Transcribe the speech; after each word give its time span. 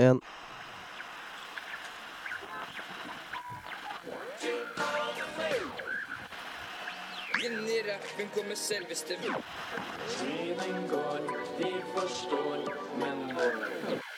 en. 0.00 0.20
Inn 7.44 7.68
i 7.68 7.82
rappen 7.88 8.28
går, 10.90 11.20
de 11.58 11.72
forstår, 11.94 12.64
men 13.00 14.09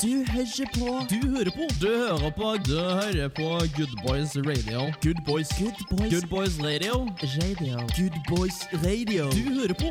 Du 0.00 0.24
hører 0.32 0.68
på 0.72 0.92
Du 1.10 1.28
hører 1.28 1.50
på 1.52 1.64
Du 1.80 1.88
hører 1.88 2.30
på 2.32 2.50
Du 2.64 2.76
hører 2.78 3.28
på 3.28 3.48
Good 3.76 3.94
Boys 4.06 4.36
Radio. 4.36 4.80
Good 5.04 5.18
Boys 5.26 5.48
Good 5.58 5.76
Boys, 5.90 6.12
Good 6.12 6.28
Boys 6.30 6.56
Radio. 6.64 7.04
Radio. 7.20 7.76
Good 7.98 8.16
Boys 8.30 8.58
Radio. 8.72 9.24
Du 9.30 9.42
hører 9.58 9.74
på 9.74 9.90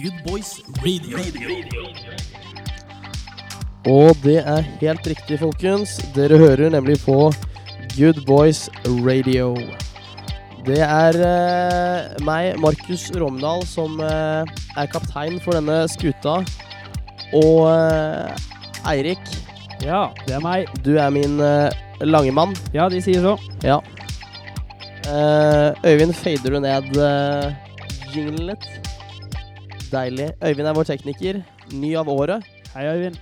Good 0.00 0.18
Boys 0.26 0.50
Radio. 0.82 1.18
Og 3.86 4.16
det 4.24 4.38
er 4.38 4.66
helt 4.80 5.06
riktig, 5.06 5.38
folkens. 5.38 6.00
Dere 6.14 6.38
hører 6.38 6.70
nemlig 6.74 6.98
på 7.04 7.30
Good 7.94 8.26
Boys 8.26 8.68
Radio. 9.06 9.54
Det 10.66 10.82
er 10.82 11.20
eh, 11.30 12.24
meg, 12.26 12.58
Markus 12.58 13.06
Romdal, 13.14 13.62
som 13.70 14.00
eh, 14.02 14.58
er 14.76 14.90
kaptein 14.90 15.38
for 15.46 15.54
denne 15.54 15.84
skuta. 15.94 16.40
Og 17.38 17.70
eh, 17.70 18.46
Eirik, 18.86 19.18
Ja, 19.82 20.12
det 20.26 20.36
er 20.36 20.42
meg. 20.44 20.68
du 20.84 20.94
er 20.96 21.10
min 21.10 21.40
uh, 21.42 21.70
lange 22.06 22.30
mann. 22.30 22.54
Ja, 22.74 22.88
de 22.88 23.00
sier 23.02 23.18
så. 23.24 23.32
Ja. 23.64 23.80
Uh, 25.06 25.74
Øyvind, 25.86 26.14
fader 26.14 26.54
du 26.54 26.60
ned 26.62 26.94
uh, 26.94 27.50
jinglen 28.14 28.52
litt? 28.52 28.68
Deilig. 29.90 30.30
Øyvind 30.38 30.70
er 30.70 30.78
vår 30.78 30.86
tekniker. 30.92 31.42
Ny 31.74 31.96
av 31.98 32.08
året. 32.08 32.46
Hei, 32.76 32.86
Øyvind. 32.92 33.18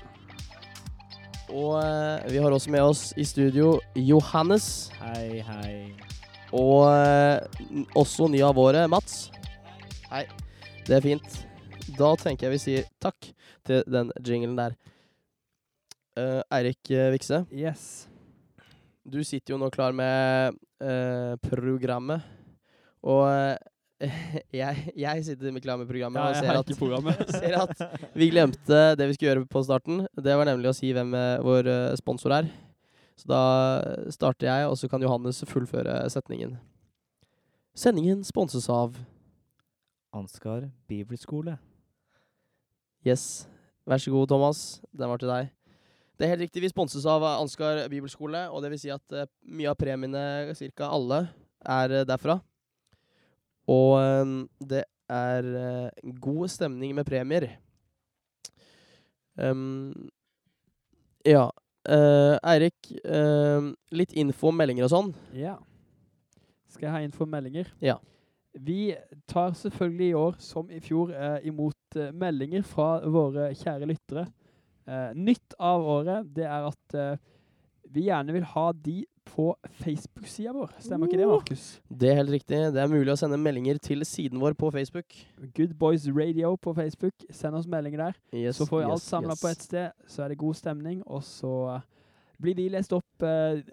Og 1.49 1.81
uh, 1.81 2.21
vi 2.29 2.45
har 2.45 2.53
også 2.53 2.71
med 2.71 2.85
oss 2.85 3.15
i 3.17 3.25
studio 3.25 3.81
Johannes. 3.97 4.93
Hei, 5.01 5.41
hei. 5.49 5.75
Og 6.53 6.87
også 7.97 8.29
ny 8.29 8.45
av 8.45 8.59
året, 8.59 8.85
Mats. 8.91 9.31
Hei. 10.13 10.27
Det 10.87 11.01
er 11.01 11.05
fint. 11.05 11.45
Da 11.99 12.15
tenker 12.21 12.51
jeg 12.51 12.59
vi 12.59 12.65
sier 12.69 12.91
takk 13.01 13.33
til 13.65 13.81
den 13.89 14.13
jinglen 14.21 14.59
der. 14.61 14.77
Eh, 16.15 16.43
Eirik 16.51 16.91
eh, 16.91 17.11
Vikse, 17.11 17.45
Yes. 17.51 18.09
du 19.05 19.19
sitter 19.25 19.55
jo 19.55 19.59
nå 19.59 19.67
klar 19.75 19.93
med 19.93 20.55
uh, 20.81 21.35
programmet. 21.43 22.23
Og 23.03 23.27
uh, 23.27 23.57
jeg, 24.55 24.93
jeg 24.95 25.25
sitter 25.27 25.53
med 25.53 25.65
klar 25.65 25.81
med 25.81 25.89
programmet 25.91 26.23
Ja, 26.23 26.29
og 26.31 26.39
ser 26.39 26.61
at, 26.61 26.79
programmet. 26.79 27.25
ser 27.41 27.57
at 27.59 28.15
vi 28.15 28.31
glemte 28.31 28.79
det 28.95 29.09
vi 29.11 29.17
skulle 29.17 29.33
gjøre 29.33 29.49
på 29.51 29.65
starten. 29.67 30.05
Det 30.15 30.37
var 30.39 30.47
nemlig 30.47 30.71
å 30.71 30.77
si 30.77 30.93
hvem 30.95 31.11
vår 31.45 31.73
sponsor 31.99 32.37
er. 32.39 32.53
Så 33.19 33.29
da 33.31 33.43
starter 34.15 34.49
jeg, 34.49 34.71
og 34.71 34.79
så 34.79 34.91
kan 34.91 35.03
Johannes 35.03 35.43
fullføre 35.51 35.99
setningen. 36.11 36.57
Sendingen 37.75 38.23
sponses 38.27 38.71
av 38.71 38.95
Ansgar 40.15 40.71
bibelskole. 40.87 41.57
Yes. 43.03 43.49
Vær 43.85 43.99
så 43.99 44.15
god, 44.15 44.31
Thomas. 44.31 44.81
Den 44.95 45.11
var 45.11 45.19
til 45.19 45.31
deg. 45.35 45.51
Det 46.15 46.27
er 46.27 46.35
helt 46.35 46.45
riktig. 46.47 46.63
Vi 46.63 46.71
sponses 46.71 47.07
av 47.11 47.25
Ansgar 47.27 47.89
bibelskole, 47.91 48.45
og 48.55 48.63
det 48.63 48.71
vil 48.71 48.81
si 48.85 48.91
at 48.95 49.17
uh, 49.17 49.27
mye 49.51 49.73
av 49.73 49.79
premiene, 49.79 50.55
ca. 50.55 50.87
alle, 50.87 51.25
er 51.67 51.95
uh, 52.01 52.05
derfra. 52.07 52.39
Og 53.71 53.95
eh, 53.97 54.33
det 54.61 54.83
er 55.09 55.47
uh, 55.49 56.13
god 56.21 56.49
stemning 56.53 56.95
med 56.95 57.07
premier. 57.09 57.49
Um, 59.35 60.11
ja. 61.25 61.49
Eirik, 61.85 62.87
eh, 63.05 63.67
litt 63.93 64.15
info 64.17 64.49
om 64.49 64.57
meldinger 64.57 64.87
og 64.87 64.93
sånn. 64.93 65.11
Ja. 65.37 65.59
Skal 66.73 66.87
jeg 66.87 66.95
ha 66.95 67.01
info 67.05 67.27
om 67.27 67.33
meldinger? 67.35 67.69
Ja. 67.85 67.99
Vi 68.57 68.95
tar 69.29 69.53
selvfølgelig 69.59 70.07
i 70.07 70.17
år, 70.17 70.39
som 70.41 70.71
i 70.73 70.81
fjor, 70.81 71.13
imot 71.45 71.99
meldinger 72.17 72.65
fra 72.65 73.03
våre 73.05 73.51
kjære 73.61 73.91
lyttere. 73.91 74.25
Eh, 74.85 75.11
nytt 75.17 75.57
av 75.59 75.85
året, 75.89 76.29
det 76.37 76.45
er 76.45 76.69
at 76.69 76.97
eh, 76.99 77.17
vi 77.95 78.09
gjerne 78.09 78.35
vil 78.37 78.47
ha 78.55 78.73
de 78.73 79.03
på 79.25 79.47
Facebook-sida 79.81 80.53
vår. 80.53 80.75
Stemmer 80.85 81.09
ikke 81.09 81.19
det, 81.19 81.29
Markus? 81.29 81.63
Det 81.89 82.11
er 82.11 82.19
helt 82.21 82.33
riktig. 82.35 82.59
Det 82.75 82.83
er 82.83 82.91
mulig 82.93 83.13
å 83.13 83.17
sende 83.19 83.39
meldinger 83.41 83.81
til 83.83 84.05
siden 84.07 84.43
vår 84.43 84.57
på 84.61 84.69
Facebook. 84.75 85.17
Good 85.57 85.73
Boys 85.81 86.05
Radio 86.13 86.53
på 86.61 86.75
Facebook. 86.77 87.25
Send 87.33 87.57
oss 87.59 87.69
meldinger 87.71 88.07
der. 88.07 88.21
Yes, 88.37 88.61
så 88.61 88.69
får 88.69 88.83
vi 88.83 88.91
alt 88.91 89.01
yes, 89.01 89.09
samla 89.15 89.33
yes. 89.33 89.41
på 89.41 89.51
ett 89.51 89.65
sted, 89.65 90.05
så 90.07 90.27
er 90.27 90.35
det 90.35 90.41
god 90.43 90.61
stemning, 90.61 91.01
og 91.07 91.25
så 91.27 91.55
eh, 91.79 91.89
blir 92.45 92.59
de 92.61 92.69
lest 92.77 92.93
opp 92.95 93.25
eh, 93.25 93.65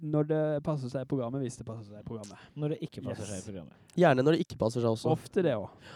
når 0.00 0.30
det 0.30 0.44
passer 0.66 0.92
seg 0.92 1.04
i 1.04 1.10
programmet, 1.10 1.42
hvis 1.44 1.58
det 1.60 1.66
passer 1.66 1.90
seg 1.90 2.00
i 2.00 2.06
programmet. 2.06 2.48
Når 2.54 2.74
det 2.76 2.80
ikke 2.86 3.02
passer 3.02 3.26
Yes. 3.26 3.34
seg 3.34 3.42
i 3.42 3.48
programmet. 3.50 3.76
Gjerne 3.98 4.24
når 4.24 4.36
det 4.36 4.46
ikke 4.46 4.60
passer 4.62 4.84
seg 4.84 4.94
også. 4.94 5.12
Ofte 5.18 5.44
det 5.44 5.58
òg. 5.58 5.90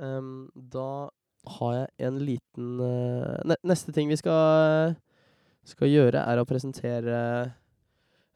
Um, 0.00 0.48
da 0.72 1.10
har 1.46 1.74
jeg 1.78 2.08
en 2.08 2.18
liten 2.20 2.80
uh, 2.82 3.54
Neste 3.64 3.92
ting 3.96 4.10
vi 4.10 4.18
skal, 4.20 4.96
skal 5.64 5.88
gjøre, 5.88 6.20
er 6.20 6.40
å 6.40 6.46
presentere 6.48 7.20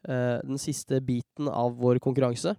uh, 0.09 0.37
den 0.41 0.57
siste 0.61 1.01
biten 1.05 1.49
av 1.51 1.77
vår 1.77 2.01
konkurranse. 2.03 2.55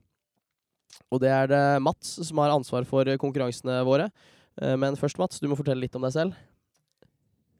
Og 1.12 1.20
det 1.22 1.30
er 1.30 1.50
det 1.50 1.62
Mats 1.82 2.16
som 2.28 2.38
har 2.42 2.54
ansvar 2.54 2.86
for 2.88 3.06
eh, 3.08 3.18
konkurransene 3.20 3.82
våre. 3.86 4.08
Uh, 4.56 4.74
men 4.80 4.96
først, 4.96 5.18
Mats, 5.20 5.40
du 5.42 5.48
må 5.50 5.58
fortelle 5.58 5.82
litt 5.82 5.96
om 5.98 6.04
deg 6.06 6.14
selv. 6.14 6.38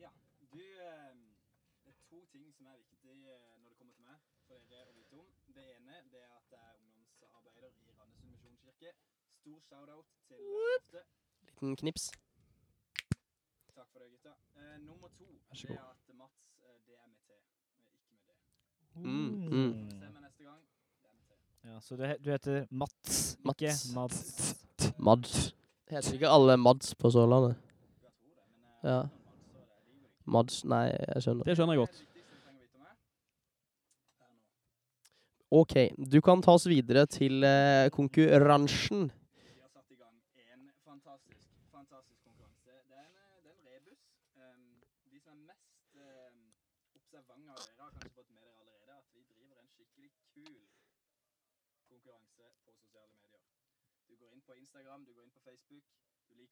Ja, 0.00 0.10
du, 0.54 0.62
eh, 0.62 1.10
det 1.84 1.92
er 1.92 1.98
to 2.08 2.22
ting 2.32 2.46
som 2.56 2.70
er 2.70 2.78
viktig 2.80 3.12
eh, 3.12 3.42
når 3.60 3.68
det 3.68 3.76
kommer 3.76 3.92
til 3.92 4.06
meg, 4.08 4.18
for 4.48 4.62
dere 4.70 4.88
å 4.88 4.94
vite 4.96 5.20
om. 5.20 5.26
Det 5.52 5.66
ene 5.76 6.00
det 6.14 6.22
er 6.22 6.32
at 6.32 6.46
jeg 6.54 6.62
er 6.62 6.76
ungdomsarbeider 6.80 7.68
i 7.68 7.92
Randesund 7.98 8.32
misjonskirke. 8.32 8.94
Stor 9.42 9.58
shout-out 9.68 10.08
til 10.30 10.40
Liten 11.50 11.76
knips. 11.82 12.08
Takk 13.76 13.88
for 13.92 14.00
det, 14.00 14.08
gutta. 14.16 14.32
Eh, 14.56 14.78
nummer 14.86 15.12
to 15.20 15.28
Vær 15.56 15.60
så 15.60 15.66
det 15.68 15.76
er 15.76 15.82
at 15.88 16.14
Mats, 16.14 16.40
eh, 16.60 16.76
det 16.86 16.94
er 16.94 17.06
med 17.08 17.16
T, 17.24 17.28
eh, 17.32 17.92
ikke 18.12 18.26
med 18.28 18.28
D. 18.28 19.08
Mm, 19.08 19.30
mm. 19.56 19.90
Se 19.90 20.08
meg 20.12 20.22
neste 20.22 20.42
gang, 20.44 20.60
det 21.02 21.10
med 21.12 21.22
T. 21.28 21.34
Ja, 21.68 21.80
så 21.80 21.96
du, 21.96 22.02
du 22.24 22.30
heter 22.30 22.66
Mats, 22.70 23.38
ikke 23.44 23.72
Mads. 23.94 24.20
Mads. 24.98 25.54
Heter 25.90 26.12
ikke 26.18 26.28
alle 26.28 26.56
Mads 26.56 26.94
på 26.94 27.10
Sørlandet? 27.10 27.56
Jeg 28.02 28.12
tror 28.20 28.34
det, 28.34 28.44
men 28.50 28.66
eh, 28.82 28.90
Ja. 28.92 29.00
Mads 30.26 30.64
Nei, 30.64 30.84
jeg 30.90 31.22
skjønner. 31.22 31.44
Det 31.44 31.56
skjønner 31.56 31.72
jeg 31.78 31.86
godt. 31.86 32.04
OK. 35.50 35.74
Du 36.12 36.20
kan 36.20 36.42
ta 36.42 36.56
oss 36.58 36.66
videre 36.68 37.06
til 37.06 37.44
konkurransen. 37.94 39.06
Vi 39.56 39.60
har 39.62 39.68
satt 39.70 39.90
i 39.90 39.96
gang 39.96 40.16
en 40.56 40.70
fantastisk, 40.84 41.46
fantastisk 41.70 42.20
konkurranse. 42.26 42.72
Det 42.90 42.96
er 42.98 43.06
en, 43.06 43.14
eh, 43.22 43.36
det 43.44 43.50
er 43.50 43.56
en 43.56 43.66
rebus. 43.70 44.02
Ehm, 44.42 44.82
de 45.12 45.20
som 45.20 45.38
er 45.38 45.46
mest 45.52 45.94
um, 45.94 46.40
observante 46.98 47.50
av 47.54 47.60
dere, 47.62 47.76
har 47.78 47.92
kanskje 47.94 48.10
fått 48.18 48.30
med 48.34 48.42
dere 48.42 48.58
allerede 48.62 48.92
at 48.98 49.06
vi 49.14 49.22
driver 49.30 49.56
en 49.62 49.70
skikkelig 49.76 50.10
kul 50.34 50.58
konkurranse 51.90 52.44
på 52.64 52.70
sosiale 52.80 53.14
medier. 53.22 53.42
Du 54.08 54.14
går 54.20 54.34
inn 54.34 54.44
på 54.48 54.58
Instagram, 54.62 55.06
du 55.06 55.12
går 55.14 55.24
inn 55.28 55.34
på 55.38 55.44
Facebook, 55.48 55.84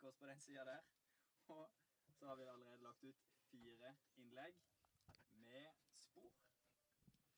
du 0.04 0.08
liker 0.08 0.12
oss 0.12 0.18
på 0.20 0.26
den 0.26 0.40
sida 0.40 0.64
der. 0.64 0.82
Og 1.48 1.70
så 2.12 2.26
har 2.26 2.36
vi 2.36 2.42
allerede 2.42 2.82
lagt 2.82 3.04
ut 3.04 3.16
fire 3.50 3.96
innlegg 4.16 4.54
med 5.30 5.66
spor. 5.98 6.32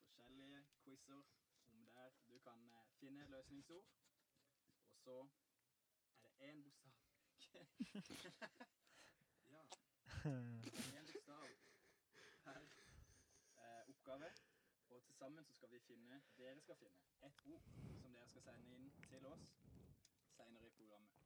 Forskjellige 0.01 0.67
quizer 0.83 1.23
om 1.65 1.87
der 1.87 2.11
du 2.29 2.39
kan 2.39 2.71
eh, 2.71 2.89
finne 3.01 3.27
løsningsord. 3.27 3.87
Og 5.05 5.31
så 6.15 6.27
er 6.27 6.29
det 6.29 6.51
én 6.51 6.63
bokstav. 6.63 7.67
ja. 9.55 9.63
Én 10.99 11.07
bokstav 11.13 11.47
per 12.43 12.61
eh, 13.57 13.89
oppgave. 13.89 14.33
Og 14.89 15.05
til 15.05 15.15
sammen 15.15 15.45
så 15.45 15.55
skal 15.55 15.71
vi 15.71 15.79
finne 15.79 16.23
Dere 16.37 16.61
skal 16.61 16.77
finne 16.77 16.99
ett 17.23 17.47
ord 17.47 17.63
som 18.03 18.13
dere 18.13 18.29
skal 18.29 18.43
sende 18.43 18.75
inn 18.75 18.91
til 19.09 19.27
oss 19.27 19.49
senere 20.37 20.67
i 20.67 20.71
programmet. 20.71 21.26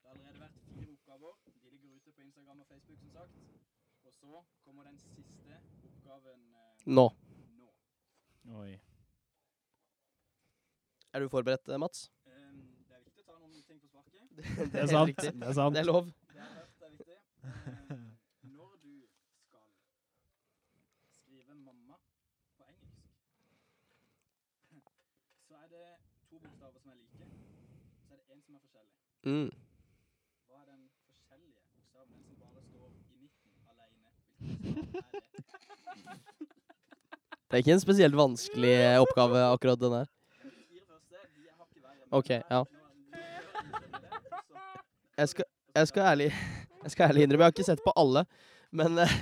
Det 0.00 0.08
har 0.08 0.14
allerede 0.16 0.40
vært 0.40 0.58
fire 0.66 0.92
oppgaver. 0.92 1.32
De 1.64 1.70
ligger 1.70 1.96
ute 1.96 2.12
på 2.12 2.22
Instagram 2.22 2.60
og 2.60 2.66
Facebook, 2.66 2.98
som 2.98 3.10
sagt. 3.10 3.32
Og 4.04 4.12
så 4.12 4.42
kommer 4.64 4.82
den 4.88 4.98
siste 4.98 5.58
oppgaven 5.84 6.46
eh, 6.54 6.86
Nå. 6.86 7.06
nå. 7.58 7.68
Oi. 8.62 8.80
Er 11.12 11.20
du 11.20 11.28
forberedt, 11.28 11.68
eh, 11.68 11.78
Mats? 11.78 12.10
Um, 12.26 12.60
det 12.88 12.96
er 12.96 13.02
viktig 13.04 13.24
å 13.24 13.28
ta 13.32 13.38
noen 13.42 13.62
ting 13.68 13.80
på 13.82 13.88
sparket. 13.90 14.24
Det 14.36 14.72
Det 14.72 14.80
er 14.82 14.86
sant. 14.94 15.08
riktig. 15.12 15.32
Det 15.40 15.48
er 15.48 15.56
sant. 15.58 15.74
Det 15.76 15.82
er 15.84 15.88
lov. 15.90 16.04
Det 16.32 16.40
har 16.40 16.52
hørt 16.56 16.74
det 16.80 16.86
er 16.86 16.90
viktig. 16.96 17.18
Ehm, 17.42 18.06
når 18.54 18.76
du 18.84 18.92
skal 19.44 19.66
skrive 21.24 21.54
'mamma' 21.54 21.98
på 22.56 22.62
engelsk, 22.70 23.02
så 25.48 25.54
er 25.64 25.68
det 25.74 25.86
to 26.30 26.38
bokstaver 26.38 26.78
som 26.78 26.90
er 26.90 26.94
like. 26.94 27.26
Så 28.08 28.14
er 28.14 28.16
det 28.16 28.26
én 28.34 28.40
som 28.46 28.54
er 28.54 28.60
forskjellig. 28.66 28.94
Mm. 29.22 29.50
Hva 30.46 30.54
er 30.62 30.66
den 30.72 30.82
forskjellige 31.10 31.60
bokstaven? 31.74 32.12
Den 32.14 32.22
som 32.28 32.36
bare 32.44 32.62
står 32.70 32.88
i 33.14 33.16
midten 33.24 33.50
alene. 33.72 34.08
Hvilken 34.38 34.74
bokstav 34.74 34.78
er 34.78 34.79
det? 34.94 35.04
Er 37.50 37.64
ikke 37.64 37.74
en 37.74 37.82
spesielt 37.82 38.14
vanskelig 38.14 38.74
oppgave, 39.02 39.40
akkurat 39.50 39.80
den 39.80 39.94
her. 39.98 40.04
De 40.06 40.50
fire 40.54 40.84
første, 40.86 41.16
de 41.34 41.48
er 41.48 41.56
hakket 41.58 41.82
verre. 41.82 42.04
Ok, 42.14 42.30
ja. 42.30 42.60
Jeg 45.18 45.32
skal, 45.32 45.48
jeg 45.76 45.88
skal, 45.90 46.06
ærlig, 46.12 46.28
jeg 46.84 46.94
skal 46.94 47.08
ærlig 47.10 47.24
innrømme, 47.26 47.42
jeg 47.42 47.50
har 47.50 47.56
ikke 47.56 47.66
sett 47.66 47.82
på 47.84 47.92
alle, 47.98 48.22
men 48.72 49.02
eh, 49.02 49.16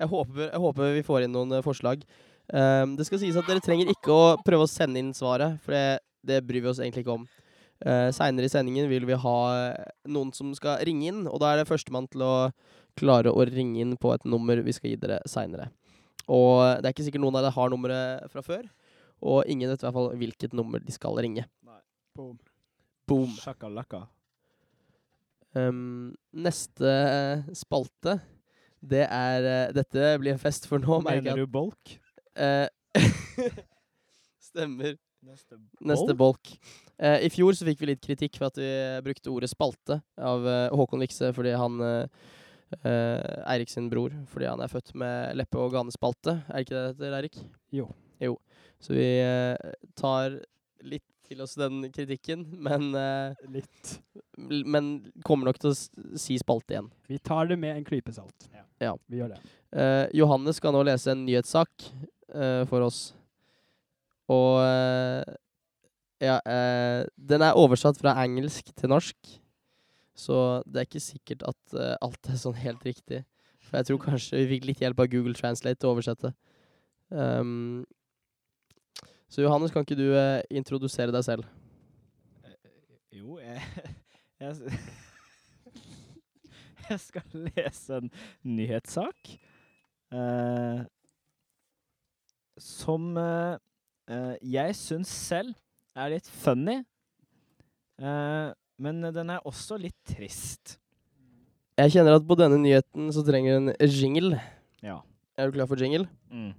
jeg 0.00 0.08
håper, 0.10 0.46
jeg 0.48 0.62
håper 0.64 0.96
vi 0.96 1.04
får 1.06 1.26
inn 1.26 1.36
noen 1.36 1.52
eh, 1.58 1.64
forslag. 1.66 2.02
Um, 2.48 2.96
det 2.98 3.06
skal 3.08 3.20
sies 3.20 3.36
at 3.40 3.46
dere 3.48 3.62
trenger 3.64 3.92
ikke 3.92 4.12
å 4.12 4.24
prøve 4.44 4.64
å 4.66 4.70
sende 4.70 5.00
inn 5.00 5.12
svaret, 5.16 5.60
for 5.64 5.76
det, 5.76 6.00
det 6.24 6.40
bryr 6.48 6.64
vi 6.64 6.72
oss 6.72 6.80
egentlig 6.82 7.04
ikke 7.04 7.18
om. 7.20 7.28
Uh, 7.82 8.08
Seinere 8.14 8.46
i 8.46 8.52
sendingen 8.52 8.86
vil 8.88 9.04
vi 9.08 9.16
ha 9.18 9.38
eh, 9.58 9.88
noen 10.08 10.30
som 10.32 10.52
skal 10.56 10.78
ringe 10.86 11.08
inn, 11.10 11.24
og 11.26 11.40
da 11.42 11.50
er 11.50 11.60
det 11.60 11.68
førstemann 11.68 12.06
til 12.12 12.22
å 12.24 12.34
klare 12.96 13.32
å 13.34 13.44
ringe 13.48 13.82
inn 13.82 13.96
på 14.00 14.12
et 14.14 14.24
nummer 14.28 14.60
vi 14.62 14.72
skal 14.72 14.92
gi 14.92 15.00
dere 15.02 15.18
seinere. 15.28 15.68
Og 16.30 16.62
eh, 16.62 16.78
det 16.78 16.88
er 16.88 16.94
ikke 16.94 17.06
sikkert 17.08 17.24
noen 17.26 17.36
av 17.40 17.44
dere 17.44 17.56
har 17.58 17.72
nummeret 17.72 18.32
fra 18.32 18.44
før, 18.46 18.68
og 19.24 19.50
ingen 19.50 19.72
vet 19.72 19.82
i 19.82 19.88
hvert 19.88 19.96
fall 19.98 20.12
hvilket 20.20 20.56
nummer 20.56 20.82
de 20.82 20.94
skal 20.94 21.18
ringe. 21.18 21.46
Boom. 22.14 22.38
Boom. 23.10 23.34
Shakalaka. 23.42 24.04
Um, 25.54 26.14
neste 26.34 26.88
eh, 26.90 27.42
spalte, 27.54 28.16
det 28.84 29.04
er 29.06 29.44
uh, 29.46 29.74
Dette 29.74 30.08
blir 30.18 30.34
en 30.34 30.40
fest 30.42 30.66
for 30.66 30.82
nå, 30.82 30.98
merker 31.04 31.22
Mener 31.28 31.44
du 31.44 31.50
bolk? 31.50 31.94
Uh, 32.34 32.66
stemmer. 34.48 34.96
Neste 35.24 35.58
Neste 35.80 36.16
bolk. 36.18 36.56
Eh, 36.98 37.26
I 37.26 37.30
fjor 37.32 37.56
så 37.56 37.66
fikk 37.66 37.80
vi 37.82 37.90
litt 37.92 38.04
kritikk 38.04 38.38
for 38.38 38.50
at 38.50 38.60
vi 38.60 38.70
brukte 39.06 39.32
ordet 39.32 39.50
spalte 39.50 40.00
av 40.20 40.46
eh, 40.46 40.74
Håkon 40.74 41.02
Vikse 41.02 41.32
fordi 41.34 41.54
han 41.58 41.80
eh, 41.82 42.28
eh, 42.82 43.42
Eirik 43.50 43.72
sin 43.72 43.88
bror, 43.90 44.14
fordi 44.30 44.46
han 44.50 44.62
er 44.62 44.70
født 44.70 44.94
med 45.00 45.34
leppe- 45.40 45.62
og 45.62 45.74
ganespalte. 45.74 46.38
Er 46.50 46.62
ikke 46.62 46.76
det 46.76 46.84
det 46.84 46.92
heter, 46.94 47.16
Eirik? 47.18 47.40
Jo. 47.74 47.88
Jo. 48.22 48.36
Så 48.84 48.94
vi 48.94 49.08
tar 49.98 50.38
litt 50.84 51.06
til 51.24 51.40
oss 51.40 51.54
den 51.56 51.86
kritikken, 51.92 52.44
men 52.60 52.90
eh, 52.98 53.44
Litt. 53.48 53.94
Men 54.36 54.96
kommer 55.24 55.48
nok 55.48 55.60
til 55.62 55.72
å 55.72 56.18
si 56.20 56.36
spalte 56.40 56.74
igjen. 56.76 56.90
Vi 57.08 57.18
tar 57.22 57.48
det 57.48 57.56
med 57.60 57.78
en 57.78 57.86
klype 57.86 58.12
salt. 58.14 58.48
Ja. 58.52 58.64
Ja. 58.82 58.94
Vi 59.08 59.20
gjør 59.22 59.34
det. 59.34 59.40
Eh, 59.74 60.06
Johannes 60.20 60.60
skal 60.60 60.74
nå 60.74 60.82
lese 60.86 61.14
en 61.14 61.24
nyhetssak 61.26 61.86
eh, 62.34 62.62
for 62.70 62.84
oss. 62.86 63.00
Og 64.32 64.60
eh, 64.64 65.22
ja, 66.22 66.38
eh, 66.46 67.04
den 67.16 67.42
er 67.42 67.58
oversatt 67.58 67.98
fra 67.98 68.14
engelsk 68.22 68.70
til 68.76 68.92
norsk. 68.92 69.16
Så 70.14 70.62
det 70.66 70.80
er 70.80 70.86
ikke 70.88 71.02
sikkert 71.02 71.42
at 71.48 71.74
eh, 71.74 71.96
alt 72.04 72.30
er 72.30 72.38
sånn 72.38 72.56
helt 72.58 72.84
riktig. 72.86 73.24
For 73.64 73.80
jeg 73.80 73.88
tror 73.88 74.02
kanskje 74.04 74.42
vi 74.42 74.54
fikk 74.54 74.68
litt 74.68 74.82
hjelp 74.84 75.00
av 75.02 75.10
Google 75.10 75.34
Translate 75.34 75.80
til 75.80 75.90
å 75.90 75.94
oversette. 75.96 76.30
Um, 77.10 77.84
så 79.28 79.42
Johannes, 79.42 79.72
kan 79.74 79.82
ikke 79.82 79.98
du 79.98 80.12
eh, 80.14 80.44
introdusere 80.54 81.14
deg 81.14 81.26
selv? 81.26 81.48
Jo, 83.14 83.38
jeg 83.42 83.60
Jeg, 84.44 84.56
jeg 86.90 87.00
skal 87.00 87.44
lese 87.56 87.96
en 87.96 88.10
nyhetssak. 88.42 89.36
eh, 90.12 90.82
som 92.60 93.16
eh, 93.18 93.56
eh, 94.10 94.34
jeg 94.42 94.76
syns 94.76 95.08
selv 95.08 95.54
er 95.96 96.10
litt 96.14 96.28
funny. 96.42 96.80
eh, 98.00 98.52
men 98.78 99.00
den 99.14 99.30
er 99.30 99.44
også 99.46 99.78
litt 99.78 99.96
trist. 100.08 100.78
Jeg 101.78 101.90
kjenner 101.94 102.16
at 102.18 102.26
på 102.26 102.36
denne 102.38 102.58
nyheten 102.62 103.10
så 103.14 103.22
trenger 103.26 103.56
en 103.58 103.72
jingle. 103.86 104.38
Ja. 104.82 105.00
Er 105.38 105.46
du 105.50 105.56
klar 105.56 105.66
for 105.70 105.78
jingle? 105.78 106.06
Mm. 106.30 106.52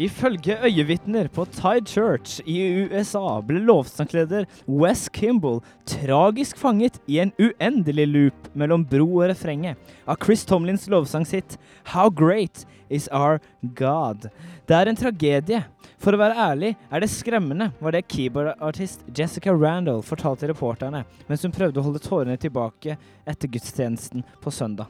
Ifølge 0.00 0.56
øyevitner 0.64 1.28
på 1.28 1.44
Tide 1.44 1.84
Church 1.84 2.40
i 2.48 2.56
USA 2.88 3.40
ble 3.44 3.60
lovsangleder 3.60 4.46
Wes 4.64 5.10
Kimball 5.12 5.58
tragisk 5.84 6.56
fanget 6.56 6.96
i 7.04 7.18
en 7.20 7.34
uendelig 7.36 8.06
loop 8.08 8.48
mellom 8.56 8.86
bro 8.88 9.04
og 9.18 9.28
refrenget 9.28 9.76
av 10.08 10.16
Chris 10.24 10.46
Tomlins 10.48 10.88
lovsangshit 10.88 11.58
How 11.92 12.08
Great 12.08 12.64
Is 12.88 13.10
Our 13.12 13.42
God. 13.76 14.30
Det 14.64 14.78
er 14.78 14.88
en 14.88 14.96
tragedie. 14.96 15.60
For 16.00 16.16
å 16.16 16.22
være 16.22 16.48
ærlig 16.48 16.74
er 16.88 17.04
det 17.04 17.12
skremmende, 17.12 17.68
var 17.76 17.92
det 17.92 18.06
keyboardartist 18.08 19.04
Jessica 19.12 19.52
Randall 19.52 20.00
fortalte 20.00 20.48
reporterne 20.48 21.04
mens 21.28 21.44
hun 21.44 21.52
prøvde 21.52 21.76
å 21.76 21.84
holde 21.84 22.00
tårene 22.00 22.40
tilbake 22.40 22.96
etter 23.28 23.52
gudstjenesten 23.52 24.24
på 24.40 24.54
søndag. 24.54 24.88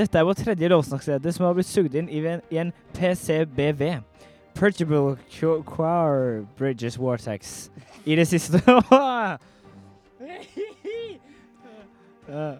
Dette 0.00 0.16
er 0.16 0.24
vår 0.24 0.40
tredje 0.40 0.72
lovsangsleder 0.72 1.36
som 1.36 1.44
har 1.44 1.58
blitt 1.58 1.68
sugd 1.68 1.98
inn 2.00 2.08
i 2.08 2.24
en 2.56 2.72
PCBV. 2.96 4.00
Purgible 4.54 5.16
Choir 5.30 6.46
Bridges 6.58 6.98
Vortex. 6.98 7.70
I 8.04 8.16
det 8.16 8.26
siste 8.28 8.60
eh, 12.28 12.54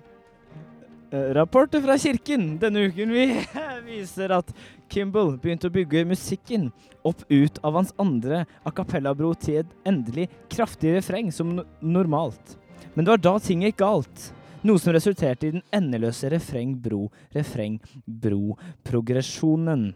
Rapporter 1.35 1.83
fra 1.83 1.99
kirken 1.99 2.59
denne 2.63 2.81
uken 2.91 3.13
vi 3.15 3.25
viser 3.91 4.31
at 4.37 4.55
Kimball 4.91 5.39
begynte 5.43 5.69
å 5.71 5.75
bygge 5.75 6.11
musikken 6.11 6.71
opp 7.07 7.21
ut 7.29 7.59
av 7.67 7.73
hans 7.79 7.93
andre 7.99 8.45
a 8.67 8.71
cappella-bro 8.75 9.31
til 9.39 9.57
et 9.63 9.71
endelig 9.87 10.29
kraftig 10.51 10.95
refreng 10.97 11.29
som 11.35 11.57
no 11.57 11.63
normalt. 11.81 12.57
Men 12.95 13.05
det 13.05 13.13
var 13.15 13.23
da 13.23 13.39
ting 13.43 13.63
gikk 13.65 13.79
galt. 13.83 14.33
Noe 14.67 14.79
som 14.83 14.93
resulterte 14.93 15.47
i 15.49 15.55
den 15.55 15.65
endeløse 15.73 16.29
refreng-bro, 16.29 17.11
refreng-bro-progresjonen. 17.33 19.95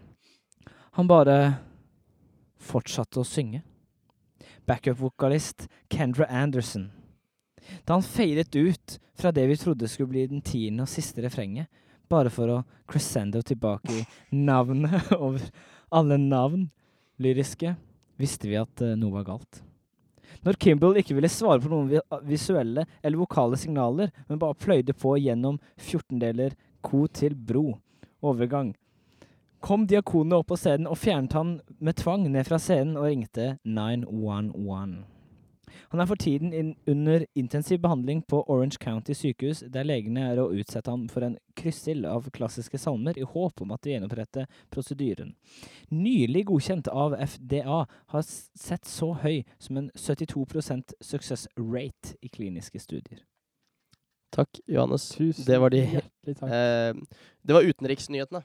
Han 0.97 1.07
bare 1.11 1.37
fortsatte 2.65 3.21
å 3.21 3.27
synge. 3.27 3.61
Backup-vokalist 4.65 5.67
Kendra 5.91 6.27
Anderson. 6.29 6.89
Da 7.85 7.97
han 7.97 8.05
feiret 8.05 8.55
ut 8.55 8.99
fra 9.17 9.31
det 9.33 9.45
vi 9.49 9.57
trodde 9.57 9.89
skulle 9.89 10.13
bli 10.13 10.25
den 10.29 10.43
tiende 10.45 10.85
og 10.85 10.91
siste 10.91 11.23
refrenget, 11.25 11.69
bare 12.09 12.29
for 12.33 12.51
å 12.51 12.63
crescendo 12.89 13.41
tilbake 13.45 14.01
i 14.01 14.05
navnet 14.37 15.11
over 15.17 15.41
alle 15.89 16.17
navn 16.21 16.67
lyriske, 17.21 17.73
visste 18.19 18.49
vi 18.49 18.59
at 18.59 18.83
eh, 18.83 18.97
noe 18.99 19.15
var 19.19 19.29
galt. 19.31 19.61
Når 20.45 20.59
Kimball 20.61 20.99
ikke 20.99 21.15
ville 21.17 21.31
svare 21.31 21.61
på 21.63 21.71
noen 21.71 22.01
visuelle 22.27 22.85
eller 23.01 23.21
vokale 23.21 23.57
signaler, 23.57 24.11
men 24.27 24.41
bare 24.41 24.57
pløyde 24.59 24.93
på 24.97 25.15
gjennom 25.21 25.57
14-deler 25.79 26.57
ko 26.85 27.05
til 27.09 27.33
bro, 27.33 27.77
overgang, 28.25 28.73
kom 29.65 29.87
diakonene 29.89 30.37
opp 30.37 30.51
på 30.51 30.59
scenen 30.61 30.85
og 30.89 30.99
fjernet 31.01 31.33
han 31.33 31.57
med 31.81 31.97
tvang 31.97 32.27
ned 32.29 32.45
fra 32.45 32.59
scenen 32.61 32.97
og 32.99 33.07
ringte 33.09 33.55
911. 33.65 35.03
Han 35.91 36.01
er 36.01 36.07
for 36.09 36.21
tiden 36.21 36.53
in 36.53 36.69
under 36.87 37.25
intensiv 37.35 37.79
behandling 37.81 38.21
på 38.29 38.43
Orange 38.51 38.77
County 38.81 39.15
sykehus, 39.17 39.63
der 39.73 39.87
legene 39.87 40.27
er 40.31 40.39
å 40.41 40.47
utsette 40.53 40.91
ham 40.91 41.07
for 41.11 41.25
en 41.25 41.37
kryssild 41.57 42.05
av 42.09 42.29
klassiske 42.35 42.77
salmer 42.79 43.17
i 43.17 43.25
håp 43.25 43.61
om 43.65 43.73
at 43.75 43.83
de 43.83 43.95
gjenoppretter 43.95 44.47
prosedyren. 44.73 45.33
Nylig 45.89 46.45
godkjent 46.51 46.89
av 46.91 47.17
FDA 47.17 47.83
har 48.13 48.25
sett 48.25 48.85
så 48.89 49.13
høy 49.25 49.43
som 49.57 49.81
en 49.81 49.91
72 49.97 50.45
success 51.01 51.47
rate 51.57 52.15
i 52.21 52.29
kliniske 52.29 52.79
studier. 52.79 53.25
Takk, 54.35 54.59
Johannes. 54.67 55.09
Tusen 55.15 55.45
det 55.47 55.61
var 55.61 55.71
de 55.71 55.85
hjertelig 55.85 56.37
takk. 56.37 56.49
eh, 56.51 57.21
Det 57.45 57.55
var 57.55 57.63
utenriksnyhetene, 57.63 58.43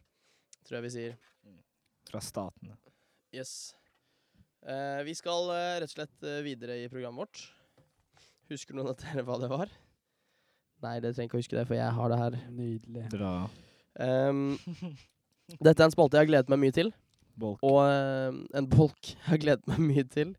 tror 0.67 0.79
jeg 0.81 0.87
vi 0.88 0.93
sier. 0.95 1.17
Fra 2.11 2.21
statene. 2.25 2.76
Yes. 3.37 3.55
Eh, 4.67 5.00
vi 5.07 5.14
skal 5.17 5.49
eh, 5.55 5.79
rett 5.83 5.93
og 5.93 5.97
slett 5.97 6.26
eh, 6.26 6.40
videre 6.45 6.76
i 6.83 6.88
programmet 6.90 7.23
vårt. 7.25 7.45
Husker 8.50 8.75
noen 8.76 8.90
av 8.93 8.99
dere 9.00 9.23
hva 9.26 9.38
det 9.40 9.50
var? 9.52 9.73
Nei, 10.83 10.97
dere 11.05 11.12
trenger 11.14 11.29
ikke 11.31 11.38
å 11.38 11.43
huske 11.45 11.59
det, 11.59 11.67
for 11.69 11.79
jeg 11.79 11.97
har 11.97 12.12
det 12.12 12.21
her. 12.25 12.38
Nydelig. 12.57 13.09
Dra 13.12 13.35
Ehm, 14.00 14.55
dette 15.61 15.83
er 15.83 15.88
en 15.88 15.93
spalte 15.93 16.17
jeg 16.17 16.23
har 16.25 16.29
gledet 16.31 16.52
meg 16.52 16.61
mye 16.62 16.75
til, 16.76 16.93
bolk. 17.43 17.59
og 17.67 17.81
eh, 17.83 18.37
en 18.57 18.69
bolk 18.71 19.11
jeg 19.11 19.26
har 19.26 19.40
gledet 19.43 19.67
meg 19.73 19.83
mye 19.83 20.05
til. 20.09 20.31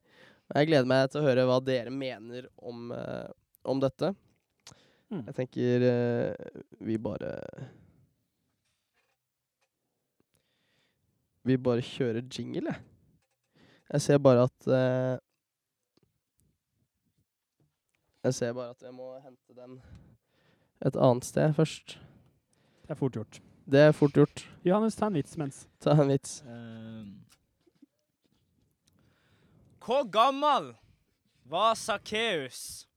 Og 0.52 0.58
Jeg 0.60 0.70
gleder 0.72 0.88
meg 0.90 1.12
til 1.12 1.22
å 1.22 1.26
høre 1.28 1.46
hva 1.48 1.60
dere 1.64 1.92
mener 1.94 2.48
om, 2.58 2.90
eh, 2.96 3.28
om 3.68 3.80
dette. 3.84 4.14
Mm. 5.12 5.26
Jeg 5.28 5.36
tenker 5.38 5.86
eh, 5.90 6.58
vi 6.88 6.98
bare 7.04 7.34
Vi 11.44 11.58
bare 11.58 11.82
kjører 11.82 12.22
jingle, 12.38 12.74
jeg. 12.74 12.82
Jeg 13.92 14.02
ser 14.02 14.18
bare 14.18 14.44
at 14.48 14.68
uh, 14.68 15.18
Jeg 18.24 18.34
ser 18.34 18.54
bare 18.54 18.70
at 18.70 18.82
jeg 18.82 18.94
må 18.94 19.20
hente 19.20 19.56
den 19.58 19.82
et 20.86 20.96
annet 20.96 21.26
sted 21.26 21.54
først. 21.54 22.00
Det 22.82 22.90
er 22.90 22.96
fort 22.96 23.14
gjort. 23.14 23.42
Det 23.72 23.80
er 23.80 23.92
fort 23.92 24.14
gjort. 24.14 24.46
Johannes, 24.66 24.96
ta 24.96 25.08
en 25.08 25.14
vits 25.14 25.38
mens. 25.38 25.68
Ta 25.80 25.92
en 25.92 26.10
vits. 26.10 26.42
Uh, 26.46 27.06
Hvor 29.86 30.10
gammel 30.12 30.76
var 31.46 31.74
Sakkeus? 31.74 32.88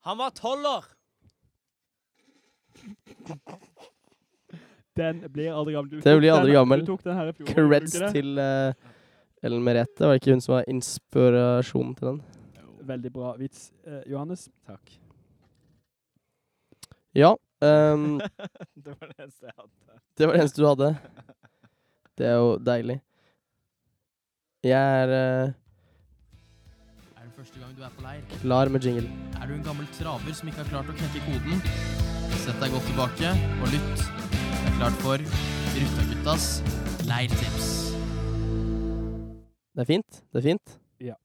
Han 0.00 0.18
var 0.18 0.30
tolv 0.30 0.66
år. 0.66 0.84
Den 4.96 5.22
blir 5.32 5.52
aldri 5.52 5.72
gammel. 5.72 5.90
Du 5.90 6.00
Den 6.00 6.18
blir 6.18 6.32
aldri 6.32 6.52
gammel. 6.52 6.80
Du 6.80 6.86
tok 6.92 7.04
den 7.04 7.16
her 7.16 7.30
i 7.30 7.36
fjor. 7.36 7.46
Creds 7.54 7.94
til 8.12 8.38
uh, 8.38 8.72
Ellen 9.42 9.62
Merete. 9.64 10.04
Var 10.04 10.12
det 10.12 10.20
ikke 10.20 10.34
hun 10.36 10.44
som 10.44 10.56
var 10.58 10.66
inspirasjonen 10.68 11.94
til 11.96 12.10
den? 12.10 12.18
Veldig 12.92 13.12
bra 13.14 13.32
vits, 13.38 13.70
uh, 13.86 14.02
Johannes. 14.10 14.50
Takk. 14.68 14.98
Ja. 17.16 17.32
Um, 17.62 18.20
det 18.84 18.92
var 18.98 19.08
det 19.08 19.16
eneste 19.18 19.46
jeg 19.46 19.54
hadde. 19.56 19.98
det 20.18 20.26
var 20.26 20.34
det 20.34 20.42
eneste 20.42 20.62
du 20.62 20.66
hadde. 20.66 20.96
Det 22.18 22.26
er 22.26 22.36
jo 22.36 22.52
deilig. 22.58 22.98
Jeg 24.62 25.02
er 25.02 25.08
uh, 25.08 25.54
Er 27.16 27.24
det 27.24 27.32
første 27.36 27.60
gang 27.60 27.72
du 27.76 27.82
er 27.82 27.94
på 27.96 28.04
leir? 28.04 28.20
klar 28.42 28.68
med 28.68 28.80
jingle. 28.80 29.08
Er 29.40 29.46
du 29.46 29.54
en 29.54 29.64
gammel 29.64 29.88
traver 29.96 30.36
som 30.36 30.48
ikke 30.52 30.62
har 30.66 30.70
klart 30.74 30.92
å 30.92 30.98
knekke 31.00 31.24
koden? 31.30 31.64
Sett 32.42 32.60
deg 32.60 32.74
godt 32.74 32.86
tilbake 32.90 33.34
og 33.62 33.72
lytt. 33.72 34.31
Klart 34.78 34.98
for 35.02 35.22
Ruttaguttas 35.76 36.46
leirtips. 37.08 37.68
Det 39.72 39.84
er 39.84 39.88
fint. 39.88 40.18
Det 40.32 40.40
er 40.40 40.44
fint. 40.46 40.74
Ja. 41.00 41.16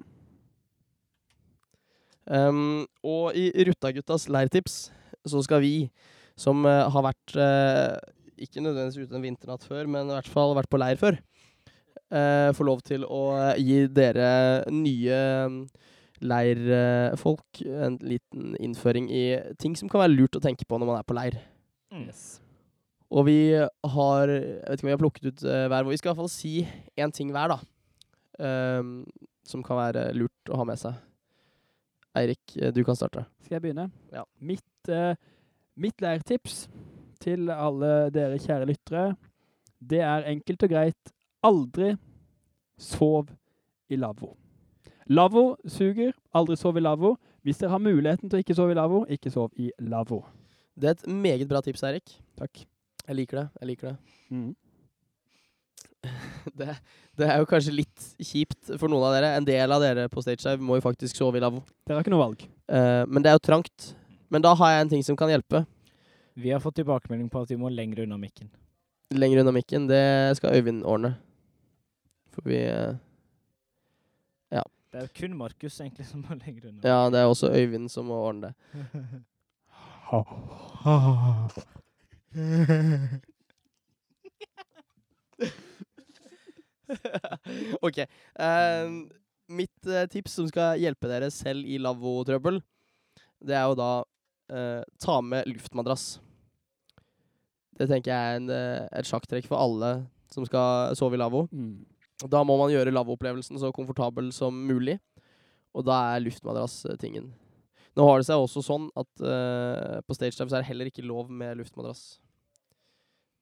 Um, 2.27 2.85
og 3.07 3.35
i 3.39 3.49
Ruttaguttas 3.67 4.27
leirtips 4.31 4.77
så 5.27 5.41
skal 5.43 5.61
vi, 5.63 5.73
som 6.39 6.65
uh, 6.67 6.87
har 6.91 7.05
vært 7.07 7.35
uh, 7.39 7.99
ikke 8.37 8.63
nødvendigvis 8.63 9.07
ute 9.07 9.19
en 9.19 9.25
vinternatt 9.25 9.67
før, 9.67 9.87
men 9.91 10.09
i 10.11 10.15
hvert 10.17 10.31
fall 10.31 10.55
vært 10.57 10.71
på 10.71 10.79
leir 10.81 10.99
før, 10.99 11.19
uh, 12.11 12.49
få 12.55 12.67
lov 12.67 12.83
til 12.87 13.05
å 13.07 13.21
gi 13.59 13.85
dere 13.91 14.31
nye 14.71 15.21
mm, 15.51 15.61
leirfolk 16.27 17.61
en 17.67 17.99
liten 18.01 18.57
innføring 18.63 19.11
i 19.13 19.23
ting 19.61 19.77
som 19.79 19.91
kan 19.91 20.05
være 20.05 20.15
lurt 20.15 20.39
å 20.39 20.43
tenke 20.43 20.67
på 20.67 20.79
når 20.79 20.93
man 20.93 20.99
er 20.99 21.07
på 21.07 21.17
leir. 21.17 21.39
Yes. 21.93 22.37
Og 23.07 23.27
vi 23.27 23.39
har 23.55 24.27
Jeg 24.27 24.67
vet 24.67 24.79
ikke 24.79 24.85
om 24.85 24.89
vi 24.89 24.95
har 24.95 25.01
plukket 25.03 25.29
ut 25.29 25.43
uh, 25.47 25.65
hver, 25.71 25.83
hvor 25.83 25.93
vi 25.93 25.99
skal 25.99 26.09
i 26.09 26.11
hvert 26.11 26.23
fall 26.23 26.33
si 26.33 26.53
én 26.99 27.13
ting 27.13 27.31
hver, 27.31 27.53
da. 27.55 27.59
Um, 28.37 29.05
som 29.47 29.63
kan 29.63 29.79
være 29.79 30.09
lurt 30.17 30.51
å 30.51 30.59
ha 30.59 30.65
med 30.67 30.79
seg. 30.81 30.97
Eirik, 32.17 32.57
eh, 32.57 32.73
du 32.73 32.81
kan 32.83 32.97
starte. 32.97 33.23
Skal 33.45 33.57
jeg 33.57 33.63
begynne? 33.63 33.87
Ja. 34.11 34.25
Mitt, 34.43 34.89
uh, 34.91 35.15
mitt 35.79 36.01
leirtips 36.03 36.65
til 37.23 37.49
alle 37.53 38.09
dere 38.13 38.41
kjære 38.41 38.67
lyttere, 38.67 39.05
det 39.79 40.01
er 40.03 40.27
enkelt 40.33 40.65
og 40.65 40.73
greit 40.73 41.13
aldri 41.45 41.93
sov 42.81 43.31
i 43.89 43.99
lavvo. 44.01 44.33
Lavvo 45.07 45.55
suger, 45.69 46.11
aldri 46.35 46.57
sov 46.59 46.77
i 46.77 46.83
lavvo. 46.83 47.15
Hvis 47.45 47.61
dere 47.61 47.77
har 47.77 47.79
muligheten 47.79 48.27
til 48.27 48.41
å 48.41 48.43
ikke 48.43 48.57
sove 48.57 48.73
i 48.75 48.79
lavvo, 48.79 49.05
ikke 49.07 49.31
sov 49.31 49.53
i 49.55 49.69
lavvo. 49.79 50.25
Det 50.75 50.89
er 50.89 50.97
et 50.97 51.07
meget 51.07 51.47
bra 51.47 51.61
tips, 51.63 51.85
Eirik. 51.87 52.17
Takk. 52.37 52.65
Jeg 53.07 53.15
liker 53.21 53.39
det. 53.39 53.45
Jeg 53.61 53.67
liker 53.69 53.87
det. 53.87 53.97
Mm. 54.35 54.55
det. 56.59 56.73
Det 57.17 57.27
er 57.27 57.39
jo 57.39 57.47
kanskje 57.49 57.73
litt 57.73 58.07
kjipt 58.19 58.73
for 58.75 58.91
noen 58.91 59.05
av 59.07 59.15
dere. 59.15 59.29
En 59.39 59.47
del 59.47 59.71
av 59.71 59.83
dere 59.83 60.09
på 60.11 60.21
Stage 60.25 60.57
må 60.59 60.77
jo 60.77 60.83
faktisk 60.83 61.17
sove 61.17 61.39
i 61.39 61.43
lavvo. 61.43 61.61
Dere 61.87 61.97
har 61.97 62.03
ikke 62.05 62.13
noe 62.13 62.25
valg. 62.25 62.39
Uh, 62.67 63.03
men 63.07 63.23
det 63.23 63.29
er 63.31 63.35
jo 63.39 63.47
trangt. 63.47 63.79
Men 64.33 64.43
da 64.43 64.51
har 64.59 64.73
jeg 64.73 64.83
en 64.83 64.91
ting 64.91 65.03
som 65.07 65.17
kan 65.19 65.31
hjelpe. 65.31 65.59
Vi 66.37 66.51
har 66.51 66.61
fått 66.61 66.77
tilbakemelding 66.81 67.29
på 67.31 67.45
at 67.45 67.51
vi 67.53 67.59
må 67.59 67.71
lenger 67.71 68.03
unna 68.03 68.17
mikken. 68.19 68.47
Lenger 69.15 69.41
unna 69.41 69.53
mikken. 69.55 69.87
Det 69.89 70.03
skal 70.37 70.59
Øyvind 70.59 70.83
ordne. 70.85 71.15
For 72.35 72.43
vi 72.45 72.59
Ja 74.51 74.63
Det 74.91 74.99
er 74.99 75.07
jo 75.07 75.15
kun 75.15 75.39
Markus 75.39 75.79
egentlig 75.79 76.05
som 76.11 76.19
må 76.27 76.35
lenger 76.35 76.69
unna. 76.69 76.83
Ja, 76.83 77.09
det 77.09 77.23
er 77.23 77.31
også 77.31 77.55
Øyvind 77.55 77.87
som 77.89 78.11
må 78.11 78.19
ordne 78.27 78.51
det. 78.51 78.55
ok. 87.81 87.97
eh, 87.99 88.89
mitt 89.47 89.87
eh, 89.87 90.07
tips 90.11 90.33
som 90.39 90.47
skal 90.49 90.79
hjelpe 90.81 91.07
dere 91.09 91.31
selv 91.33 91.65
i 91.65 91.77
lavvotrøbbel, 91.81 92.61
det 93.43 93.55
er 93.55 93.65
jo 93.69 93.75
da 93.79 94.03
eh, 94.51 94.83
ta 95.01 95.21
med 95.21 95.47
luftmadrass. 95.49 96.19
Det 97.77 97.87
tenker 97.89 98.11
jeg 98.11 98.17
er 98.17 98.35
en, 98.39 98.49
eh, 98.49 98.87
et 98.99 99.07
sjakktrekk 99.07 99.47
for 99.49 99.57
alle 99.61 100.07
som 100.33 100.45
skal 100.47 100.95
sove 100.97 101.13
i 101.15 101.21
lavvo. 101.21 101.41
Mm. 101.51 101.85
Da 102.25 102.41
må 102.43 102.57
man 102.57 102.71
gjøre 102.73 102.93
lavvoopplevelsen 102.95 103.59
så 103.61 103.71
komfortabel 103.75 104.31
som 104.33 104.53
mulig, 104.67 104.97
og 105.77 105.85
da 105.85 105.93
er 106.15 106.23
luftmadrass 106.25 106.85
eh, 106.89 106.97
tingen. 106.99 107.25
Nå 107.97 108.05
har 108.05 108.21
det 108.21 108.27
seg 108.27 108.43
også 108.43 108.61
sånn 108.65 108.87
at 108.99 109.23
uh, 109.25 109.97
på 110.05 110.15
stage 110.17 110.37
dive 110.37 110.51
så 110.51 110.59
er 110.59 110.63
det 110.63 110.69
heller 110.69 110.89
ikke 110.91 111.05
lov 111.05 111.31
med 111.33 111.57
luftmadrass. 111.57 112.03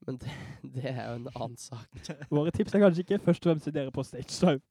Men 0.07 0.19
det, 0.21 0.31
det 0.77 0.85
er 0.93 1.01
jo 1.09 1.17
en 1.19 1.27
annen 1.33 1.57
sak. 1.59 1.89
Våre 2.35 2.53
tips 2.55 2.75
er 2.77 2.85
kanskje 2.85 3.03
ikke 3.05 3.21
først 3.25 3.43
og 3.43 3.51
fremst 3.51 3.67
til 3.67 3.75
dere 3.75 3.93
på 3.95 4.05
stage 4.07 4.29
dive, 4.31 4.61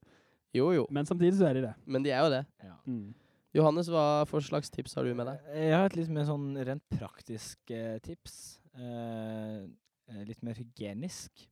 Jo, 0.55 0.71
jo. 0.73 0.87
men 0.95 1.07
samtidig 1.09 1.37
så 1.41 1.50
er 1.50 1.59
de 1.59 1.67
det. 1.67 1.75
Men 1.85 2.07
de 2.07 2.14
er 2.14 2.25
jo 2.25 2.33
det. 2.33 2.43
Ja. 2.64 2.76
Mm. 2.88 3.12
Johannes, 3.55 3.87
hva 3.93 4.25
for 4.26 4.43
slags 4.43 4.73
tips 4.75 4.97
har 4.99 5.07
du 5.07 5.12
med 5.14 5.29
deg? 5.31 5.43
Jeg 5.55 5.75
har 5.76 5.87
et 5.87 5.97
litt 5.99 6.11
mer 6.11 6.25
sånn 6.26 6.49
rent 6.67 6.83
praktisk 6.91 7.71
eh, 7.71 8.00
tips. 8.03 8.38
Eh, 8.75 9.61
eh, 10.11 10.23
litt 10.26 10.41
mer 10.43 10.59
hygienisk. 10.59 11.45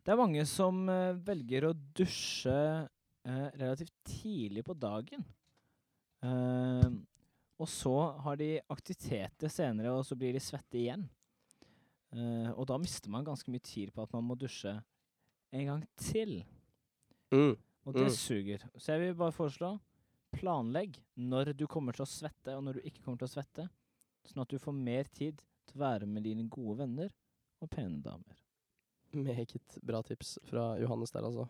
Det 0.00 0.14
er 0.14 0.16
mange 0.20 0.46
som 0.48 0.86
eh, 0.88 1.18
velger 1.26 1.66
å 1.68 1.74
dusje 1.98 2.56
eh, 2.56 3.48
relativt 3.60 3.92
tidlig 4.08 4.64
på 4.64 4.76
dagen. 4.80 5.26
Eh, 6.24 6.86
og 7.60 7.68
så 7.68 7.94
har 8.24 8.38
de 8.40 8.54
aktiviteter 8.72 9.52
senere, 9.52 9.92
og 9.92 10.06
så 10.08 10.16
blir 10.16 10.32
de 10.32 10.40
svette 10.42 10.78
igjen. 10.80 11.04
Uh, 12.10 12.50
og 12.56 12.64
da 12.66 12.78
mister 12.80 13.12
man 13.12 13.26
ganske 13.26 13.52
mye 13.52 13.62
tid 13.62 13.92
på 13.94 14.02
at 14.02 14.14
man 14.16 14.24
må 14.26 14.34
dusje 14.38 14.72
en 15.54 15.66
gang 15.68 15.84
til. 16.00 16.40
Mm. 17.30 17.54
Og 17.86 17.94
det 17.94 18.08
Mm. 18.08 18.16
suger. 18.16 18.64
Så 18.76 18.92
jeg 18.92 19.00
vil 19.00 19.14
bare 19.14 19.32
foreslå 19.32 19.78
planlegg 20.32 20.98
når 21.16 21.52
du 21.56 21.66
kommer 21.66 21.92
til 21.92 22.04
å 22.04 22.08
svette, 22.10 22.56
og 22.56 22.64
når 22.64 22.74
du 22.74 22.80
ikke 22.80 23.02
kommer 23.02 23.18
til 23.18 23.28
å 23.28 23.34
svette. 23.34 23.68
Sånn 24.26 24.42
at 24.42 24.48
du 24.48 24.58
får 24.58 24.74
mer 24.74 25.04
tid 25.04 25.42
til 25.66 25.76
å 25.76 25.84
være 25.84 26.06
med 26.06 26.24
dine 26.24 26.48
gode 26.48 26.78
venner 26.78 27.10
og 27.60 27.70
pene 27.70 28.02
damer. 28.02 28.36
Meget 29.12 29.78
bra 29.82 30.02
tips 30.02 30.38
fra 30.46 30.78
Johannes 30.78 31.10
der, 31.10 31.24
altså. 31.26 31.48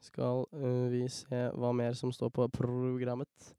Skal 0.00 0.46
uh, 0.52 0.88
vi 0.92 1.06
se 1.08 1.50
hva 1.56 1.72
mer 1.74 1.94
som 1.94 2.12
står 2.12 2.30
på 2.30 2.48
programmet. 2.52 3.54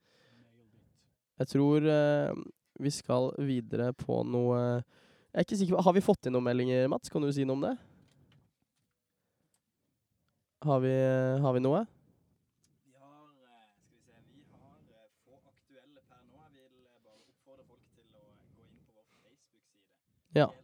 Jeg 1.37 1.47
tror 1.47 1.85
øh, 1.85 2.45
vi 2.79 2.89
skal 2.93 3.31
videre 3.45 3.91
på 3.93 4.23
noe 4.25 4.57
Jeg 4.57 5.37
er 5.37 5.45
ikke 5.45 5.57
sikker 5.59 5.77
på 5.77 5.85
Har 5.85 5.93
vi 5.93 6.01
fått 6.05 6.25
inn 6.25 6.33
noen 6.37 6.47
meldinger, 6.49 6.87
Mats? 6.89 7.09
Kan 7.13 7.21
du 7.21 7.31
si 7.33 7.45
noe 7.45 7.57
om 7.57 7.65
det? 7.67 7.75
Har 10.65 10.79
vi, 10.81 10.93
har 11.41 11.53
vi 11.53 11.59
noe? 11.61 11.83
Vi 12.89 12.97
har 12.97 13.29
eh, 13.45 13.69
skal 13.77 13.93
vi 13.93 13.99
se, 14.01 14.13
vi 14.33 14.41
har 14.57 14.77
eh, 14.89 15.09
få 15.21 15.37
aktuelle 15.37 16.01
per 16.09 16.23
nå. 16.25 16.41
Jeg 16.57 16.65
vil 16.73 16.81
eh, 16.81 16.97
bare 17.05 17.21
oppfordre 17.21 17.65
folk 17.69 17.83
til 17.93 18.01
å 18.01 18.05
eh, 18.17 18.33
gå 18.57 18.65
inn 18.65 18.81
på 18.81 18.97
vår 18.97 19.05
Facebook-side. 19.21 19.77
Ja. 20.33 20.47
Det. 20.49 20.57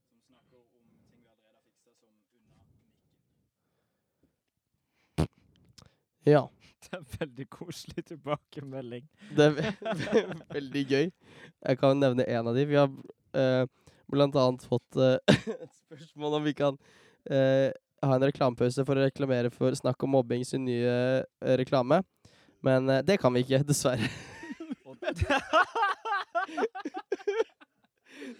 som 0.06 0.18
snakker 0.30 0.62
om 0.62 0.66
ting 0.70 0.86
vi 0.94 1.26
allerede 1.26 1.58
har 1.58 1.66
fiksa, 1.66 1.90
som 1.98 2.12
unna 2.38 2.54
mikken. 2.62 3.10
Ja. 6.28 6.48
Det 6.80 6.96
er 6.96 7.02
veldig 7.20 7.44
koselig 7.52 8.02
tilbakemelding. 8.08 9.04
Det 9.36 9.44
er 9.44 9.50
ve 9.52 9.72
veldig 10.56 10.84
gøy. 10.88 11.10
Jeg 11.68 11.78
kan 11.80 12.00
nevne 12.00 12.24
en 12.24 12.48
av 12.48 12.56
de. 12.56 12.64
Vi 12.64 12.78
har 12.78 12.88
uh, 12.88 13.66
blant 14.08 14.38
annet 14.40 14.64
fått 14.64 14.96
uh, 14.96 15.18
et 15.28 15.74
spørsmål 15.82 16.38
om 16.38 16.46
vi 16.48 16.54
kan 16.56 16.78
uh, 17.28 17.68
ha 18.00 18.16
en 18.16 18.24
reklamepause 18.24 18.86
for 18.88 18.96
å 18.96 19.04
reklamere 19.04 19.52
for 19.52 19.76
Snakk 19.76 20.00
om 20.08 20.14
mobbing 20.16 20.40
sin 20.48 20.64
nye 20.64 21.20
reklame. 21.60 22.00
Men 22.64 22.88
det 23.04 23.18
kan 23.20 23.32
vi 23.36 23.44
ikke, 23.44 23.60
dessverre. 23.68 24.08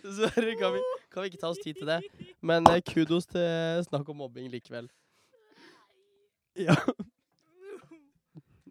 dessverre 0.01 0.57
kan 0.61 0.75
vi, 0.75 0.83
kan 1.13 1.23
vi 1.23 1.29
ikke 1.29 1.41
ta 1.45 1.53
oss 1.53 1.61
tid 1.61 1.77
til 1.77 1.93
det. 1.93 2.01
Men 2.41 2.65
kudos 2.89 3.29
til 3.29 3.85
Snakk 3.85 4.09
om 4.09 4.21
mobbing 4.25 4.49
likevel. 4.53 4.89
Ja. 6.57 6.77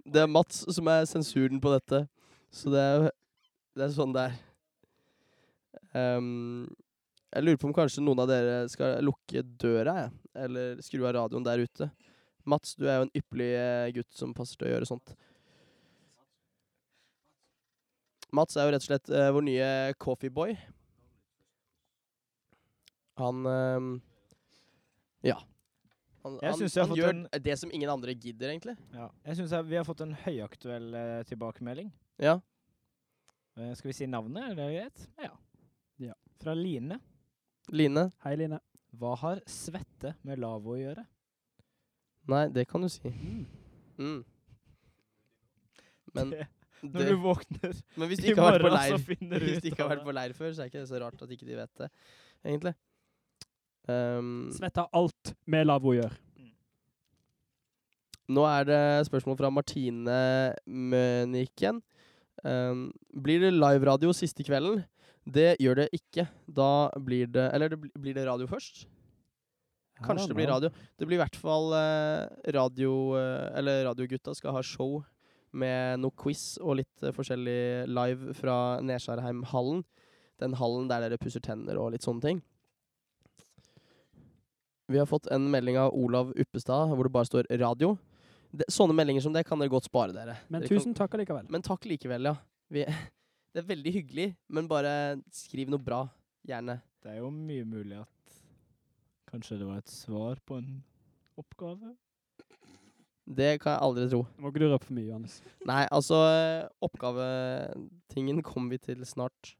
Det 0.09 0.23
er 0.23 0.29
Mats 0.31 0.63
som 0.73 0.87
er 0.89 1.07
sensuren 1.09 1.61
på 1.61 1.71
dette. 1.75 2.03
Så 2.49 2.71
det 2.73 2.81
er, 2.81 3.09
det 3.77 3.85
er 3.85 3.91
sånn 3.93 4.13
det 4.15 4.25
er. 4.29 4.37
Um, 5.93 6.65
jeg 7.29 7.45
lurer 7.45 7.59
på 7.61 7.69
om 7.69 7.75
kanskje 7.77 8.01
noen 8.01 8.23
av 8.23 8.29
dere 8.29 8.63
skal 8.71 9.03
lukke 9.05 9.43
døra, 9.61 9.95
jeg. 10.03 10.13
Eller 10.45 10.81
skru 10.85 11.03
av 11.03 11.13
radioen 11.17 11.45
der 11.45 11.61
ute. 11.61 11.89
Mats, 12.49 12.73
du 12.79 12.87
er 12.87 12.97
jo 12.97 13.05
en 13.05 13.17
ypperlig 13.19 13.49
eh, 13.53 13.91
gutt 13.99 14.09
som 14.15 14.33
passer 14.33 14.57
til 14.57 14.69
å 14.69 14.71
gjøre 14.71 14.89
sånt. 14.89 15.13
Mats 18.33 18.57
er 18.57 18.65
jo 18.65 18.73
rett 18.73 18.85
og 18.85 18.89
slett 18.89 19.13
uh, 19.13 19.29
vår 19.35 19.45
nye 19.45 19.69
coffeeboy. 20.01 20.55
Han 23.21 23.45
eh, 23.45 23.87
Ja. 25.29 25.37
Han, 26.29 26.37
Jeg 26.43 26.53
han, 26.53 26.61
jeg 26.69 26.87
han 26.91 26.97
gjør 26.99 27.11
en- 27.15 27.43
det 27.43 27.57
som 27.57 27.71
ingen 27.73 27.89
andre 27.89 28.13
gidder, 28.13 28.51
egentlig. 28.53 28.77
Ja. 28.93 29.09
Jeg 29.25 29.39
syns 29.39 29.53
vi 29.65 29.77
har 29.79 29.85
fått 29.87 30.03
en 30.05 30.13
høyaktuell 30.13 30.89
uh, 30.93 31.23
tilbakemelding. 31.29 31.91
Ja. 32.21 32.37
Uh, 33.57 33.73
skal 33.73 33.89
vi 33.89 33.97
si 33.97 34.07
navnet, 34.09 34.51
er 34.51 34.57
det 34.59 34.67
greit? 34.75 35.07
Ja. 35.17 35.33
Ja. 36.11 36.17
Fra 36.39 36.53
Line. 36.53 36.99
Line? 37.73 38.09
Hei, 38.23 38.35
Line. 38.39 38.61
Hva 38.99 39.15
har 39.21 39.41
svette 39.49 40.15
med 40.25 40.41
lavvo 40.41 40.75
å 40.75 40.79
gjøre? 40.79 41.05
Nei, 42.29 42.45
det 42.53 42.67
kan 42.69 42.85
du 42.85 42.89
si. 42.91 43.09
Mm. 43.99 44.21
Men, 46.13 46.33
Når 46.81 47.03
det, 47.03 47.07
du 47.11 47.17
våkner 47.21 47.73
men 47.99 48.09
hvis 48.09 48.21
du 48.21 48.29
i 48.29 48.31
ikke 48.31 48.41
har 48.45 48.55
vært 48.55 48.63
på 48.63 48.69
morgen, 48.69 48.79
leir 48.79 48.93
så 48.95 48.99
finner 49.05 49.43
du 49.43 49.47
Hvis 49.49 49.61
de 49.61 49.71
ikke 49.73 49.83
har 49.83 49.91
vært 49.91 50.05
på 50.07 50.13
leir 50.15 50.33
før, 50.37 50.53
så 50.55 50.63
er 50.63 50.71
ikke 50.71 50.79
det 50.79 50.89
så 50.89 51.01
rart 51.03 51.25
at 51.25 51.33
ikke 51.35 51.47
de 51.49 51.57
vet 51.59 51.81
det, 51.81 51.89
egentlig. 52.47 52.73
Um, 53.89 54.49
Svette 54.53 54.83
har 54.83 54.91
alt 54.93 55.33
med 55.49 55.65
lavvo 55.65 55.93
å 55.93 55.97
gjøre. 55.97 56.17
nå 58.29 58.43
er 58.45 58.67
det 58.69 58.81
spørsmål 59.07 59.37
fra 59.39 59.49
Martine 59.49 60.19
Møniken. 60.69 61.81
Um, 62.45 62.91
blir 63.17 63.41
det 63.41 63.55
liveradio 63.57 64.13
siste 64.13 64.45
kvelden? 64.45 64.83
Det 65.25 65.55
gjør 65.59 65.83
det 65.83 65.89
ikke. 65.93 66.27
Da 66.47 66.89
blir 66.95 67.27
det 67.27 67.49
Eller 67.53 67.69
det 67.73 67.79
blir 67.81 68.13
det 68.13 68.27
radio 68.27 68.47
først? 68.47 68.85
Kanskje 70.05 70.29
det 70.31 70.37
blir 70.37 70.47
radio. 70.47 70.69
Det 70.97 71.07
blir 71.07 71.17
i 71.17 71.21
hvert 71.21 71.35
fall 71.35 71.73
eh, 71.75 72.51
radio 72.55 72.91
eh, 73.19 73.57
Eller 73.59 73.83
Radiogutta 73.89 74.35
skal 74.37 74.55
ha 74.55 74.63
show 74.63 75.01
med 75.51 75.99
noe 75.99 76.13
quiz 76.15 76.59
og 76.61 76.77
litt 76.79 77.03
eh, 77.03 77.13
forskjellig 77.15 77.89
live 77.89 78.35
fra 78.37 78.79
Nesjarheimhallen. 78.85 79.83
Den 80.39 80.55
hallen 80.55 80.87
der 80.87 81.03
dere 81.03 81.19
pusser 81.19 81.43
tenner 81.43 81.79
og 81.81 81.91
litt 81.93 82.05
sånne 82.05 82.23
ting. 82.23 82.41
Vi 84.89 84.97
har 84.97 85.05
fått 85.05 85.27
en 85.31 85.45
melding 85.53 85.77
av 85.77 85.93
Olav 85.93 86.31
Uppestad 86.33 86.89
hvor 86.95 87.05
det 87.05 87.13
bare 87.13 87.29
står 87.29 87.49
'radio'. 87.51 87.97
Det, 88.51 88.65
sånne 88.73 88.95
meldinger 88.97 89.21
som 89.21 89.33
det 89.33 89.43
kan 89.45 89.59
dere 89.61 89.69
godt 89.69 89.85
spare 89.85 90.11
dere. 90.13 90.39
Men 90.49 90.61
dere 90.61 90.69
kan- 90.69 90.79
tusen 90.79 90.95
takk 90.97 91.13
allikevel. 91.13 91.45
men 91.49 91.61
takk 91.61 91.85
likevel, 91.85 92.23
ja. 92.25 92.35
Vi, 92.71 92.85
det 93.53 93.61
er 93.61 93.67
veldig 93.69 93.93
hyggelig, 93.93 94.35
men 94.49 94.67
bare 94.67 95.21
skriv 95.31 95.69
noe 95.69 95.77
bra. 95.79 96.07
Gjerne. 96.47 96.79
Det 97.03 97.11
er 97.11 97.17
jo 97.19 97.29
mye 97.29 97.65
mulig 97.65 97.99
at 97.99 98.39
kanskje 99.29 99.59
det 99.59 99.67
var 99.67 99.77
et 99.77 99.89
svar 99.89 100.39
på 100.47 100.57
en 100.57 100.83
oppgave? 101.37 101.95
Det 103.29 103.59
kan 103.61 103.75
jeg 103.75 103.81
aldri 103.85 104.09
tro. 104.09 104.23
Må 104.41 104.49
ikke 104.49 104.59
du 104.63 104.71
røpe 104.71 104.87
for 104.87 104.93
mye, 104.97 105.05
Johannes. 105.05 105.35
Nei, 105.69 105.83
altså 105.93 106.17
eh, 106.33 106.67
Oppgavetingen 106.81 108.41
kommer 108.41 108.73
vi 108.73 108.79
til 108.81 109.05
snart. 109.05 109.53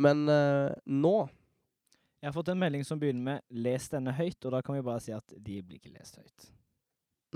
Men 0.00 0.24
eh, 0.32 0.72
nå 0.88 1.28
Jeg 2.24 2.30
har 2.30 2.38
fått 2.38 2.48
en 2.48 2.56
melding 2.58 2.80
som 2.88 2.96
begynner 2.96 3.20
med 3.20 3.42
'les 3.52 3.84
denne 3.92 4.12
høyt', 4.16 4.44
og 4.46 4.52
da 4.54 4.62
kan 4.64 4.74
vi 4.74 4.80
bare 4.82 5.00
si 5.00 5.12
at 5.12 5.28
de 5.28 5.62
blir 5.62 5.76
ikke 5.76 5.92
lest 5.92 6.16
høyt. 6.16 6.46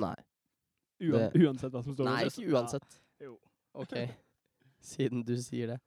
Nei. 0.01 0.15
Uan, 1.03 1.21
Det- 1.21 1.35
uansett 1.43 1.73
hva 1.73 1.83
som 1.85 1.93
står 1.95 2.05
Nei, 2.09 2.25
ikke 2.25 2.49
uansett. 2.55 3.01
Jo. 3.21 3.39
OK. 3.75 3.93
Siden 4.81 5.23
du 5.27 5.37
sier 5.37 5.67
det. 5.67 5.81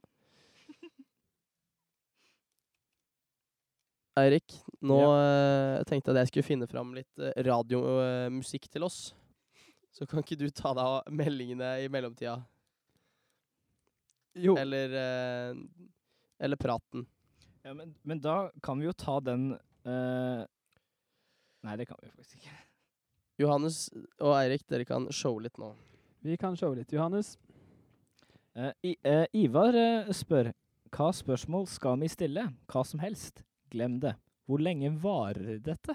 Eirik, 4.16 4.64
nå 4.80 5.02
eh, 5.04 5.84
tenkte 5.84 6.08
jeg 6.08 6.16
at 6.16 6.20
jeg 6.24 6.28
skulle 6.30 6.48
finne 6.48 6.66
fram 6.66 6.94
litt 6.96 7.18
uh, 7.20 7.32
radiomusikk 7.36 8.70
til 8.72 8.84
oss. 8.88 9.14
Så 9.92 10.06
kan 10.08 10.24
ikke 10.24 10.38
du 10.40 10.48
ta 10.48 10.72
deg 10.72 10.80
av 10.82 11.02
meldingene 11.12 11.84
i 11.84 11.88
mellomtida? 11.92 12.40
Jo. 14.32 14.56
Eller 14.56 14.88
eh, 14.96 15.54
Eller 16.40 16.56
praten. 16.56 17.04
Ja, 17.66 17.74
men, 17.74 17.96
men 18.06 18.20
da 18.22 18.36
kan 18.62 18.78
vi 18.78 18.86
jo 18.86 18.94
ta 18.94 19.18
den 19.26 19.48
uh... 19.56 20.44
Nei, 21.66 21.74
det 21.80 21.88
kan 21.88 21.98
vi 21.98 22.12
faktisk 22.12 22.38
ikke. 22.38 22.54
Johannes 23.42 23.88
og 24.22 24.36
Eirik, 24.38 24.62
dere 24.70 24.86
kan 24.86 25.08
showe 25.10 25.42
litt 25.42 25.58
nå. 25.58 25.72
Vi 26.22 26.38
kan 26.38 26.54
showe 26.56 26.78
litt. 26.78 26.94
Johannes, 26.94 27.34
Uh, 28.56 28.72
I, 28.88 28.94
uh, 29.04 29.26
Ivar 29.36 29.76
spør 30.16 30.48
hva 30.96 31.10
spørsmål 31.12 31.66
skal 31.68 31.98
vi 32.00 32.08
stille? 32.08 32.46
Hva 32.72 32.84
som 32.88 33.02
helst. 33.02 33.42
Glem 33.68 33.98
det. 34.00 34.14
Hvor 34.48 34.62
lenge 34.64 34.88
varer 35.02 35.58
dette? 35.60 35.92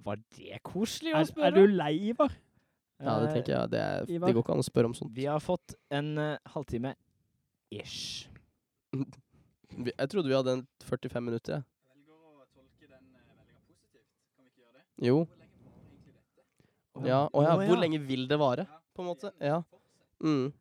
Var 0.00 0.22
det 0.38 0.62
koselig 0.64 1.12
å 1.12 1.18
er, 1.18 1.28
spørre? 1.28 1.50
er 1.50 1.58
du 1.58 1.74
lei, 1.76 1.92
Ivar? 2.14 2.32
Ja, 3.00 3.18
det 3.20 3.34
tenker 3.34 3.52
jeg. 3.52 3.72
Det, 3.74 3.82
er, 3.84 4.08
Ivar? 4.08 4.30
det 4.30 4.38
går 4.38 4.46
ikke 4.46 4.56
an 4.56 4.64
å 4.64 4.64
spørre 4.64 4.88
om 4.88 4.96
sånt. 4.96 5.12
Vi 5.12 5.26
har 5.28 5.44
fått 5.44 5.76
en 5.92 6.14
halvtime 6.54 6.94
ish. 7.68 8.30
Vi- 9.70 9.92
Jeg 9.98 10.08
trodde 10.10 10.28
vi 10.28 10.34
hadde 10.34 10.52
en 10.58 10.66
45 10.84 11.24
minutter. 11.24 11.52
jeg. 11.54 11.62
Jeg 11.62 11.96
velger 11.96 12.14
å 12.14 12.46
tolke 12.54 12.88
den 12.88 13.04
uh, 13.14 13.20
meldinga 13.36 13.60
positivt. 13.68 14.08
Kan 14.36 14.44
vi 14.44 14.50
ikke 14.50 14.62
gjøre 14.64 14.74
det? 14.78 14.84
Jo. 15.08 15.26
Ja. 17.06 17.20
Å 17.32 17.42
ja. 17.46 17.54
Hvor 17.68 17.78
lenge 17.80 18.00
vil 18.06 18.26
det 18.28 18.38
vare? 18.40 18.66
På 18.94 19.02
en 19.04 19.08
måte. 19.12 19.30
Ja. 19.40 19.62
Mm. 20.20 20.52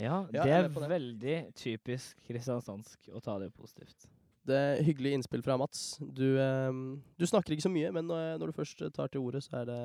Ja, 0.00 0.22
det 0.32 0.40
er 0.48 0.68
veldig 0.72 1.36
typisk 1.56 2.16
kristiansandsk 2.26 3.10
å 3.12 3.20
ta 3.22 3.38
det 3.38 3.50
positivt. 3.52 4.08
Det 4.48 4.56
er 4.56 4.82
hyggelig 4.82 5.12
innspill 5.18 5.42
fra 5.44 5.56
Mats. 5.60 5.98
Du, 6.00 6.38
ehm, 6.40 7.02
du 7.20 7.26
snakker 7.28 7.52
ikke 7.52 7.66
så 7.66 7.72
mye, 7.72 7.90
men 7.92 8.06
når, 8.08 8.38
når 8.40 8.46
du 8.50 8.52
først 8.56 8.80
tar 8.96 9.08
til 9.12 9.20
ordet, 9.20 9.42
så 9.44 9.60
er 9.60 9.68
det, 9.68 9.80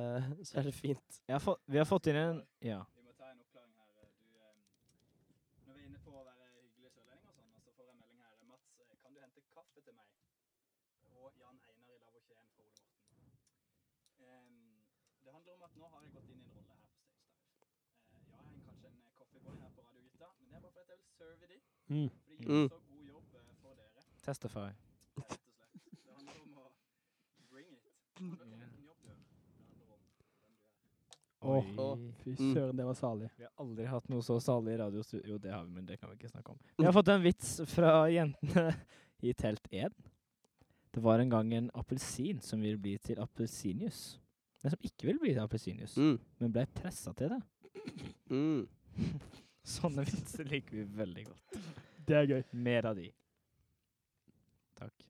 så 0.47 0.57
er 0.61 0.69
det 0.69 0.73
fint. 0.77 1.19
Jeg 1.27 1.35
har 1.35 1.43
fått, 1.43 1.59
vi 1.67 1.77
har 1.81 1.85
fått 1.89 2.07
inn 2.07 2.15
en 2.21 2.39
Ja. 2.63 2.79
Vi 2.95 3.03
må 3.03 3.11
ta 3.19 3.27
en 3.27 3.39
oppklaring 3.43 3.75
her. 3.75 4.07
Du, 4.15 4.39
eh, 4.39 4.55
når 5.67 5.73
vi 5.75 5.81
er 5.83 5.87
inne 5.91 5.99
på 5.99 6.11
å 6.15 6.23
være 6.23 6.47
hyggelige 6.63 6.91
sørlendinger 6.95 7.27
og 7.27 7.35
sånn, 7.35 7.51
og 7.51 7.61
så 7.67 7.71
får 7.75 7.85
jeg 7.91 7.97
melding 7.99 8.19
her. 8.23 8.35
Mats, 8.47 8.71
eh, 8.79 8.95
kan 9.03 9.11
du 9.13 9.14
hente 9.25 9.41
kaffe 9.53 9.81
til 9.85 9.93
meg? 9.97 10.07
Og 11.15 11.33
Jan 11.41 11.57
Einar 11.69 11.93
i 11.95 11.99
Lavvochien 12.03 12.47
fra 12.55 12.63
Ole 12.65 12.79
Morten. 12.81 13.33
Um, 14.19 14.83
det 15.23 15.31
handler 15.35 15.53
om 15.57 15.63
at 15.67 15.75
nå 15.81 15.87
har 15.93 16.01
jeg 16.05 16.13
gått 16.17 16.29
inn 16.33 16.41
i 16.41 16.45
en 16.45 16.53
rolle 16.55 16.69
her 16.71 16.79
på 16.83 16.89
Stage 16.93 17.23
Dive. 17.59 17.71
Uh, 18.11 18.21
ja, 18.31 18.39
jeg 18.45 18.57
er 18.59 18.65
kanskje 18.69 18.87
en 18.91 18.99
eh, 19.01 19.11
coffeeboy 19.19 19.55
her 19.63 19.71
på 19.77 19.81
Radio 19.87 20.01
Gutta, 20.05 20.29
men 20.39 20.47
det 20.49 20.55
er 20.57 20.61
bare 20.65 20.73
fordi 20.75 20.93
jeg 20.95 20.99
vil 21.03 21.11
serve 21.19 21.45
de. 21.53 21.57
Mm. 21.93 22.09
For 22.09 22.21
de 22.27 22.35
gjør 22.35 22.55
Mm. 22.55 22.69
så 22.69 22.79
god 22.89 23.03
jobb 23.13 23.27
uh, 23.35 23.53
for 23.61 23.73
dere, 23.81 24.01
Testify. 24.25 24.69
rett 24.69 24.79
og 25.17 25.25
slett. 25.55 25.73
Det 26.05 26.13
handler 26.19 26.41
om 26.45 26.57
å 26.63 26.67
bring 27.51 27.71
it. 27.75 27.83
Det 28.15 28.23
handler 28.25 28.55
om 28.55 28.59
hvilken 28.59 28.85
jobb 28.89 28.99
du 29.01 29.07
gjør. 29.09 29.23
Oi. 31.45 31.61
fy 32.23 32.29
Mm. 32.39 32.53
søren, 32.55 32.77
det 32.77 32.85
var 32.85 32.93
salig. 32.97 33.29
Vi 33.37 33.43
har 33.43 33.51
aldri 33.61 33.85
hatt 33.85 34.07
noe 34.09 34.21
så 34.25 34.39
salig 34.41 34.73
i 34.73 34.77
radiostudio. 34.81 35.27
Jo, 35.33 35.37
det 35.37 35.51
har 35.53 35.63
vi, 35.65 35.71
men 35.71 35.85
det 35.85 35.99
kan 35.99 36.09
vi 36.09 36.15
ikke 36.15 36.29
snakke 36.31 36.49
om. 36.51 36.59
Vi 36.77 36.85
har 36.85 36.93
fått 36.93 37.07
en 37.13 37.21
vits 37.21 37.51
fra 37.69 38.07
jentene 38.09 38.73
i 39.21 39.33
Telt 39.33 39.67
1. 39.71 39.93
Det 40.95 41.03
var 41.03 41.19
en 41.19 41.29
gang 41.29 41.53
en 41.53 41.69
appelsin 41.73 42.39
som 42.41 42.61
ville 42.61 42.77
bli 42.79 42.97
til 42.97 43.19
appelsinjuice. 43.19 44.17
Men 44.63 44.71
som 44.71 44.79
ikke 44.87 45.05
ville 45.07 45.19
bli 45.19 45.33
til 45.33 45.43
appelsinjuice, 45.43 45.97
Mm. 45.99 46.19
men 46.39 46.51
ble 46.51 46.65
pressa 46.73 47.13
til 47.13 47.29
det. 47.29 47.41
Mm. 48.29 48.67
Sånne 49.65 50.05
vitser 50.05 50.45
liker 50.45 50.77
vi 50.77 50.83
veldig 50.97 51.25
godt. 51.25 51.59
Det 52.05 52.15
er 52.15 52.27
gøy. 52.29 52.43
Mer 52.53 52.85
av 52.85 52.95
de. 52.95 53.09
Takk. 54.77 55.05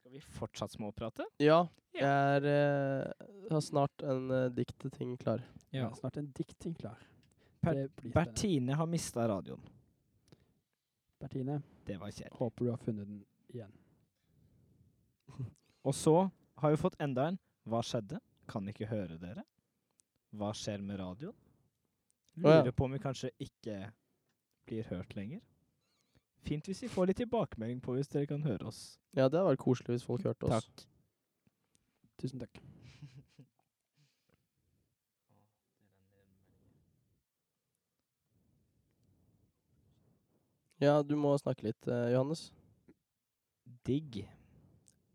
Skal 0.00 0.12
vi 0.12 0.20
fortsatt 0.20 0.72
småprate? 0.72 1.26
Ja, 1.38 1.66
Ja. 1.92 2.00
jeg 2.00 2.42
er, 2.44 2.46
eh, 2.46 3.26
har 3.50 3.60
snart 3.60 4.02
en 4.06 4.30
uh, 4.30 4.48
diktting 4.48 5.16
klar. 5.18 5.42
Ja. 5.72 5.90
Snart 5.94 6.16
en 6.16 6.30
diktting 6.32 6.74
klar. 6.78 6.98
Per- 7.62 7.74
det 7.74 7.90
blir 7.96 8.10
spennende. 8.10 8.14
Bertine 8.32 8.74
har 8.78 8.86
mista 8.86 9.26
radioen. 9.28 9.60
Bertine, 11.20 11.62
Det 11.90 11.98
var 11.98 12.14
kjedelig. 12.14 12.38
håper 12.38 12.64
du 12.64 12.70
har 12.70 12.82
funnet 12.84 13.08
den 13.08 13.20
igjen. 13.50 13.72
Og 15.86 15.94
så 15.96 16.16
har 16.62 16.74
vi 16.74 16.80
fått 16.80 16.98
enda 17.02 17.28
en. 17.32 17.38
Hva 17.66 17.82
skjedde? 17.84 18.20
Kan 18.50 18.68
ikke 18.70 18.88
høre 18.90 19.18
dere. 19.20 19.44
Hva 20.36 20.52
skjer 20.54 20.82
med 20.86 21.00
radioen? 21.00 21.36
Ja. 22.40 22.60
Lurer 22.60 22.72
på 22.72 22.86
om 22.86 22.94
vi 22.94 23.02
kanskje 23.02 23.32
ikke 23.42 23.78
blir 24.70 24.86
hørt 24.90 25.16
lenger. 25.18 25.42
Fint 26.46 26.68
hvis 26.70 26.82
vi 26.86 26.88
får 26.88 27.10
litt 27.10 27.20
tilbakemelding 27.20 27.82
på 27.84 27.96
hvis 27.96 28.08
dere 28.12 28.28
kan 28.30 28.44
høre 28.46 28.70
oss. 28.70 28.98
Ja, 29.12 29.26
det 29.26 29.40
hadde 29.40 29.50
vært 29.50 29.64
koselig 29.64 29.98
hvis 29.98 30.06
folk 30.06 30.24
hørte 30.24 30.48
oss. 30.48 30.64
Takk. 30.64 30.86
Tusen 32.22 32.40
takk. 32.40 32.62
Ja, 40.80 41.02
du 41.04 41.14
må 41.20 41.34
snakke 41.40 41.66
litt, 41.68 41.88
eh, 41.88 42.12
Johannes. 42.14 42.46
Digg 43.84 44.22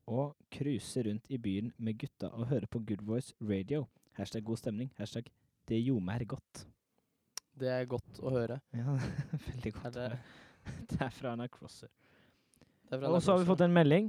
å 0.07 0.27
cruise 0.53 1.03
rundt 1.07 1.25
i 1.33 1.37
byen 1.41 1.71
med 1.81 1.97
gutta 1.97 2.29
og 2.33 2.47
høre 2.51 2.67
på 2.69 2.79
Good 2.85 3.01
Voice 3.05 3.33
Radio. 3.41 3.87
Hashtag 4.17 4.45
god 4.45 4.61
stemning. 4.61 4.91
Hashtag 4.99 5.31
det 5.67 5.79
ljomer 5.81 6.23
godt. 6.29 6.65
Det 7.57 7.71
er 7.71 7.85
godt 7.89 8.19
å 8.21 8.29
høre. 8.35 8.59
Ja, 8.75 8.93
veldig 9.49 9.71
Er 9.73 9.79
godt. 9.79 9.93
det, 9.93 10.05
å 10.05 10.09
høre. 10.09 10.19
Det 10.89 10.97
er 11.01 11.11
fra 11.13 11.31
Anna 11.35 11.45
Crosser. 11.47 11.89
det 12.89 12.97
er 12.97 13.03
Og 13.05 13.21
så 13.21 13.33
har 13.35 13.41
vi 13.41 13.45
fått 13.45 13.61
en 13.61 13.73
melding. 13.73 14.07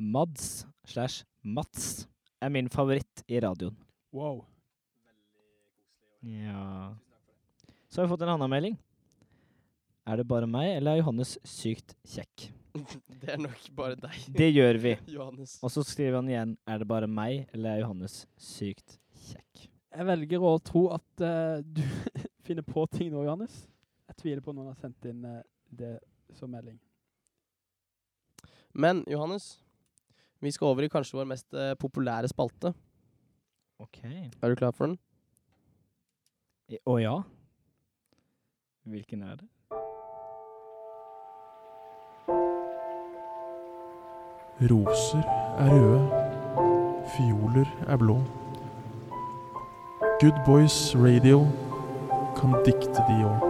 Mads 0.00 0.64
slash 0.88 1.24
Mats 1.44 2.06
er 2.40 2.48
min 2.48 2.68
favoritt 2.72 3.24
i 3.28 3.40
radioen. 3.40 3.76
Wow. 4.12 4.44
Ja 6.22 6.94
Så 7.88 8.00
har 8.00 8.06
vi 8.06 8.12
fått 8.14 8.22
en 8.24 8.32
annen 8.36 8.50
melding. 8.50 8.78
Er 10.02 10.18
det 10.18 10.26
bare 10.26 10.48
meg, 10.50 10.72
eller 10.76 10.96
er 10.96 11.02
Johannes 11.02 11.36
sykt 11.46 11.94
kjekk? 12.08 12.48
Det 13.22 13.28
er 13.34 13.38
nok 13.38 13.66
bare 13.76 13.98
deg, 14.00 14.16
Det 14.34 14.48
gjør 14.50 14.78
vi. 14.82 14.94
Johannes. 15.16 15.58
Og 15.62 15.70
så 15.70 15.84
skriver 15.86 16.18
han 16.18 16.30
igjen 16.30 16.54
Er 16.66 16.80
det 16.82 16.88
bare 16.90 17.06
meg, 17.06 17.44
eller 17.54 17.76
er 17.76 17.82
Johannes 17.84 18.24
sykt 18.40 18.96
kjekk? 19.28 19.68
Jeg 19.92 20.08
velger 20.08 20.46
å 20.48 20.56
tro 20.64 20.86
at 20.96 21.22
uh, 21.22 21.60
du 21.62 21.82
finner 22.46 22.66
på 22.66 22.86
ting 22.90 23.12
nå, 23.12 23.22
Johannes. 23.28 23.60
Jeg 24.10 24.18
tviler 24.24 24.42
på 24.42 24.50
at 24.50 24.58
noen 24.58 24.72
har 24.72 24.80
sendt 24.80 25.06
inn 25.06 25.22
uh, 25.22 25.38
det 25.70 25.98
som 26.34 26.50
melding. 26.50 26.80
Men 28.72 29.04
Johannes, 29.06 29.60
vi 30.42 30.50
skal 30.50 30.72
over 30.72 30.86
i 30.86 30.90
kanskje 30.90 31.20
vår 31.20 31.28
mest 31.28 31.52
uh, 31.54 31.76
populære 31.78 32.32
spalte. 32.32 32.72
OK. 33.84 34.00
Er 34.08 34.48
du 34.48 34.58
klar 34.58 34.74
for 34.74 34.88
den? 34.88 34.98
Å 36.88 36.98
ja? 36.98 37.16
Hvilken 38.88 39.22
er 39.28 39.42
det? 39.42 39.52
Roser 44.60 45.22
er 45.58 45.70
røde, 45.70 46.08
fioler 47.16 47.68
er 47.88 47.96
blå. 47.96 48.16
Good 50.20 50.38
Boys 50.46 50.94
Radio 50.96 51.38
kan 52.36 52.52
dikte 52.66 53.02
de 53.08 53.16
òg. 53.26 53.48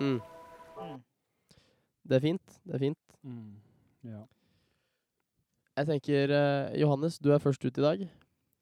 Mm. 0.00 0.20
Det 2.08 2.16
er 2.16 2.20
fint. 2.20 2.58
Det 2.66 2.74
er 2.74 2.78
fint. 2.78 2.98
Ja. 4.04 4.22
Jeg 5.76 5.86
tenker, 5.86 6.30
eh, 6.30 6.80
Johannes, 6.80 7.18
du 7.18 7.32
er 7.32 7.38
først 7.38 7.64
ut 7.64 7.78
i 7.78 7.82
dag. 7.82 8.10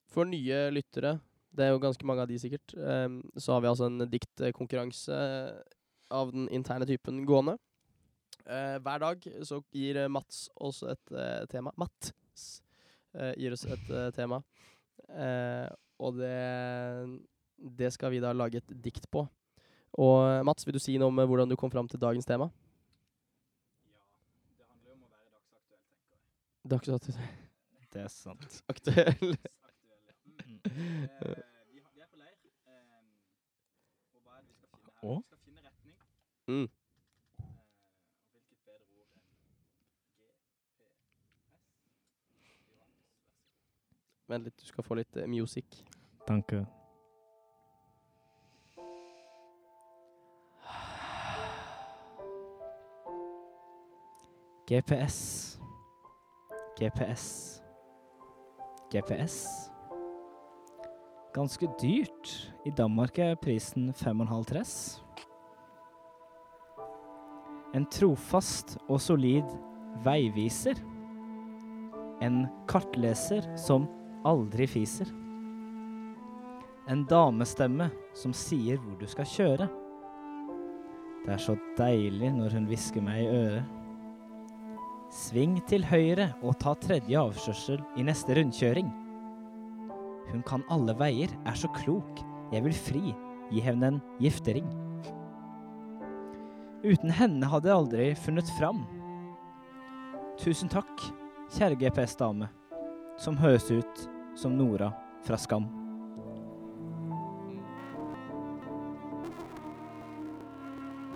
For 0.09 0.25
nye 0.25 0.71
lyttere, 0.71 1.19
det 1.57 1.65
er 1.65 1.71
jo 1.75 1.79
ganske 1.83 2.07
mange 2.07 2.23
av 2.23 2.29
de 2.29 2.39
sikkert, 2.39 2.75
ehm, 2.77 3.23
så 3.37 3.53
har 3.53 3.61
vi 3.61 3.67
altså 3.67 3.87
en 3.87 3.99
diktkonkurranse 4.11 5.13
eh, 5.13 5.78
av 6.11 6.33
den 6.33 6.49
interne 6.55 6.87
typen 6.89 7.25
gående. 7.29 7.57
Eh, 8.49 8.77
hver 8.81 9.03
dag 9.03 9.27
så 9.45 9.61
gir 9.77 9.99
eh, 10.05 10.09
Mats 10.09 10.47
oss 10.57 10.83
et 10.89 11.13
eh, 11.13 11.45
tema. 11.53 11.73
Mats 11.77 12.13
eh, 13.15 13.35
gir 13.37 13.53
oss 13.53 13.67
et 13.69 13.91
eh, 13.91 14.09
tema. 14.17 14.41
Eh, 15.09 15.69
og 15.99 16.17
det, 16.21 16.39
det 17.81 17.91
skal 17.93 18.13
vi 18.15 18.23
da 18.23 18.33
lage 18.33 18.63
et 18.63 18.73
dikt 18.85 19.09
på. 19.13 19.27
Og 19.99 20.45
Mats, 20.47 20.67
vil 20.67 20.77
du 20.77 20.83
si 20.83 20.97
noe 21.01 21.11
om 21.11 21.21
hvordan 21.29 21.51
du 21.51 21.57
kom 21.59 21.73
fram 21.73 21.89
til 21.91 22.01
dagens 22.01 22.29
tema? 22.29 22.49
Ja, 23.89 24.01
Det 24.57 24.67
handler 24.69 24.93
jo 24.93 24.97
om 24.97 25.05
å 25.05 25.13
være 25.13 25.29
dagsaktuell, 25.33 25.85
tenker 25.91 26.17
jeg. 26.17 26.71
Dagsaktuell. 26.73 27.37
Det 27.93 28.03
er 28.05 28.11
sant. 28.13 28.59
Aktuell. 28.69 29.09
Aktuell, 29.09 29.37
ja. 29.45 30.45
Mm. 30.45 30.59
Eh, 30.69 31.39
vi, 31.73 31.81
vi 31.95 32.05
er 32.05 32.09
på 32.13 32.21
leir. 32.21 32.37
Eh, 32.69 33.01
og 34.15 34.21
hva 34.25 34.37
er 34.37 34.45
det 34.45 34.53
vi 34.53 34.57
skal 34.61 34.69
finne 34.77 34.93
her? 34.93 35.01
Å? 35.03 35.17
Vi 35.19 35.29
skal 35.33 35.41
finne 35.49 35.65
retning. 35.65 35.97
Mm. 36.49 36.63
Eh. 36.65 36.69
Vent 44.29 44.45
litt, 44.45 44.61
du 44.61 44.67
skal 44.69 44.85
få 44.85 44.97
litt 44.99 45.17
uh, 45.17 45.25
music. 45.29 45.83
Danke. 46.29 46.67
GPS. 54.69 55.57
GPS. 56.77 57.63
GPS. 58.93 59.37
Ganske 61.33 61.69
dyrt. 61.81 62.53
I 62.67 62.71
Danmark 62.77 63.19
er 63.19 63.35
prisen 63.41 63.95
5,5 63.97 64.45
tress. 64.45 65.08
En 67.77 67.85
trofast 67.93 68.79
og 68.89 69.01
solid 69.03 69.49
veiviser. 70.05 70.79
En 72.25 72.47
kartleser 72.71 73.45
som 73.61 73.85
aldri 74.29 74.67
fiser. 74.71 75.11
En 76.89 77.05
damestemme 77.11 77.91
som 78.17 78.33
sier 78.33 78.81
hvor 78.81 78.97
du 79.01 79.05
skal 79.11 79.29
kjøre. 79.29 79.69
Det 81.27 81.35
er 81.35 81.43
så 81.45 81.59
deilig 81.77 82.33
når 82.39 82.57
hun 82.57 82.71
hvisker 82.71 83.05
meg 83.05 83.27
i 83.27 83.29
øret. 83.37 83.75
Sving 85.13 85.59
til 85.69 85.85
høyre 85.89 86.31
og 86.45 86.57
ta 86.61 86.75
tredje 86.81 87.21
avkjørsel 87.21 87.81
i 88.01 88.05
neste 88.09 88.37
rundkjøring. 88.37 88.89
Hun 90.33 90.43
kan 90.49 90.65
alle 90.73 90.97
veier, 90.97 91.33
er 91.49 91.57
så 91.57 91.69
klok. 91.77 92.21
Jeg 92.53 92.65
vil 92.65 92.77
fri, 92.77 93.15
gi 93.53 93.65
henne 93.65 93.93
en 93.93 94.03
giftering. 94.21 94.69
Uten 96.83 97.11
henne 97.11 97.49
hadde 97.51 97.67
jeg 97.67 97.75
aldri 97.75 98.05
funnet 98.15 98.51
fram. 98.55 98.85
Tusen 100.39 100.71
takk, 100.71 101.09
kjære 101.57 101.75
GPS-dame, 101.81 102.47
som 103.19 103.39
høres 103.41 103.67
ut 103.75 104.05
som 104.39 104.55
Nora 104.55 104.93
fra 105.27 105.39
Skam. 105.43 105.67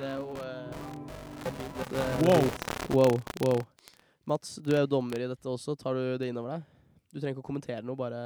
Det 0.00 0.10
er 0.10 0.18
jo 0.18 0.34
eh, 0.42 0.82
Wow. 2.26 2.50
Wow, 2.90 3.16
wow. 3.44 3.62
Mats, 4.26 4.56
du 4.58 4.72
er 4.74 4.82
jo 4.82 4.90
dommer 4.96 5.22
i 5.22 5.30
dette 5.30 5.48
også. 5.48 5.76
Tar 5.78 5.94
du 5.94 6.02
det 6.18 6.32
innover 6.32 6.56
deg? 6.56 6.68
Du 7.12 7.20
trenger 7.20 7.36
ikke 7.36 7.44
å 7.44 7.48
kommentere 7.52 7.86
noe, 7.86 7.98
bare 7.98 8.20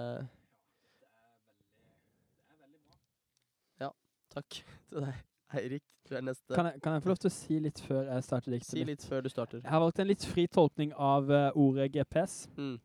Ja, 3.83 3.93
takk 4.33 4.63
til 4.89 5.05
deg. 5.05 5.36
Eirik, 5.55 5.83
du 6.09 6.15
er 6.15 6.21
neste. 6.21 6.55
Kan 6.55 6.67
jeg, 6.67 6.83
kan 6.83 6.93
jeg 6.93 7.03
få 7.03 7.09
lov 7.09 7.17
til 7.23 7.31
å 7.31 7.35
si 7.35 7.59
litt 7.63 7.81
før 7.87 8.09
jeg 8.11 8.25
starter 8.27 8.55
diktet 8.57 8.71
Si 8.73 8.83
litt 8.87 9.05
før 9.07 9.23
du 9.23 9.29
starter. 9.31 9.61
Jeg 9.63 9.71
har 9.71 9.83
valgt 9.83 10.01
en 10.03 10.11
litt 10.11 10.27
fri 10.27 10.47
tolkning 10.51 10.95
av 10.95 11.31
uh, 11.31 11.51
ordet 11.55 11.93
GPS. 11.95 12.49
Mm. 12.57 12.77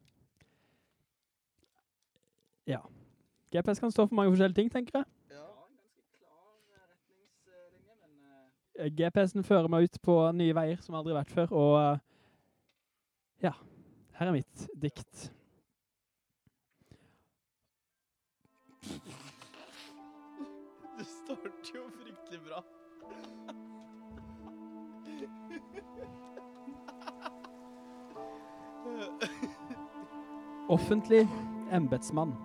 Ja. 2.69 2.81
GPS 3.51 3.79
kan 3.79 3.91
stå 3.91 4.05
for 4.05 4.15
mange 4.15 4.31
forskjellige 4.31 4.59
ting, 4.61 4.69
tenker 4.71 4.99
jeg. 4.99 5.05
Ja, 5.33 5.49
klar 6.21 6.53
eh, 6.77 7.73
men 8.05 8.85
eh, 8.85 8.93
GPS-en 8.95 9.43
fører 9.43 9.67
meg 9.67 9.89
ut 9.89 10.01
på 10.05 10.15
nye 10.37 10.55
veier 10.55 10.79
som 10.79 10.93
jeg 10.93 11.01
aldri 11.01 11.15
har 11.15 11.23
vært 11.23 11.35
før, 11.35 11.53
og 11.57 11.99
ja, 13.43 13.53
her 14.19 14.29
er 14.29 14.37
mitt 14.37 14.67
dikt. 14.81 15.31
Du 21.01 21.03
starter 21.09 21.75
jo 21.75 21.89
fryktelig 22.31 22.41
bra. 22.47 22.63
Offentlig 30.69 31.27
embetsmann. 31.71 32.35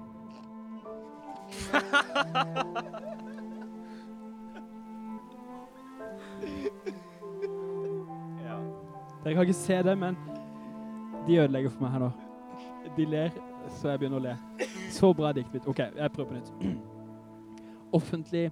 Dere 9.25 9.35
kan 9.35 9.43
ikke 9.43 9.53
se 9.53 9.83
det, 9.83 9.99
men 9.99 10.17
de 11.27 11.39
ødelegger 11.39 11.71
for 11.71 11.83
meg 11.83 11.91
her 11.91 11.99
nå. 11.99 12.11
De 12.97 13.05
ler, 13.05 13.31
så 13.69 13.89
jeg 13.91 13.99
begynner 13.99 14.21
å 14.21 14.27
le. 14.29 14.37
Så 14.95 15.11
bra 15.15 15.33
dikt 15.35 15.53
mitt. 15.55 15.67
OK, 15.67 15.79
jeg 15.79 16.13
prøver 16.15 16.31
på 16.31 16.35
nytt. 16.39 16.51
Offentlig 17.99 18.51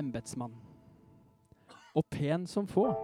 embetsmann. 0.00 0.63
Pen 2.14 2.46
som 2.46 2.66
få. 2.66 2.94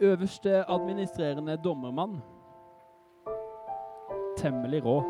Øverste 0.00 0.64
administrerende 0.70 1.56
dommermann. 1.64 2.22
Temmelig 4.36 4.84
rå. 4.84 5.02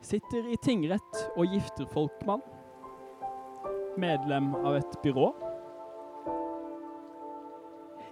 Sitter 0.00 0.52
i 0.52 0.56
tingrett 0.62 1.16
og 1.36 1.46
gifter 1.46 1.86
folkmann. 1.90 2.42
Medlem 3.98 4.54
av 4.54 4.76
et 4.76 4.98
byrå. 5.02 5.32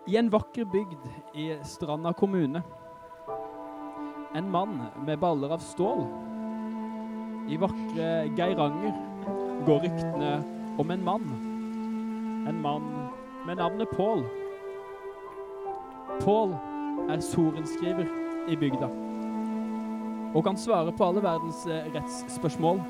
I 0.08 0.18
en 0.18 0.32
vakker 0.32 0.66
bygd 0.72 1.06
i 1.38 1.52
Stranda 1.62 2.12
kommune. 2.12 2.62
En 4.34 4.50
mann 4.50 4.80
med 5.06 5.18
baller 5.22 5.54
av 5.54 5.62
stål. 5.62 6.02
I 7.50 7.62
vakre 7.62 8.10
Geiranger 8.34 8.92
går 9.66 9.82
ryktene 9.86 10.36
om 10.78 10.90
en 10.90 11.04
mann. 11.04 11.51
En 12.48 12.62
mann 12.62 12.82
med 13.46 13.56
navnet 13.56 13.88
Pål. 13.96 14.24
Pål 16.22 16.56
er 17.10 17.20
sorenskriver 17.20 18.06
i 18.48 18.56
bygda. 18.56 18.88
Og 20.34 20.44
kan 20.44 20.56
svare 20.56 20.92
på 20.92 21.04
alle 21.04 21.22
verdens 21.22 21.66
eh, 21.66 21.88
rettsspørsmål. 21.94 22.82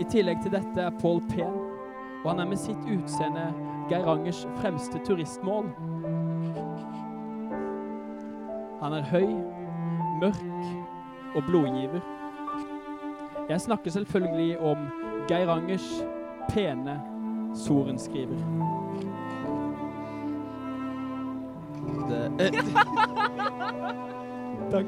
I 0.00 0.08
tillegg 0.10 0.42
til 0.42 0.54
dette 0.54 0.80
er 0.88 1.00
Pål 1.00 1.22
pen 1.30 1.74
og 2.24 2.30
han 2.30 2.40
er 2.40 2.48
med 2.48 2.56
sitt 2.56 2.86
utseende 2.88 3.52
Geirangers 3.90 4.46
fremste 4.56 4.98
turistmål. 5.04 5.66
Han 8.80 8.96
er 8.96 9.04
høy, 9.10 9.28
mørk 10.22 11.36
og 11.36 11.42
blodgiver. 11.44 12.00
Jeg 13.48 13.60
snakker 13.60 13.90
selvfølgelig 13.90 14.58
om 14.60 14.88
Geirangers 15.28 15.88
pene 16.48 16.96
sorenskriver. 17.54 18.36
Det, 22.08 22.32
eh, 22.40 22.52
Takk. 24.70 24.86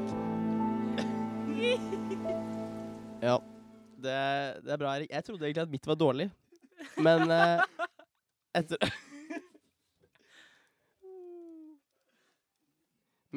ja. 3.21 3.41
Det, 3.97 4.13
det 4.63 4.71
er 4.71 4.77
bra, 4.77 4.95
Erik. 4.95 5.09
Jeg 5.11 5.23
trodde 5.23 5.45
egentlig 5.45 5.61
at 5.61 5.69
mitt 5.69 5.87
var 5.87 5.95
dårlig, 5.95 6.31
men 6.97 7.31
eh, 7.31 7.61
etter 8.55 8.77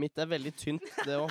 Mitt 0.01 0.19
er 0.19 0.27
veldig 0.31 0.53
tynt, 0.57 0.83
det 1.05 1.17
òg. 1.19 1.31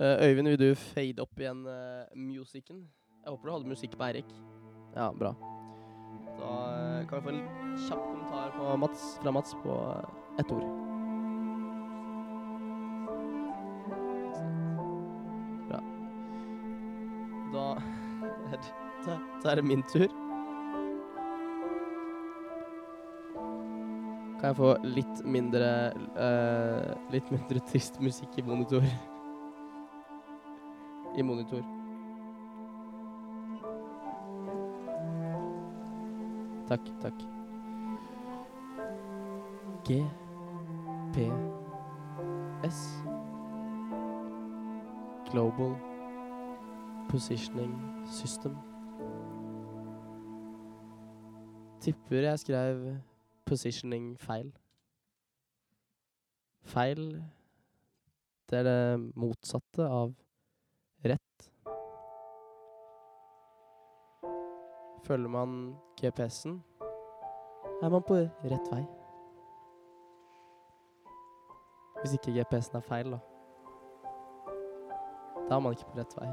Øyvind, 0.00 0.48
vil 0.48 0.58
du 0.58 0.74
fade 0.78 1.22
opp 1.22 1.40
igjen 1.40 1.66
uh, 1.66 2.06
musikken? 2.16 2.88
Jeg 3.24 3.30
håper 3.30 3.48
du 3.48 3.52
hadde 3.52 3.68
musikk 3.74 3.98
på 3.98 4.04
Eirik. 4.06 4.30
Ja, 4.94 5.12
bra. 5.12 5.34
Da 6.38 7.00
eh, 7.00 7.06
kan 7.06 7.18
vi 7.18 7.22
få 7.22 7.28
en 7.28 7.42
kjapp 7.88 8.04
kommentar 8.04 8.76
Mats, 8.76 9.18
fra 9.22 9.32
Mats 9.32 9.56
på 9.62 9.70
eh, 9.70 10.40
ett 10.40 10.52
ord. 10.52 10.62
Bra. 15.68 15.82
Da 17.52 17.72
er 18.52 18.58
det, 19.06 19.18
da, 19.42 19.50
er 19.50 19.62
min 19.62 19.82
tur. 19.82 20.08
Kan 24.40 24.48
jeg 24.50 24.56
få 24.58 24.76
litt 24.82 25.22
mindre 25.22 25.92
uh, 26.18 26.98
Litt 27.14 27.30
mindre 27.30 27.62
trist 27.70 28.00
musikk 28.02 28.42
i 28.42 28.44
monitor? 28.44 28.82
I 31.18 31.22
monitor. 31.22 31.81
Takk, 36.72 36.86
takk. 37.02 37.18
G 39.84 39.98
P 41.12 41.26
S 42.64 42.78
Global 45.28 45.76
Positioning 47.10 47.74
System. 48.08 48.56
Tipper 51.80 52.24
jeg 52.24 52.38
skrev 52.38 52.96
positioning 53.44 54.16
feil. 54.16 54.48
Feil 56.64 57.22
Det 58.48 58.58
er 58.58 58.64
det 58.70 59.12
motsatte 59.16 59.84
av 59.84 60.16
Følger 65.02 65.28
man 65.28 65.76
GPS-en, 66.00 66.64
er 67.82 67.88
man 67.88 68.02
på 68.02 68.14
rett 68.14 68.68
vei. 68.70 68.84
Hvis 72.00 72.12
ikke 72.12 72.34
GPS-en 72.40 72.76
er 72.76 72.80
feil, 72.80 73.10
da. 73.10 73.18
Da 75.48 75.54
er 75.54 75.60
man 75.60 75.72
ikke 75.72 75.90
på 75.90 75.98
rett 75.98 76.14
vei. 76.20 76.28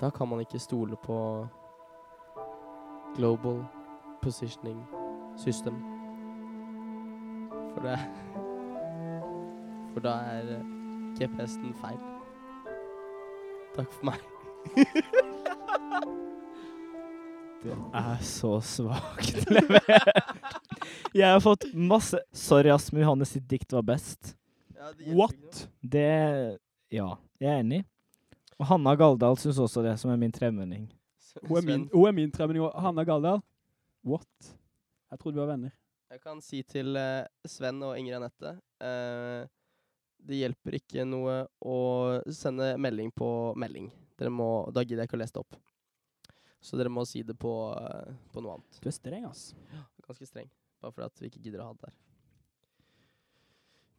Da 0.00 0.10
kan 0.10 0.28
man 0.28 0.40
ikke 0.40 0.58
stole 0.58 0.96
på 0.96 1.46
Global 3.14 3.64
Positioning 4.22 4.86
System. 5.36 5.84
For 7.72 7.80
det 7.80 7.98
For 9.92 10.00
da 10.00 10.08
er 10.08 10.62
GPS-en 11.16 11.74
feil. 11.74 12.00
Takk 13.74 13.92
for 13.92 14.04
meg. 14.04 14.35
Det 17.66 17.74
er 17.98 18.18
så 18.22 18.56
svakt 18.62 19.46
levert. 19.54 20.34
Jeg 21.16 21.26
har 21.32 21.40
fått 21.42 21.64
masse 21.74 22.20
Sorry, 22.36 22.70
Asmund 22.70 23.02
Johannes 23.02 23.32
sitt 23.34 23.46
dikt 23.50 23.72
var 23.74 23.82
best. 23.88 24.34
What? 25.10 25.66
Det 25.82 26.58
Ja, 26.94 27.08
jeg 27.42 27.50
er 27.50 27.62
enig. 27.64 27.80
Og 28.60 28.68
Hanna 28.70 28.94
Galdal 28.96 29.36
syns 29.40 29.58
også 29.60 29.82
det, 29.84 29.96
som 30.00 30.12
er 30.12 30.20
min 30.20 30.32
tremenning. 30.32 30.86
Hun 31.42 31.58
er 31.58 31.66
min, 31.66 31.88
hun 31.92 32.06
er 32.08 32.14
min 32.16 32.30
tremenning. 32.32 32.64
òg. 32.68 32.76
Hanna 32.80 33.04
Galdal. 33.04 33.42
What? 34.06 34.52
Jeg 35.10 35.18
trodde 35.18 35.34
vi 35.36 35.42
var 35.42 35.50
venner. 35.56 35.74
Jeg 36.12 36.22
kan 36.22 36.38
si 36.44 36.62
til 36.62 36.94
eh, 36.96 37.26
Sven 37.50 37.82
og 37.82 37.96
Ingrid 37.98 38.14
Anette 38.20 38.52
eh, 38.80 39.42
Det 40.22 40.38
hjelper 40.38 40.76
ikke 40.78 41.02
noe 41.08 41.40
å 41.60 41.76
sende 42.32 42.76
melding 42.80 43.10
på 43.12 43.28
melding. 43.58 43.90
Dere 44.16 44.30
må, 44.32 44.48
da 44.72 44.82
gidder 44.84 45.04
jeg 45.04 45.10
ikke 45.10 45.18
å 45.18 45.22
lese 45.22 45.36
det 45.36 45.42
opp. 45.44 45.58
Så 46.64 46.78
dere 46.80 46.90
må 46.90 47.04
si 47.06 47.20
det 47.22 47.36
på, 47.38 47.52
eh, 47.76 48.14
på 48.32 48.42
noe 48.42 48.56
annet. 48.56 48.78
Du 48.82 48.88
er 48.88 48.94
streng, 48.96 49.26
ass. 49.28 49.50
Ja, 49.72 49.84
Ganske 50.06 50.26
streng. 50.28 50.48
Bare 50.80 50.92
fordi 50.94 51.06
at 51.10 51.20
vi 51.22 51.28
ikke 51.30 51.42
gidder 51.44 51.62
å 51.64 51.68
ha 51.70 51.76
det 51.76 51.88
der. 51.88 51.96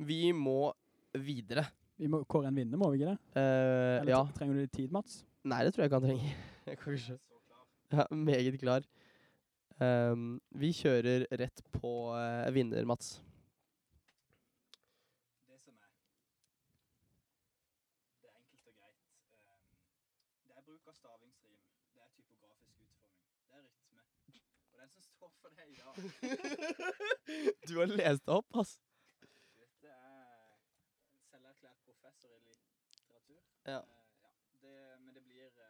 Vi 0.07 0.31
må 0.33 0.73
videre. 1.17 1.65
Vi 1.97 2.07
må 2.11 2.21
kåre 2.29 2.47
en 2.51 2.57
vinner, 2.57 2.77
må 2.77 2.91
vi 2.93 2.99
ikke 2.99 3.13
det? 3.15 3.19
Uh, 3.33 4.01
Eller 4.01 4.13
ja. 4.13 4.21
trenger 4.37 4.53
du 4.57 4.61
litt 4.61 4.73
tid, 4.75 4.91
Mats? 4.93 5.23
Nei, 5.47 5.63
det 5.65 5.71
tror 5.73 5.83
jeg 5.85 5.89
ikke 5.89 5.99
han 6.01 6.09
trenger. 6.09 6.35
Jeg 6.67 6.77
kan 6.81 6.97
ikke. 6.99 7.17
Ja, 7.97 8.03
meget 8.11 8.57
klar. 8.61 8.85
Um, 9.79 10.41
vi 10.57 10.73
kjører 10.75 11.23
rett 11.39 11.61
på 11.77 11.91
uh, 12.11 12.49
vinner, 12.53 12.83
Mats. 12.89 13.21
Det 15.47 15.57
som 15.63 15.73
er 15.79 15.91
Det 18.21 18.27
er 18.27 18.35
enkelt 18.41 18.67
og 18.67 18.75
greit. 18.75 18.99
ehm, 19.47 19.65
det 20.49 20.55
er 20.59 20.63
bruk 20.67 20.83
av 20.91 20.95
stavingsrim. 20.97 21.55
Det 21.95 22.01
er 22.03 22.09
typografisk 22.17 22.75
utforming. 22.83 23.31
Det 23.47 23.55
er 23.55 23.63
rytme. 23.63 24.01
Og 24.73 24.75
den 24.83 24.89
som 24.97 25.01
står 25.07 25.31
for 25.41 25.49
det 25.57 25.65
i 25.71 25.79
dag 25.79 25.86
du 27.67 27.73
har 27.79 27.87
lest 27.91 28.23
det 28.25 28.33
opp, 28.35 28.47
ass. 28.61 28.75
Dette 29.57 29.91
er 29.91 29.97
en 29.97 30.61
selverklært 31.31 31.79
professor 31.87 32.31
i 32.37 32.53
litteratur. 32.53 33.41
Ja. 33.67 33.79
Uh, 33.81 33.85
ja. 34.23 34.31
Det, 34.61 34.75
men 35.03 35.11
det 35.17 35.23
blir 35.25 35.49
uh, 35.49 35.67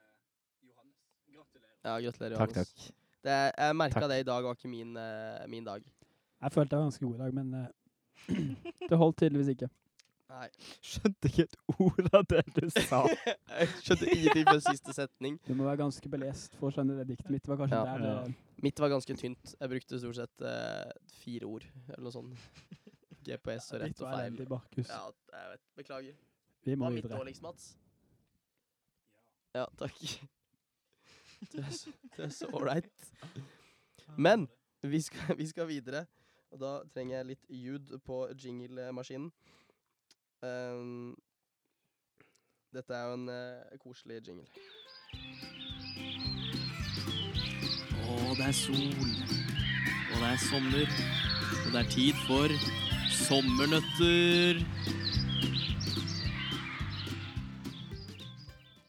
Johannes. 0.67 0.99
Gratulerer. 1.31 1.79
Ja, 1.87 1.97
gratulerer, 2.07 2.37
Takk, 2.37 2.55
Johannes. 2.55 2.73
takk. 2.75 2.93
Det, 3.27 3.37
jeg 3.57 3.75
merka 3.81 4.07
det 4.11 4.19
i 4.23 4.27
dag 4.27 4.45
var 4.45 4.55
ikke 4.59 4.71
min, 4.71 4.93
uh, 4.99 5.43
min 5.51 5.65
dag. 5.67 5.83
Jeg 6.41 6.53
følte 6.53 6.75
jeg 6.75 6.79
var 6.79 6.87
ganske 6.91 7.05
god 7.05 7.15
i 7.15 7.23
dag, 7.25 7.33
men 7.33 7.47
det 8.91 8.97
holdt 9.01 9.17
tydeligvis 9.23 9.53
ikke. 9.55 9.69
Nei. 10.27 10.47
Skjønte 10.83 11.29
ikke 11.31 11.45
et 11.47 11.55
ord 11.79 12.09
av 12.17 12.25
det 12.29 12.41
du 12.57 12.65
sa. 12.83 12.99
jeg 13.61 13.69
skjønte 13.79 14.09
ingenting 14.11 14.45
På 14.49 14.57
siste 14.65 14.93
setning. 14.93 15.37
Du 15.47 15.53
må 15.55 15.63
være 15.69 15.79
ganske 15.85 16.09
belest 16.11 16.57
for 16.59 16.67
å 16.67 16.75
skjønne 16.75 16.97
det 16.99 17.05
diktet 17.13 17.31
mitt. 17.31 17.45
Det 17.47 17.53
var 17.53 17.61
kanskje 17.63 17.79
Ja. 17.79 17.93
der 17.95 18.03
det... 18.27 18.35
Mitt 18.63 18.79
var 18.79 18.89
ganske 18.89 19.13
tynt. 19.17 19.55
Jeg 19.59 19.69
brukte 19.69 19.99
stort 19.99 20.17
sett 20.17 20.41
uh, 20.41 20.89
fire 21.21 21.45
ord, 21.45 21.65
eller 21.89 22.07
noe 22.07 22.15
sånt. 22.15 22.47
GPS 23.27 23.71
og 23.75 23.83
rett 23.83 24.01
og 24.01 24.07
var 24.07 24.15
feil. 24.15 24.23
elendig, 24.25 24.47
Markus. 24.49 24.89
Ja, 24.89 25.03
jeg 25.33 25.51
vet. 25.51 25.67
Beklager. 25.77 26.15
Vi 26.65 26.75
må 26.75 26.85
Var 26.85 26.95
mitt 26.95 27.03
videre. 27.05 27.19
dårligst, 27.19 27.41
Mats? 27.41 27.67
Ja, 29.55 29.65
takk. 29.77 30.01
Det 31.53 31.61
er 31.61 32.29
så, 32.33 32.47
er 32.47 32.55
ålreit. 32.55 33.11
Men 34.17 34.47
vi 34.81 35.01
skal, 35.01 35.37
vi 35.37 35.47
skal 35.47 35.67
videre, 35.67 36.05
og 36.49 36.59
da 36.59 36.71
trenger 36.93 37.17
jeg 37.17 37.25
litt 37.25 37.45
ljud 37.49 37.93
på 38.05 38.23
jingle-maskinen. 38.33 39.29
Ehm, 40.47 41.13
dette 42.73 42.93
er 42.93 43.05
jo 43.05 43.19
en 43.19 43.29
uh, 43.29 43.77
koselig 43.81 44.21
jingle. 44.27 44.49
Og 48.07 48.37
det 48.37 48.45
er 48.47 48.55
sol. 48.55 48.93
Og 50.13 50.17
det 50.21 50.29
er 50.29 50.39
sommer. 50.43 50.97
Og 51.65 51.73
det 51.73 51.79
er 51.81 51.89
tid 51.91 52.21
for 52.27 52.53
sommernøtter. 53.11 54.61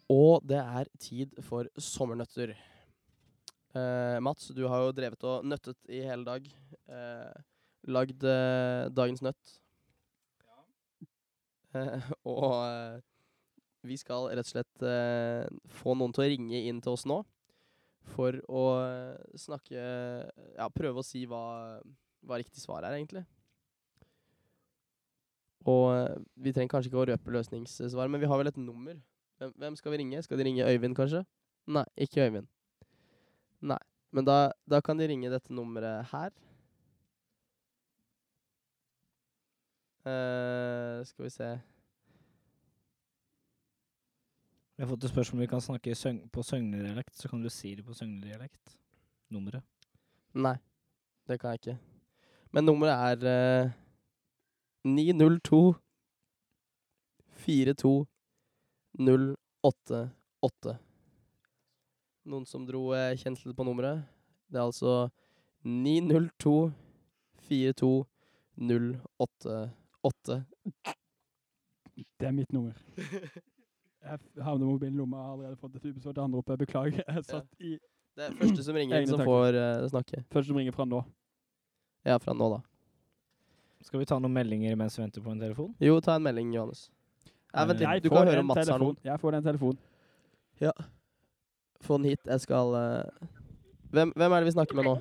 Og 0.09 0.47
det 0.49 0.61
er 0.63 0.91
tid 1.03 1.35
for 1.45 1.69
sommernøtter. 1.77 2.55
Eh, 3.77 4.19
Mats, 4.25 4.49
du 4.57 4.65
har 4.71 4.87
jo 4.87 4.95
drevet 4.97 5.25
og 5.29 5.45
nøttet 5.45 5.77
i 5.93 6.01
hele 6.07 6.25
dag. 6.25 6.47
Eh, 6.89 7.43
lagd 7.91 8.25
eh, 8.25 8.89
dagens 8.95 9.23
nøtt. 9.27 9.59
Ja. 10.47 11.85
og 12.25 12.55
eh, 12.63 13.01
vi 13.89 13.99
skal 14.01 14.31
rett 14.33 14.47
og 14.47 14.55
slett 14.55 14.87
eh, 14.87 15.45
få 15.81 15.95
noen 15.99 16.15
til 16.15 16.25
å 16.25 16.31
ringe 16.33 16.63
inn 16.71 16.81
til 16.85 16.97
oss 16.97 17.07
nå. 17.09 17.21
For 18.15 18.39
å 18.49 18.63
eh, 18.83 19.39
snakke 19.39 19.79
Ja, 20.57 20.69
prøve 20.73 21.03
å 21.03 21.07
si 21.07 21.25
hva, 21.29 21.43
hva 22.27 22.39
riktig 22.41 22.63
svar 22.63 22.87
er, 22.87 22.97
egentlig. 22.97 23.25
Og 25.69 25.87
eh, 25.93 26.17
vi 26.41 26.55
trenger 26.55 26.73
kanskje 26.73 26.93
ikke 26.93 27.03
å 27.03 27.09
røpe 27.13 27.35
løsningssvar, 27.35 28.11
men 28.11 28.23
vi 28.23 28.31
har 28.31 28.41
vel 28.41 28.51
et 28.51 28.61
nummer. 28.61 28.99
Hvem, 29.39 29.55
hvem 29.63 29.79
skal 29.79 29.95
vi 29.95 30.01
ringe? 30.03 30.23
Skal 30.25 30.41
de 30.41 30.49
ringe 30.49 30.67
Øyvind, 30.67 30.97
kanskje? 30.99 31.23
Nei, 31.69 31.85
ikke 32.01 32.25
Øyvind. 32.27 32.49
Nei. 33.61 33.81
Men 34.15 34.25
da, 34.25 34.53
da 34.65 34.81
kan 34.81 34.97
de 34.99 35.09
ringe 35.11 35.31
dette 35.31 35.53
nummeret 35.53 36.09
her. 36.15 36.33
Uh, 40.09 41.05
skal 41.05 41.27
vi 41.27 41.31
se 41.35 41.49
Vi 44.79 44.85
har 44.85 44.93
fått 44.93 45.05
et 45.05 45.11
spørsmål 45.11 45.41
om 45.41 45.43
vi 45.43 45.47
kan 45.51 45.63
snakke 45.65 45.95
søgn 45.99 46.19
på 46.31 46.43
søgnedialekt, 46.47 47.17
så 47.19 47.27
kan 47.27 47.41
du 47.43 47.49
si 47.51 47.73
det 47.75 47.83
på 47.83 47.97
søgnedialekt. 47.99 48.77
Nummeret. 49.35 49.65
Nei, 50.39 50.55
det 51.27 51.41
kan 51.41 51.51
jeg 51.51 51.59
ikke. 51.59 51.75
Men 52.55 52.65
nummeret 52.65 53.19
er 53.27 53.65
eh, 53.65 53.73
902 54.87 55.75
42 57.43 58.07
088. 59.03 60.77
Noen 62.31 62.47
som 62.47 62.71
dro 62.71 62.85
eh, 62.95 63.19
kjensel 63.19 63.59
på 63.59 63.67
nummeret? 63.67 64.07
Det 64.47 64.63
er 64.63 64.69
altså 64.69 65.11
902 65.67 66.55
42 67.51 67.93
088. 68.63 70.41
Det 72.15 72.31
er 72.31 72.39
mitt 72.39 72.53
nummer. 72.53 72.79
Jeg 74.05 74.43
havner 74.45 74.67
mobilen 74.67 74.95
i 74.95 74.99
lomma, 74.99 75.17
har 75.23 75.33
allerede 75.35 75.57
fått 75.59 75.77
et 75.77 75.87
ubesvart 75.89 76.19
andre 76.23 76.57
beklager. 76.57 77.03
Jeg 77.07 77.25
satt 77.25 77.49
i 77.61 77.79
Det 78.19 78.27
er 78.27 78.35
første 78.39 78.65
som 78.67 78.77
ringer, 78.79 79.07
som 79.07 79.23
får 79.27 79.59
uh, 79.59 79.89
snakke. 79.91 80.23
Første 80.33 80.51
som 80.51 80.59
ringer 80.59 80.75
fra 80.75 80.87
nå. 80.89 81.03
Ja, 82.07 82.19
fra 82.23 82.35
nå, 82.35 82.49
da. 82.55 82.61
Skal 83.87 84.01
vi 84.03 84.07
ta 84.11 84.19
noen 84.19 84.35
meldinger 84.35 84.75
mens 84.79 84.97
vi 84.99 85.05
venter 85.05 85.23
på 85.23 85.31
en 85.31 85.43
telefon? 85.43 85.75
Jo, 85.83 85.99
ta 86.03 86.17
en 86.19 86.25
melding, 86.25 86.51
Johannes. 86.55 86.89
Ja, 87.55 87.65
vent 87.65 87.81
Jeg 87.81 88.01
litt, 88.01 88.05
du 88.05 88.11
får 88.11 88.19
kan 88.25 88.31
høre 88.33 88.43
om 88.43 88.49
Mats 88.51 88.59
har 88.59 88.67
telefon. 88.73 88.95
noen. 88.95 89.11
Jeg 89.11 89.23
får 89.23 89.37
en 89.39 89.47
telefon. 89.47 89.77
Få 91.87 91.99
den 91.99 92.09
hit. 92.11 92.23
Jeg 92.27 92.41
skal 92.47 92.75
Uh... 92.75 93.29
hvem, 93.95 94.13
hvem 94.17 94.33
er 94.33 94.43
det 94.43 94.51
vi 94.51 94.57
snakker 94.57 94.75
med 94.79 94.85
nå? 94.89 94.97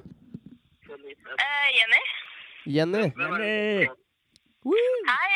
Eh, 1.37 1.67
Jenny? 1.77 2.03
Jenny? 2.77 3.05
Jenny! 3.17 3.87
Hei! 5.07 5.26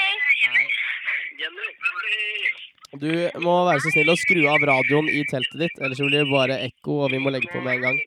Du 3.02 3.10
må 3.42 3.54
være 3.66 3.82
så 3.82 3.92
snill 3.96 4.12
å 4.14 4.18
skru 4.20 4.44
av 4.46 4.62
radioen 4.70 5.08
i 5.10 5.24
teltet 5.30 5.58
ditt, 5.58 5.80
ellers 5.82 6.02
blir 6.04 6.22
det 6.22 6.30
bare 6.30 6.60
ekko, 6.68 7.00
og 7.06 7.14
vi 7.16 7.22
må 7.22 7.34
legge 7.34 7.50
på 7.50 7.62
med 7.66 7.80
en 7.80 7.86
gang. 7.88 8.02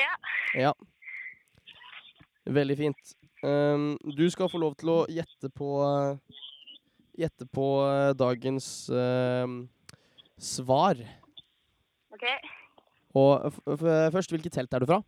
Ja. 0.00 0.12
Ja. 0.56 0.72
Veldig 2.48 2.76
fint. 2.78 3.12
Um, 3.44 3.92
du 4.16 4.24
skal 4.32 4.48
få 4.52 4.60
lov 4.62 4.78
til 4.80 4.92
å 4.92 5.00
gjette 5.08 5.52
på 5.56 5.70
Gjette 7.20 7.44
på 7.52 7.64
eh, 7.84 8.14
dagens 8.16 8.64
uh, 8.88 9.44
svar. 10.40 10.96
Ok. 12.14 12.24
Og 13.20 13.50
f 13.50 13.58
f 13.74 13.82
først, 14.14 14.32
hvilket 14.32 14.54
telt 14.56 14.72
er 14.72 14.80
du 14.80 14.88
fra? 14.88 15.02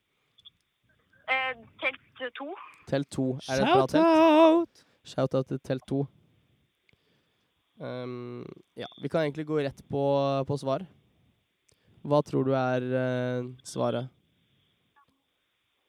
Uh, 1.25 1.63
telt 1.81 2.37
to. 2.37 2.51
Telt 2.91 3.09
2. 3.17 3.29
Er 3.49 3.63
det 3.63 3.65
et 3.65 3.71
bra 3.71 3.87
telt? 3.95 4.85
Shout-out 5.09 5.49
til 5.49 5.63
telt 5.65 5.87
2. 5.89 6.03
Um, 7.83 8.47
ja, 8.79 8.87
vi 9.03 9.09
kan 9.09 9.21
egentlig 9.21 9.47
gå 9.47 9.59
rett 9.59 9.89
på, 9.91 10.03
på 10.47 10.59
svar. 10.59 10.85
Hva 12.07 12.21
tror 12.23 12.47
du 12.47 12.53
er 12.55 12.85
uh, 12.87 13.49
svaret? 13.67 14.07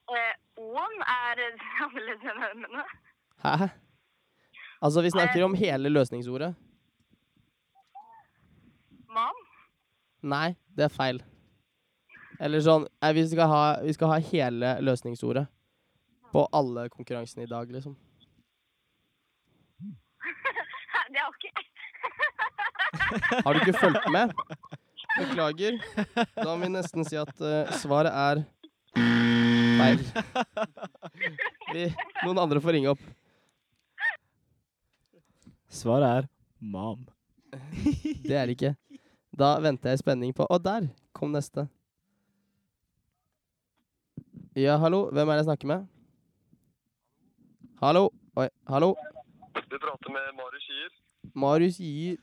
Eh, 0.09 0.31
O-en 0.57 1.03
er 1.05 1.41
annerledes 1.85 2.25
enn 2.31 2.41
M-ene. 2.47 2.85
Hæ? 3.43 3.67
Altså, 4.83 5.03
vi 5.05 5.11
snakker 5.13 5.45
om 5.45 5.53
hele 5.57 5.91
løsningsordet. 5.93 6.53
Mann? 9.13 9.43
Nei, 10.33 10.55
det 10.73 10.87
er 10.87 10.93
feil. 10.93 11.21
Eller 12.41 12.63
sånn 12.65 12.87
Nei, 13.03 13.11
vi 13.13 13.27
skal 13.29 13.51
ha, 13.51 13.61
vi 13.85 13.93
skal 13.93 14.15
ha 14.15 14.17
hele 14.31 14.73
løsningsordet. 14.81 15.45
På 16.33 16.47
alle 16.57 16.87
konkurransene 16.89 17.45
i 17.45 17.51
dag, 17.51 17.69
liksom. 17.69 17.93
Har 23.43 23.53
du 23.53 23.59
ikke 23.63 23.77
fulgt 23.79 24.05
med? 24.13 24.33
Beklager. 25.17 25.77
Da 26.37 26.45
må 26.53 26.57
vi 26.63 26.69
nesten 26.73 27.05
si 27.07 27.17
at 27.19 27.33
eh, 27.41 27.73
svaret 27.81 28.13
er 28.13 28.43
feil. 28.93 30.03
Vi, 31.73 31.87
noen 32.25 32.41
andre 32.43 32.61
får 32.63 32.77
ringe 32.77 32.93
opp. 32.93 33.03
Svaret 35.73 36.05
er 36.09 36.27
mam. 36.61 37.01
Det 38.23 38.33
er 38.37 38.45
det 38.49 38.57
ikke. 38.57 38.73
Da 39.33 39.55
venter 39.61 39.89
jeg 39.93 39.97
i 39.97 40.01
spenning 40.03 40.33
på 40.37 40.45
Og 40.45 40.61
der 40.61 40.85
kom 41.17 41.33
neste. 41.33 41.65
Ja, 44.57 44.77
hallo. 44.77 45.07
Hvem 45.09 45.29
er 45.29 45.33
det 45.33 45.41
jeg 45.43 45.49
snakker 45.49 45.69
med? 45.71 45.87
Hallo? 47.81 48.11
Oi, 48.37 48.47
hallo? 48.69 48.93
Du 49.69 49.77
prater 49.81 50.13
med 50.13 50.29
Marius 50.37 50.65
Kier. 50.69 50.91
Marius 51.33 51.79
gir 51.81 52.17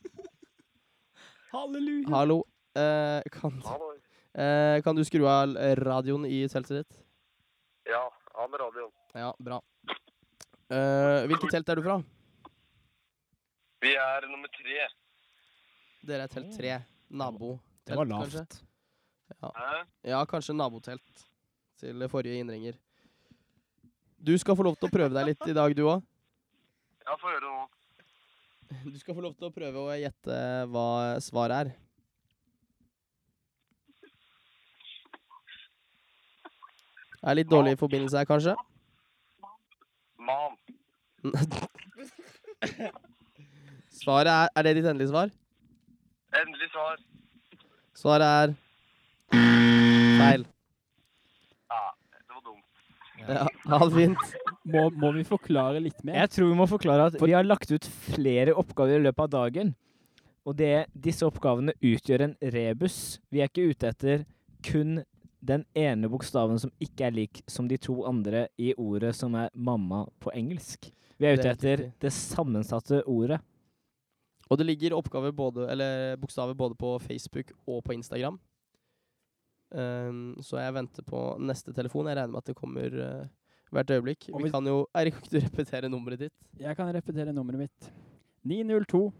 Halleluja! 1.51 2.09
Hallo. 2.09 2.45
Eh, 2.75 3.23
kan, 3.33 3.63
eh, 4.35 4.83
kan 4.83 4.97
du 4.97 5.05
skru 5.05 5.27
av 5.27 5.57
radioen 5.83 6.25
i 6.27 6.45
teltet 6.49 6.77
ditt? 6.85 7.01
Ja, 7.91 8.05
av 8.35 8.51
med 8.51 8.61
radioen. 8.61 8.93
Ja, 9.15 9.35
bra. 9.39 9.59
Eh, 10.71 11.27
hvilket 11.27 11.51
telt 11.51 11.69
er 11.69 11.81
du 11.81 11.83
fra? 11.83 11.97
Vi 13.83 13.97
er 13.99 14.29
nummer 14.31 14.53
tre. 14.55 14.87
Dere 16.07 16.29
er 16.29 16.31
telt 16.31 16.55
tre. 16.55 16.79
Nabo. 17.11 17.57
Det 17.85 17.99
var 17.99 18.07
kanskje? 18.07 18.45
lavt. 18.45 18.63
Ja. 19.43 19.85
Ja, 20.07 20.23
kanskje 20.31 20.55
nabotelt 20.55 21.27
til 21.83 22.07
forrige 22.13 22.45
innringer. 22.45 22.79
Du 24.23 24.37
skal 24.39 24.55
få 24.55 24.63
lov 24.63 24.79
til 24.79 24.87
å 24.87 24.95
prøve 24.95 25.17
deg 25.19 25.33
litt 25.33 25.51
i 25.51 25.57
dag, 25.57 25.75
du 25.75 25.83
òg. 25.89 26.07
Ja, 27.07 27.17
få 27.17 27.27
høre 27.27 27.43
nå. 27.43 27.67
Du 28.71 28.99
skal 28.99 29.15
få 29.17 29.21
lov 29.25 29.35
til 29.35 29.49
å 29.49 29.55
prøve 29.55 29.81
å 29.83 29.95
gjette 29.99 30.35
hva 30.71 31.19
svaret 31.25 31.57
er. 31.67 31.71
Det 37.21 37.29
er 37.29 37.37
litt 37.37 37.51
dårlig 37.51 37.75
forbindelse 37.81 38.17
her, 38.23 38.29
kanskje? 38.31 38.55
Mam. 40.23 40.55
Svaret 44.01 44.31
er 44.33 44.49
Er 44.57 44.63
det 44.65 44.77
ditt 44.79 44.87
endelige 44.89 45.11
svar? 45.11 45.29
Endelig 46.41 46.71
svar. 46.73 46.97
Svaret 47.99 48.27
er 48.27 48.55
feil. 50.21 50.47
Ja, 51.75 51.83
det 52.15 52.33
var 52.39 52.43
dumt. 52.47 52.65
Ja, 53.19 53.47
ha 53.77 53.85
det 53.85 53.95
fint. 53.99 54.50
Må, 54.71 54.87
må 54.95 55.13
vi 55.17 55.27
forklare 55.27 55.83
litt 55.83 56.03
mer? 56.07 56.23
Jeg 56.23 56.35
tror 56.37 56.51
vi 56.51 56.59
må 56.59 56.67
forklare 56.71 57.11
at 57.11 57.21
vi 57.21 57.35
har 57.35 57.47
lagt 57.47 57.73
ut 57.73 57.87
flere 58.15 58.55
oppgaver 58.59 59.01
i 59.01 59.05
løpet 59.07 59.27
av 59.27 59.33
dagen. 59.35 59.73
Og 60.49 60.57
det, 60.57 60.89
disse 60.95 61.27
oppgavene 61.27 61.77
utgjør 61.85 62.27
en 62.27 62.37
rebus. 62.55 63.19
Vi 63.31 63.43
er 63.43 63.51
ikke 63.51 63.69
ute 63.71 63.91
etter 63.91 64.25
kun 64.65 65.03
den 65.41 65.65
ene 65.79 66.09
bokstaven 66.13 66.61
som 66.61 66.73
ikke 66.85 67.07
er 67.09 67.17
lik 67.17 67.43
som 67.49 67.69
de 67.69 67.79
to 67.81 68.03
andre 68.09 68.47
i 68.61 68.73
ordet 68.77 69.15
som 69.17 69.37
er 69.39 69.53
mamma 69.55 70.05
på 70.21 70.33
engelsk. 70.37 70.91
Vi 71.21 71.29
er 71.29 71.37
ute 71.37 71.49
er 71.49 71.57
etter 71.57 71.87
det 72.01 72.13
sammensatte 72.17 73.03
ordet. 73.09 73.41
Og 74.51 74.59
det 74.59 74.67
ligger 74.67 74.97
oppgaver 74.97 75.33
både, 75.37 75.69
eller 75.71 76.17
bokstaver 76.21 76.57
både 76.59 76.75
på 76.75 76.97
Facebook 77.05 77.53
og 77.67 77.85
på 77.87 77.95
Instagram. 77.95 78.41
Um, 79.71 80.35
så 80.43 80.59
jeg 80.59 80.75
venter 80.75 81.07
på 81.07 81.21
neste 81.39 81.73
telefon. 81.73 82.09
Jeg 82.11 82.19
regner 82.19 82.33
med 82.33 82.43
at 82.43 82.51
det 82.51 82.57
kommer 82.59 82.97
eh, 83.05 83.29
hvert 83.71 83.91
øyeblikk. 83.95 84.29
Vi, 84.29 84.43
Vi 84.45 84.51
kan 84.51 84.67
jo 84.67 84.87
Eirik, 84.99 85.15
kan 85.15 85.31
du 85.33 85.39
repetere 85.47 85.89
nummeret 85.89 86.19
ditt? 86.27 86.35
Jeg 86.59 86.77
kan 86.77 86.91
repetere 86.95 87.33
nummeret 87.33 87.59
mitt. 87.67 87.93
902 88.45 89.13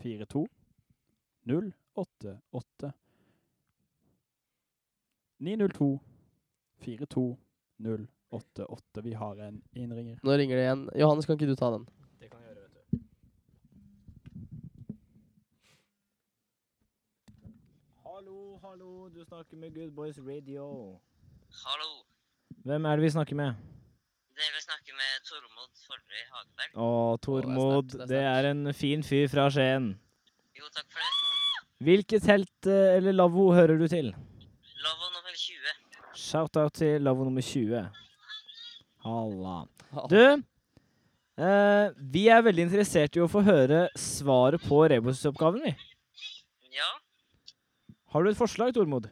42 0.00 0.46
088 1.46 2.92
902 5.40 6.00
42 6.80 7.36
088. 8.30 9.02
Vi 9.04 9.12
har 9.12 9.40
en 9.48 9.62
innringer. 9.74 10.18
Nå 10.22 10.36
ringer 10.36 10.56
det 10.56 10.64
igjen. 10.64 10.84
Johannes, 11.00 11.26
kan 11.26 11.36
ikke 11.38 11.48
du 11.50 11.56
ta 11.58 11.70
den? 11.74 11.86
Det 12.20 12.30
kan 12.30 12.40
jeg 12.44 12.54
gjøre, 12.54 12.62
vet 12.62 12.74
du. 12.92 12.98
Hallo, 18.04 18.58
hallo, 18.62 19.08
du 19.08 19.24
snakker 19.24 19.56
med 19.56 19.74
Good 19.74 19.90
Boys 19.96 20.18
Radio. 20.18 21.00
Hallo. 21.64 22.09
Hvem 22.66 22.86
er 22.86 22.98
det 23.00 23.06
vi 23.06 23.10
snakker 23.14 23.38
med? 23.38 23.56
Dere 24.40 24.60
snakker 24.62 24.96
med 24.96 25.24
Tormod 25.28 25.70
Forrøy 25.86 26.22
Hageberg. 26.32 26.74
Å, 26.80 26.88
Tormod. 27.24 27.90
sterkt, 27.94 28.08
det 28.10 28.20
er 28.20 28.42
Det 28.42 28.50
er 28.50 28.50
en 28.50 28.74
fin 28.76 29.02
fyr 29.04 29.28
fra 29.32 29.46
Skien. 29.52 29.90
Jo, 30.56 30.68
takk 30.74 30.86
for 30.92 31.00
det. 31.00 31.64
Hvilket 31.88 32.24
telt 32.28 32.68
eh, 32.68 32.96
eller 32.98 33.16
lavvo 33.16 33.46
hører 33.56 33.80
du 33.80 33.86
til? 33.88 34.10
Lavvo 34.84 35.08
nummer 35.14 35.36
20. 35.36 35.72
Shout-out 36.20 36.76
til 36.76 37.00
lavvo 37.04 37.24
nummer 37.28 37.44
20. 37.44 37.86
Halla. 39.06 39.56
Du, 40.12 40.20
eh, 41.40 41.86
vi 42.12 42.26
er 42.28 42.44
veldig 42.44 42.66
interessert 42.68 43.16
i 43.16 43.24
å 43.24 43.30
få 43.32 43.40
høre 43.46 43.86
svaret 43.96 44.60
på 44.68 44.82
rebusoppgaven, 44.92 45.64
vi. 45.64 45.72
Ja, 46.76 46.90
Har 48.12 48.24
du 48.24 48.30
et 48.30 48.36
forslag, 48.38 48.74
Tormod? 48.76 49.08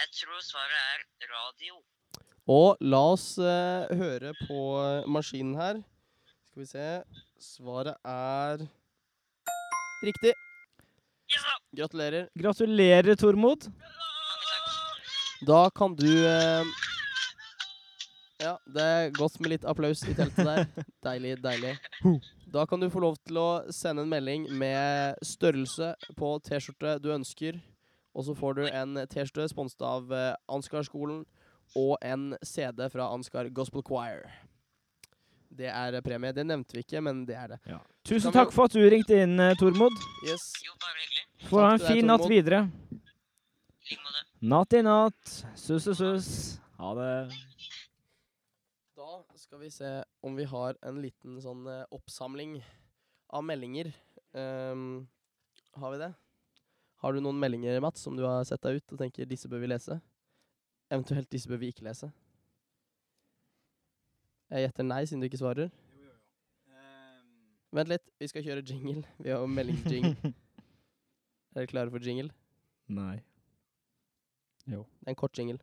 Jeg 0.00 0.12
tror 0.16 0.40
svaret 0.44 0.80
er. 0.94 1.09
Og 2.48 2.76
la 2.80 3.00
oss 3.12 3.34
eh, 3.38 3.90
høre 4.00 4.32
på 4.46 4.60
eh, 4.80 5.08
maskinen 5.10 5.56
her. 5.60 5.80
Skal 6.48 6.62
vi 6.62 6.68
se. 6.70 6.86
Svaret 7.40 7.96
er 8.04 8.64
riktig. 10.04 10.32
Gratulerer. 11.76 12.28
Gratulerer, 12.38 13.14
Tormod. 13.14 13.68
Da 15.46 15.70
kan 15.70 15.94
du 15.96 16.08
eh, 16.08 16.64
Ja, 18.40 18.56
det 18.66 18.82
er 18.82 19.10
godt 19.16 19.38
med 19.40 19.54
litt 19.54 19.64
applaus 19.68 20.02
i 20.08 20.14
teltet 20.16 20.44
der. 20.48 20.66
Deilig, 21.06 21.36
deilig. 21.44 21.76
Da 22.50 22.64
kan 22.66 22.80
du 22.80 22.88
få 22.90 23.02
lov 23.04 23.18
til 23.22 23.38
å 23.38 23.50
sende 23.72 24.02
en 24.02 24.10
melding 24.10 24.48
med 24.58 25.20
størrelse 25.24 25.92
på 26.18 26.32
T-skjorte 26.48 26.96
du 27.04 27.12
ønsker. 27.14 27.60
Og 28.16 28.26
så 28.26 28.34
får 28.34 28.56
du 28.58 28.64
en 28.66 29.04
T-skjorte 29.06 29.46
sponset 29.52 29.84
av 29.86 30.10
eh, 30.10 30.32
Ansgar-skolen 30.50 31.22
og 31.78 31.96
en 32.02 32.32
CD 32.42 32.86
fra 32.90 33.10
Ansgar 33.14 33.48
Gospel 33.54 33.84
Choir. 33.86 34.24
Det 35.50 35.66
er 35.66 35.98
eh, 35.98 36.02
premie. 36.04 36.32
Det 36.34 36.44
nevnte 36.46 36.76
vi 36.76 36.84
ikke, 36.84 37.02
men 37.04 37.24
det 37.26 37.36
er 37.38 37.54
det. 37.54 37.60
Tusen 38.06 38.34
takk 38.34 38.52
for 38.54 38.70
at 38.70 38.74
du 38.74 38.82
ringte 38.82 39.18
inn, 39.18 39.34
eh, 39.42 39.56
Tormod. 39.58 39.94
Yes. 40.28 40.46
Får 41.50 41.64
ha 41.66 41.70
en 41.74 41.84
fin 41.84 42.06
natt 42.06 42.26
videre. 42.30 42.64
Natt 44.40 44.72
i 44.72 44.82
natt. 44.86 45.34
Sus, 45.58 45.84
sus, 45.84 45.98
sus. 45.98 46.28
Ha 46.80 46.94
det. 46.96 47.12
Da 48.96 49.10
skal 49.36 49.60
vi 49.60 49.72
se 49.74 49.90
om 50.24 50.38
vi 50.38 50.46
har 50.48 50.78
en 50.86 51.02
liten 51.02 51.40
sånn 51.42 51.66
eh, 51.68 51.82
oppsamling 51.92 52.60
av 53.34 53.44
meldinger. 53.46 53.90
Um, 54.32 55.08
har 55.76 55.92
vi 55.92 56.00
det? 56.00 56.12
Har 57.02 57.14
du 57.14 57.20
noen 57.24 57.38
meldinger, 57.40 57.80
Mats, 57.82 58.02
som 58.04 58.16
du 58.16 58.22
har 58.26 58.44
sett 58.46 58.62
deg 58.62 58.78
ut 58.78 58.94
og 58.94 59.02
tenker 59.02 59.28
disse 59.28 59.48
bør 59.50 59.62
vi 59.64 59.70
lese? 59.72 59.98
Eventuelt 60.90 61.32
disse 61.32 61.48
bør 61.48 61.56
vi 61.56 61.66
ikke 61.66 61.84
lese? 61.86 62.10
Jeg 64.50 64.64
gjetter 64.64 64.82
nei, 64.82 65.04
siden 65.06 65.20
du 65.22 65.28
ikke 65.28 65.38
svarer. 65.38 65.68
Vent 67.70 67.92
litt, 67.92 68.02
vi 68.18 68.26
skal 68.26 68.42
kjøre 68.42 68.64
jingle. 68.66 69.04
Vi 69.22 69.30
har 69.30 69.38
jo 69.38 69.46
meldingsjingle. 69.46 70.32
er 71.54 71.60
dere 71.60 71.70
klare 71.70 71.92
for 71.94 72.02
jingle? 72.02 72.32
Nei. 72.90 73.20
Jo. 74.66 74.82
Det 74.98 75.06
er 75.06 75.14
en 75.14 75.20
kort 75.22 75.38
jingle. 75.38 75.60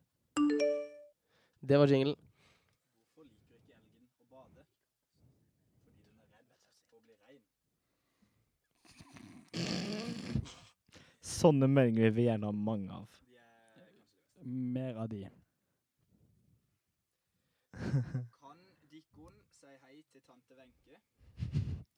Det 1.60 1.80
var 1.80 1.92
jingle. 1.92 2.16
Sånne 11.28 11.68
meldinger 11.68 12.08
vil 12.08 12.16
vi 12.16 12.30
gjerne 12.30 12.48
ha 12.48 12.56
mange 12.56 13.04
av. 13.04 13.17
Mer 14.48 14.96
av 14.96 15.10
de. 15.10 15.26
Kan 17.76 18.60
Dikkon 18.92 19.34
si 19.52 19.74
hei 19.84 19.98
til 20.08 20.22
tante 20.24 20.56
Wenche? 20.56 20.96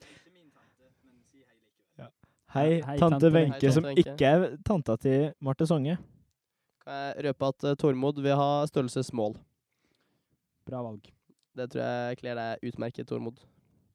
Ikke 0.01 0.31
min 0.33 0.49
tante, 0.49 0.87
men 1.03 1.21
si 1.29 1.43
hei 1.43 1.59
likevel. 1.59 2.09
Hei, 2.55 2.81
Hei, 2.87 2.97
tante 2.97 3.29
Wenche, 3.35 3.71
som 3.75 3.85
tante 3.85 4.01
ikke 4.01 4.31
er 4.33 4.47
tanta 4.65 4.97
til 4.97 5.29
Marte 5.45 5.69
Songe. 5.69 5.99
Kan 6.81 6.93
jeg 6.93 7.29
røpe 7.29 7.51
at 7.53 7.69
eh, 7.69 7.77
Tormod 7.77 8.23
vil 8.25 8.35
ha 8.41 8.49
størrelsesmål. 8.65 9.37
Bra 10.65 10.81
valg. 10.81 11.05
Det 11.53 11.69
tror 11.69 11.85
jeg 11.85 12.17
kler 12.23 12.41
deg 12.41 12.67
utmerket, 12.71 13.07
Tormod. 13.07 13.37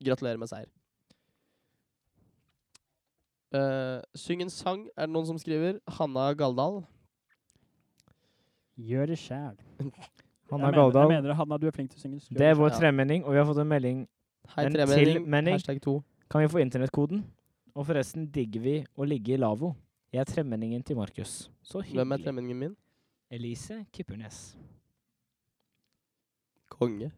Gratulerer 0.04 0.38
med 0.38 0.54
seier. 0.54 0.70
Uh, 3.54 3.98
syng 4.18 4.46
en 4.46 4.50
sang, 4.50 4.86
er 4.94 5.06
det 5.06 5.14
noen 5.14 5.26
som 5.26 5.42
skriver? 5.42 5.82
Hanna 5.98 6.30
Galdal. 6.38 6.84
Gjør 8.76 9.06
det 9.06 9.18
sjæl. 9.18 9.56
Hanna 10.50 10.70
Jeg 10.70 11.08
mener 11.08 11.34
Hanna, 11.34 11.56
du 11.58 11.66
er 11.66 11.70
flink 11.74 11.90
til 11.90 11.98
å 11.98 12.02
synge. 12.02 12.20
Det 12.38 12.46
er 12.46 12.54
vår 12.58 12.74
tremenning, 12.76 13.24
og 13.24 13.32
vi 13.32 13.40
har 13.40 13.46
fått 13.48 13.62
en 13.62 13.70
melding 13.70 14.04
Hei, 14.54 14.66
en 14.66 14.74
tremenning. 14.74 15.14
til 15.14 15.26
melding. 15.34 15.56
Hashtag 15.56 15.80
to. 15.82 16.02
Kan 16.30 16.44
vi 16.44 16.48
få 16.52 16.60
internettkoden? 16.62 17.24
Og 17.74 17.86
forresten 17.86 18.26
digger 18.30 18.60
vi 18.60 18.74
å 18.96 19.06
ligge 19.08 19.34
i 19.34 19.40
lavvo. 19.40 19.72
Jeg 20.12 20.20
er 20.20 20.30
tremenningen 20.30 20.82
til 20.82 20.96
Markus. 20.96 21.50
Så 21.62 21.80
hyggelig. 21.80 22.02
Hvem 22.02 22.12
er 22.12 22.22
tremenningen 22.22 22.58
min? 22.58 22.76
Elise 23.30 23.80
Kippernes. 23.92 24.56
Konge. 26.70 27.10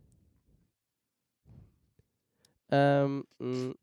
Um, 2.72 3.24
mm, 3.40 3.74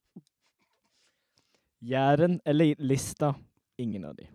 Jæren 1.82 2.40
eller 2.46 2.76
Lista? 2.80 3.34
Ingen 3.78 4.06
av 4.06 4.16
de. 4.16 4.28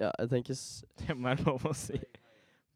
ja, 0.00 0.10
jeg 0.18 0.28
tenker 0.28 0.54
s 0.54 0.84
Det 0.98 1.16
må 1.16 1.28
jeg 1.28 1.44
lov 1.46 1.64
å 1.64 1.72
si. 1.74 2.00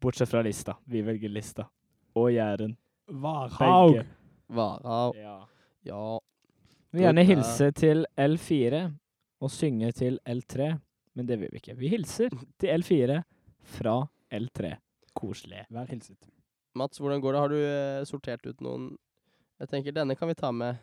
Bortsett 0.01 0.29
fra 0.29 0.41
Lista. 0.41 0.77
Vi 0.85 1.01
velger 1.01 1.29
Lista. 1.29 1.67
Og 2.13 2.31
Jæren. 2.31 2.77
Varhaug. 3.07 3.91
Begge. 3.93 4.05
Varhaug. 4.47 5.15
Ja. 5.15 5.47
Ja. 5.81 6.19
Vi 6.89 6.97
vil 6.97 7.05
gjerne 7.05 7.23
hilse 7.23 7.67
til 7.71 8.05
L4 8.17 8.79
og 9.41 9.51
synge 9.53 9.91
til 9.91 10.17
L3, 10.25 10.71
men 11.13 11.27
det 11.29 11.37
vil 11.39 11.51
vi 11.53 11.61
ikke. 11.61 11.75
Vi 11.77 11.91
hilser 11.93 12.33
til 12.59 12.73
L4 12.81 13.21
fra 13.77 13.95
L3. 14.33 14.73
Koselig. 15.13 15.67
Vær 15.69 15.85
hilset. 15.93 16.31
Mats, 16.73 16.97
hvordan 16.97 17.21
går 17.21 17.31
det? 17.31 17.41
Har 17.43 17.53
du 17.53 17.59
uh, 17.61 18.05
sortert 18.09 18.45
ut 18.47 18.61
noen 18.61 18.95
Jeg 19.59 19.69
tenker 19.69 19.93
denne 19.93 20.15
kan 20.17 20.31
vi 20.31 20.33
ta 20.39 20.49
med. 20.51 20.79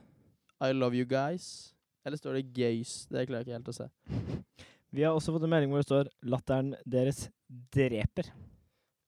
I 0.62 0.70
love 0.70 0.94
you 0.94 1.08
guys. 1.08 1.74
Eller 2.06 2.16
står 2.16 2.38
det 2.38 2.52
gays? 2.54 3.08
Det 3.10 3.26
klarer 3.26 3.42
jeg 3.42 3.48
ikke 3.48 3.58
helt 3.58 3.72
å 3.72 3.78
se. 3.80 3.88
Vi 4.94 5.02
har 5.02 5.12
også 5.12 5.34
fått 5.34 5.42
en 5.44 5.50
melding 5.52 5.74
hvor 5.74 5.82
det 5.82 5.88
står 5.88 6.08
'Latteren 6.22 6.70
deres 6.86 7.26
dreper'. 7.74 8.30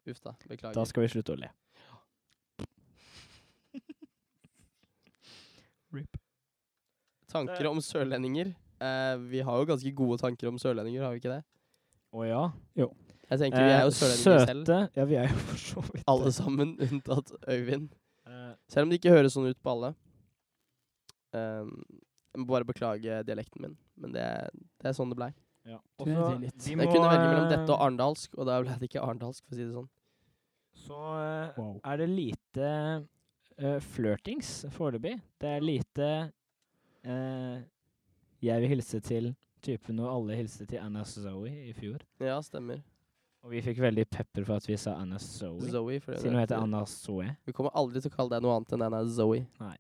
Uff 0.09 0.21
da. 0.25 0.33
Beklager. 0.49 0.75
Da 0.79 0.85
skal 0.89 1.03
vi 1.05 1.11
slutte 1.13 1.35
å 1.35 1.39
le. 1.41 1.49
Rip. 5.95 6.13
Tanker 7.31 7.67
om 7.71 7.79
sørlendinger. 7.85 8.49
Eh, 8.81 9.17
vi 9.31 9.41
har 9.45 9.57
jo 9.61 9.69
ganske 9.69 9.93
gode 9.95 10.19
tanker 10.23 10.49
om 10.51 10.59
sørlendinger, 10.59 11.03
har 11.05 11.13
vi 11.15 11.21
ikke 11.23 11.35
det? 11.37 11.43
Å 12.17 12.21
ja. 12.27 12.45
Jeg 13.31 13.39
tenker 13.45 13.63
vi 13.63 13.71
er 13.75 13.85
jo 13.87 13.93
sørlendinger 13.95 14.25
Søte. 14.25 14.47
selv. 14.51 14.65
Søte. 14.67 14.79
Ja, 14.99 15.05
vi 15.07 15.17
er 15.21 15.27
jo 15.31 15.37
for 15.47 15.59
så 15.63 15.81
vidt 15.93 16.07
Alle 16.11 16.31
sammen, 16.35 16.69
unntatt 16.89 17.29
Øyvind. 17.47 17.89
Eh, 18.27 18.53
Selv 18.73 18.85
om 18.87 18.91
det 18.91 18.99
ikke 19.01 19.15
høres 19.15 19.33
sånn 19.37 19.51
ut 19.51 19.61
på 19.63 19.71
alle. 19.75 19.91
Um, 21.31 21.71
jeg 22.35 22.39
må 22.43 22.47
bare 22.51 22.67
beklage 22.67 23.21
dialekten 23.27 23.63
min, 23.63 23.77
men 24.03 24.11
det, 24.17 24.25
det 24.83 24.89
er 24.91 24.95
sånn 24.97 25.11
det 25.13 25.19
blei. 25.21 25.31
Ja. 25.67 25.79
Også- 25.99 26.39
vi 26.41 26.51
Jeg 26.71 26.77
må, 26.79 26.87
kunne 26.93 27.11
velge 27.11 27.29
mellom 27.29 27.47
eh, 27.47 27.57
dette 27.57 27.73
og 27.73 27.81
arendalsk, 27.87 28.35
og 28.39 28.47
da 28.47 28.61
ble 28.63 28.77
det 28.81 28.89
ikke 28.91 29.03
arendalsk, 29.03 29.45
for 29.45 29.55
å 29.55 29.59
si 29.59 29.65
det 29.65 29.75
sånn. 29.75 29.89
Så 30.81 30.97
uh, 30.97 31.59
Wow. 31.59 31.81
er 31.85 31.97
det 32.01 32.09
lite 32.09 32.69
uh, 33.61 33.81
flørtings 33.93 34.67
foreløpig. 34.73 35.21
Det 35.41 35.49
er 35.49 35.61
lite 35.61 36.09
uh, 37.05 37.61
Jeg 38.41 38.63
vil 38.63 38.69
hilse 38.69 39.01
til 39.05 39.35
typen 39.61 40.01
og 40.01 40.09
alle 40.15 40.39
hilste 40.39 40.65
til 40.67 40.81
Anna 40.81 41.05
Zoe 41.05 41.51
i 41.69 41.75
fjor. 41.77 42.01
Ja, 42.23 42.41
stemmer. 42.41 42.81
Og 43.45 43.55
vi 43.55 43.61
fikk 43.65 43.79
veldig 43.81 44.05
pepper 44.13 44.45
for 44.45 44.61
at 44.61 44.67
vi 44.69 44.77
sa 44.81 44.95
Anna 45.01 45.19
Zoe. 45.21 45.61
Zoe. 45.69 46.01
Siden 46.01 46.35
hun 46.35 46.43
heter 46.43 46.61
Anna 46.61 46.85
Zoe. 46.89 47.37
Vi 47.49 47.55
kommer 47.57 47.73
aldri 47.77 48.03
til 48.03 48.13
å 48.13 48.17
kalle 48.17 48.35
deg 48.35 48.45
noe 48.45 48.59
annet 48.59 48.75
enn 48.77 48.85
Anna 48.85 49.01
Zoe. 49.09 49.47
Nei. 49.61 49.77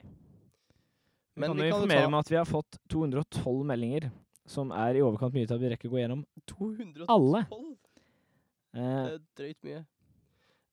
Men 1.40 1.52
kan 1.52 1.56
vi 1.56 1.68
kan 1.68 1.76
informere 1.76 2.08
om 2.08 2.16
at 2.18 2.30
vi 2.30 2.36
har 2.36 2.48
fått 2.48 2.78
212 2.92 3.64
meldinger, 3.68 4.10
som 4.50 4.72
er 4.74 4.98
i 4.98 5.02
overkant 5.04 5.34
mye 5.36 5.46
til 5.46 5.54
at 5.56 5.62
vi 5.62 5.70
rekker 5.72 5.88
å 5.90 5.92
gå 5.94 6.00
gjennom 6.02 6.22
212. 6.50 7.06
alle. 7.14 7.44
Det 7.50 8.80
Eh, 8.80 9.06
er 9.10 9.18
drøyt 9.38 9.64
mye. 9.66 9.80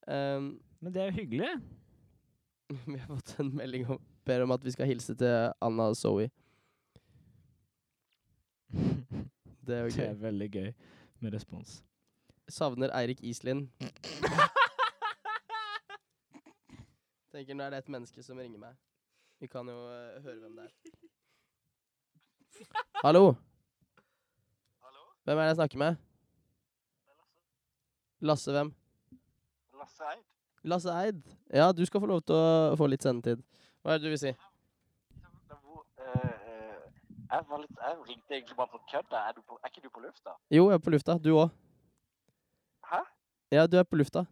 Um, 0.08 0.48
men 0.82 0.94
det 0.94 1.02
er 1.02 1.08
jo 1.10 1.16
hyggelig. 1.18 1.50
vi 2.86 2.98
har 3.00 3.08
fått 3.10 3.32
en 3.42 3.50
melding 3.58 3.88
om, 3.90 4.00
ber 4.28 4.44
om 4.46 4.52
at 4.54 4.64
vi 4.66 4.72
skal 4.76 4.86
hilse 4.90 5.16
til 5.18 5.54
Anna 5.66 5.84
og 5.94 5.98
Zoe. 5.98 6.28
Det 9.68 9.76
er 9.76 9.82
jo 9.84 9.90
Det 9.98 10.06
er 10.06 10.14
veldig 10.22 10.46
gøy 10.54 10.70
med 11.20 11.34
respons. 11.34 11.82
Savner 12.48 12.94
Eirik 12.96 13.20
Iselin. 13.28 13.66
Tenker 17.34 17.58
nå 17.58 17.64
er 17.66 17.70
det 17.76 17.82
et 17.84 17.90
menneske 17.92 18.24
som 18.24 18.40
ringer 18.40 18.62
meg. 18.62 18.78
Vi 19.44 19.48
kan 19.52 19.68
jo 19.68 19.76
eh, 19.92 20.22
høre 20.24 20.40
hvem 20.40 20.56
det 20.56 20.64
er. 20.70 20.72
Hallo? 23.04 23.26
Hvem 25.28 25.38
er 25.38 25.42
det 25.42 25.48
jeg 25.48 25.56
snakker 25.56 25.78
med? 25.78 25.96
Lasse 28.20 28.52
hvem? 28.52 28.70
Lasse 29.76 30.04
Eid. 30.12 30.22
Lasse 30.64 30.94
Eid. 31.04 31.18
Ja, 31.54 31.72
du 31.76 31.82
skal 31.86 32.00
få 32.00 32.08
lov 32.08 32.22
til 32.24 32.36
å 32.40 32.78
få 32.80 32.88
litt 32.88 33.04
sendetid. 33.04 33.42
Hva 33.84 33.92
er 33.92 34.00
det 34.00 34.08
du 34.08 34.14
vil 34.14 34.22
si? 34.22 34.32
Jeg, 37.28 37.44
var 37.50 37.60
litt, 37.60 37.76
jeg 37.76 37.98
ringte 38.08 38.38
egentlig 38.38 38.56
bare 38.56 38.72
på 38.72 38.80
kødd. 38.88 39.18
Er, 39.20 39.36
er 39.36 39.68
ikke 39.68 39.84
du 39.84 39.90
på 39.92 40.06
lufta? 40.06 40.38
Jo, 40.48 40.70
jeg 40.72 40.80
er 40.80 40.86
på 40.86 40.96
lufta. 40.96 41.18
Du 41.20 41.34
òg. 41.34 41.52
Hæ? 42.88 43.02
Ja, 43.52 43.68
du 43.68 43.76
er 43.82 43.84
på 43.84 44.00
lufta. 44.00 44.24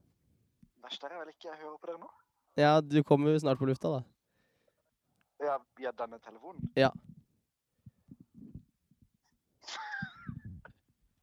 Verst 0.86 1.04
er 1.04 1.12
jeg 1.12 1.26
vel 1.26 1.34
ikke 1.36 1.50
jeg 1.50 1.60
hører 1.60 1.76
på 1.76 1.92
dere 1.92 2.00
nå? 2.06 2.14
Ja, 2.56 2.72
du 2.80 3.02
kommer 3.04 3.36
jo 3.36 3.44
snart 3.44 3.60
på 3.60 3.68
lufta, 3.68 3.98
da. 3.98 4.02
Ja, 5.44 5.60
via 5.76 5.92
denne 5.92 6.24
telefonen. 6.24 6.72
Ja. 6.80 6.94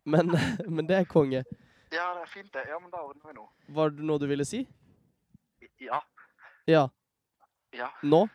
Men, 0.04 0.32
men 0.76 0.88
det 0.88 0.96
er 0.96 1.04
konge. 1.08 1.44
Ja, 1.92 2.06
det 2.16 2.24
er 2.24 2.30
fint 2.32 2.52
det. 2.54 2.64
Ja, 2.68 2.78
men 2.78 2.90
da 2.90 3.02
ordner 3.04 3.28
vi 3.28 3.36
noe. 3.36 3.50
Var 3.68 3.92
det 3.96 4.06
noe 4.08 4.22
du 4.22 4.26
ville 4.30 4.46
si? 4.48 4.64
Ja. 5.82 6.00
Ja. 6.66 6.86
Ja. 7.76 7.88
Nå? 8.02 8.26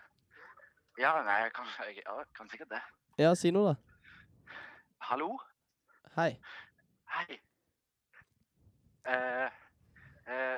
Ja, 0.97 1.13
nei, 1.25 1.41
jeg 1.45 1.51
kan, 1.53 1.67
jeg, 1.85 1.99
ja, 2.05 2.15
jeg 2.21 2.31
kan 2.37 2.49
sikkert 2.49 2.71
det. 2.73 2.81
Ja, 3.21 3.33
si 3.37 3.51
noe, 3.53 3.73
da. 3.73 4.55
Hallo? 5.09 5.35
Hei. 6.17 6.31
Hei. 7.13 7.37
Eh, 9.07 9.45
eh, 10.27 10.57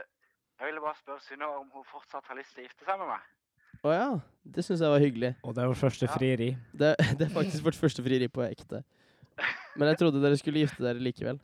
jeg 0.60 0.68
ville 0.68 0.82
bare 0.84 0.96
spørre 1.00 1.22
Synne 1.24 1.50
om 1.60 1.68
hun 1.74 1.86
fortsatt 1.88 2.26
har 2.28 2.40
lyst 2.40 2.56
til 2.56 2.64
å 2.64 2.68
gifte 2.68 2.88
seg 2.88 3.02
med 3.02 3.12
meg. 3.12 3.28
Å 3.84 3.94
ja. 3.96 4.08
Det 4.44 4.64
synes 4.66 4.82
jeg 4.84 4.92
var 4.92 5.04
hyggelig. 5.04 5.34
Og 5.44 5.56
det 5.56 5.64
er 5.64 5.70
vårt 5.72 5.82
første 5.84 6.08
frieri. 6.12 6.50
Det, 6.72 6.96
det 7.20 7.28
er 7.28 7.36
faktisk 7.36 7.68
vårt 7.68 7.80
første 7.80 8.04
frieri 8.04 8.28
på 8.32 8.44
ekte. 8.48 8.82
Men 9.80 9.92
jeg 9.92 10.00
trodde 10.02 10.22
dere 10.24 10.40
skulle 10.40 10.64
gifte 10.66 10.84
dere 10.84 11.02
likevel. 11.04 11.40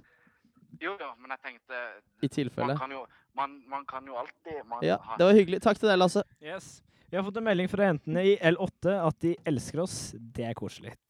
Jo, 0.82 0.96
jo, 1.00 1.12
men 1.22 1.32
jeg 1.36 1.42
tenkte 1.46 1.84
I 2.26 2.30
tilfelle. 2.32 2.74
Man 2.74 2.82
kan 2.82 2.92
jo, 2.92 3.04
man, 3.38 3.54
man 3.72 3.86
kan 3.88 4.08
jo 4.10 4.18
alltid 4.20 4.58
man 4.68 4.84
Ja, 4.84 4.98
har... 5.04 5.20
det 5.22 5.28
var 5.30 5.38
hyggelig. 5.38 5.62
Takk 5.64 5.80
til 5.80 5.88
deg, 5.92 6.00
Lasse. 6.02 6.24
Yes. 6.44 6.82
Vi 7.06 7.16
har 7.20 7.24
fått 7.24 7.38
en 7.40 7.46
melding 7.46 7.70
fra 7.72 7.86
jentene 7.88 8.24
i 8.28 8.34
L8 8.50 8.96
at 8.98 9.20
de 9.24 9.36
elsker 9.48 9.80
oss. 9.86 9.96
Det 10.18 10.48
er 10.50 10.58
koselig. 10.58 10.96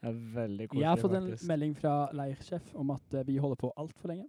Det 0.00 0.08
er 0.08 0.18
veldig 0.34 0.66
koselig, 0.68 0.80
Jeg 0.80 0.88
har 0.88 1.00
fått 1.00 1.14
en 1.16 1.26
faktisk. 1.28 1.46
melding 1.48 1.72
fra 1.76 1.94
leirsjef 2.16 2.68
om 2.80 2.92
at 2.94 3.16
eh, 3.20 3.24
vi 3.28 3.34
holder 3.40 3.58
på 3.60 3.68
altfor 3.76 4.12
lenge. 4.14 4.26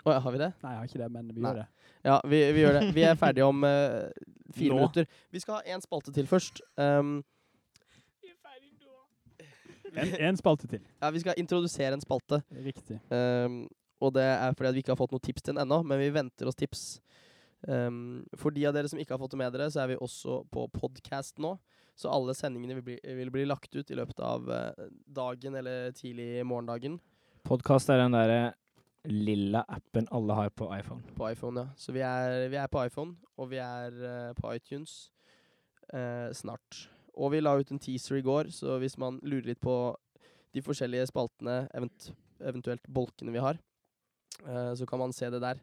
Å 0.00 0.14
ja, 0.14 0.20
har 0.24 0.32
vi 0.32 0.38
det? 0.40 0.48
Nei, 0.62 0.70
jeg 0.72 0.80
har 0.80 0.88
ikke 0.88 1.00
det, 1.02 1.08
men 1.12 1.26
vi 1.28 1.42
Nei. 1.44 1.50
gjør 1.50 1.58
det. 1.60 1.66
Ja, 2.08 2.14
vi, 2.32 2.38
vi 2.56 2.62
gjør 2.62 2.76
det. 2.78 2.82
Vi 2.96 3.02
er 3.04 3.18
ferdige 3.20 3.48
om 3.52 3.66
uh, 3.68 4.06
fire 4.56 4.72
Nå? 4.72 4.78
minutter. 4.80 5.10
Vi 5.32 5.42
skal 5.42 5.58
ha 5.58 5.74
én 5.76 5.84
spalte 5.84 6.14
til 6.16 6.28
først. 6.30 6.62
Um, 6.80 7.18
En, 9.94 10.14
en 10.30 10.40
spalte 10.40 10.70
til. 10.70 10.82
ja, 11.00 11.10
vi 11.10 11.22
skal 11.22 11.38
introdusere 11.40 11.96
en 11.96 12.04
spalte. 12.04 12.42
Riktig. 12.64 13.00
Um, 13.10 13.64
og 14.00 14.14
det 14.16 14.24
er 14.24 14.54
fordi 14.56 14.70
at 14.70 14.76
vi 14.76 14.84
ikke 14.84 14.94
har 14.94 15.00
fått 15.00 15.12
noe 15.12 15.22
tips 15.22 15.44
til 15.44 15.54
den 15.54 15.64
ennå, 15.64 15.82
men 15.84 16.00
vi 16.00 16.12
venter 16.14 16.48
oss 16.48 16.58
tips. 16.58 16.84
Um, 17.68 18.22
for 18.40 18.54
de 18.54 18.64
av 18.68 18.76
dere 18.76 18.88
som 18.88 19.00
ikke 19.00 19.12
har 19.12 19.20
fått 19.20 19.34
det 19.34 19.42
med 19.42 19.52
dere, 19.52 19.68
så 19.72 19.82
er 19.82 19.92
vi 19.92 20.00
også 20.00 20.40
på 20.52 20.64
podcast 20.72 21.40
nå. 21.42 21.58
Så 22.00 22.08
alle 22.08 22.32
sendingene 22.36 22.78
vil 22.78 22.86
bli, 22.86 22.96
vil 23.18 23.32
bli 23.34 23.44
lagt 23.44 23.74
ut 23.76 23.90
i 23.92 23.96
løpet 23.98 24.22
av 24.24 24.46
eh, 24.48 24.86
dagen 25.04 25.58
eller 25.58 25.90
tidlig 25.92 26.30
i 26.38 26.44
morgendagen 26.46 26.94
Podkast 27.44 27.90
er 27.92 28.00
den 28.00 28.14
derre 28.14 28.54
lilla 29.08 29.62
appen 29.68 30.08
alle 30.12 30.36
har 30.36 30.50
på 30.52 30.68
iPhone. 30.76 31.02
på 31.16 31.30
iPhone. 31.30 31.60
ja. 31.60 31.66
Så 31.76 31.92
vi 31.92 32.00
er, 32.04 32.48
vi 32.48 32.56
er 32.56 32.66
på 32.66 32.84
iPhone, 32.84 33.16
og 33.36 33.50
vi 33.50 33.56
er 33.56 33.96
uh, 33.96 34.32
på 34.36 34.52
iTunes 34.54 35.10
uh, 35.94 36.28
snart. 36.36 36.90
Og 37.14 37.32
vi 37.34 37.42
la 37.42 37.56
ut 37.58 37.72
en 37.72 37.80
teaser 37.82 38.20
i 38.20 38.24
går, 38.24 38.52
så 38.54 38.78
hvis 38.82 38.98
man 39.00 39.18
lurer 39.22 39.52
litt 39.52 39.60
på 39.62 39.74
de 40.54 40.62
forskjellige 40.64 41.08
spaltene, 41.10 41.64
event 41.76 42.10
eventuelt 42.40 42.86
bolkene 42.88 43.34
vi 43.34 43.42
har, 43.44 43.58
uh, 44.46 44.72
så 44.74 44.86
kan 44.88 45.02
man 45.02 45.12
se 45.12 45.28
det 45.32 45.42
der. 45.42 45.58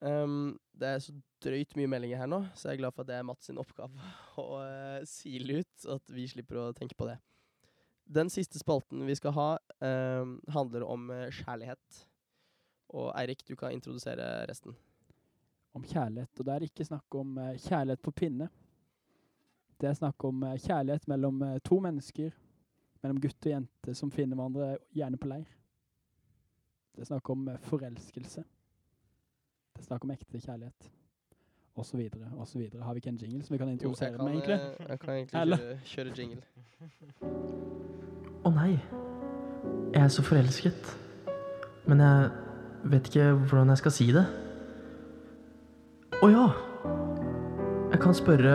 Um, 0.00 0.58
det 0.74 0.88
er 0.88 0.98
så 1.00 1.14
drøyt 1.44 1.76
mye 1.78 1.88
meldinger 1.88 2.18
her 2.18 2.30
nå, 2.30 2.40
så 2.58 2.68
jeg 2.68 2.78
er 2.78 2.82
glad 2.82 2.96
for 2.96 3.04
at 3.04 3.12
det 3.12 3.18
er 3.20 3.26
Mats 3.26 3.46
sin 3.48 3.60
oppgave 3.62 4.10
å 4.42 4.48
uh, 4.58 5.04
sile 5.08 5.62
ut, 5.62 5.86
at 5.94 6.14
vi 6.16 6.26
slipper 6.28 6.60
å 6.60 6.72
tenke 6.76 6.98
på 6.98 7.08
det. 7.08 7.20
Den 8.04 8.28
siste 8.32 8.60
spalten 8.60 9.06
vi 9.06 9.14
skal 9.16 9.32
ha, 9.32 9.46
ehm, 9.80 10.34
handler 10.52 10.82
om 10.84 11.06
eh, 11.08 11.30
kjærlighet. 11.32 12.02
Og 12.92 13.06
Eirik, 13.16 13.40
du 13.48 13.54
kan 13.56 13.72
introdusere 13.72 14.26
resten. 14.44 14.74
Om 15.72 15.86
kjærlighet. 15.88 16.28
Og 16.36 16.44
det 16.44 16.52
er 16.52 16.66
ikke 16.66 16.84
snakk 16.84 17.16
om 17.16 17.38
kjærlighet 17.64 18.02
på 18.04 18.12
pinne. 18.12 18.50
Det 19.80 19.88
er 19.88 19.94
snakk 19.98 20.24
om 20.24 20.42
eh, 20.42 20.58
kjærlighet 20.60 21.08
mellom 21.10 21.42
eh, 21.42 21.58
to 21.64 21.78
mennesker, 21.82 22.30
mellom 23.02 23.20
gutt 23.20 23.46
og 23.46 23.52
jente, 23.52 23.94
som 23.94 24.10
finner 24.10 24.38
hverandre 24.38 24.76
gjerne 24.94 25.20
på 25.20 25.30
leir. 25.30 25.48
Det 26.94 27.02
er 27.02 27.10
snakk 27.10 27.30
om 27.34 27.48
eh, 27.48 27.58
forelskelse. 27.68 28.44
Det 29.74 29.82
er 29.82 29.88
snakk 29.88 30.04
om 30.06 30.14
ekte 30.14 30.40
kjærlighet. 30.40 30.90
Og 31.74 31.86
så 31.86 31.96
videre, 31.98 32.30
og 32.38 32.46
så 32.46 32.58
videre. 32.58 32.84
Har 32.86 32.94
vi 32.94 33.02
ikke 33.02 33.10
en 33.10 33.16
jingle 33.18 33.42
som 33.42 33.54
vi 33.54 33.58
kan 33.58 33.68
introdusere 33.68 34.18
med, 34.18 34.32
egentlig? 34.32 34.60
jeg 34.88 34.98
kan 35.00 35.14
egentlig 35.14 35.40
Eller? 35.40 35.56
kjøre, 35.56 35.78
kjøre 35.84 36.14
jingle. 36.18 36.42
Å 38.44 38.52
nei, 38.54 38.76
jeg 39.90 40.02
er 40.04 40.12
så 40.14 40.22
forelsket. 40.22 40.94
Men 41.90 42.00
jeg 42.00 42.30
vet 42.94 43.10
ikke 43.10 43.32
hvordan 43.32 43.74
jeg 43.74 43.82
skal 43.82 43.96
si 43.96 44.06
det. 44.14 44.24
Å 46.22 46.30
ja! 46.30 46.46
Jeg 47.90 48.00
kan 48.02 48.14
spørre 48.14 48.54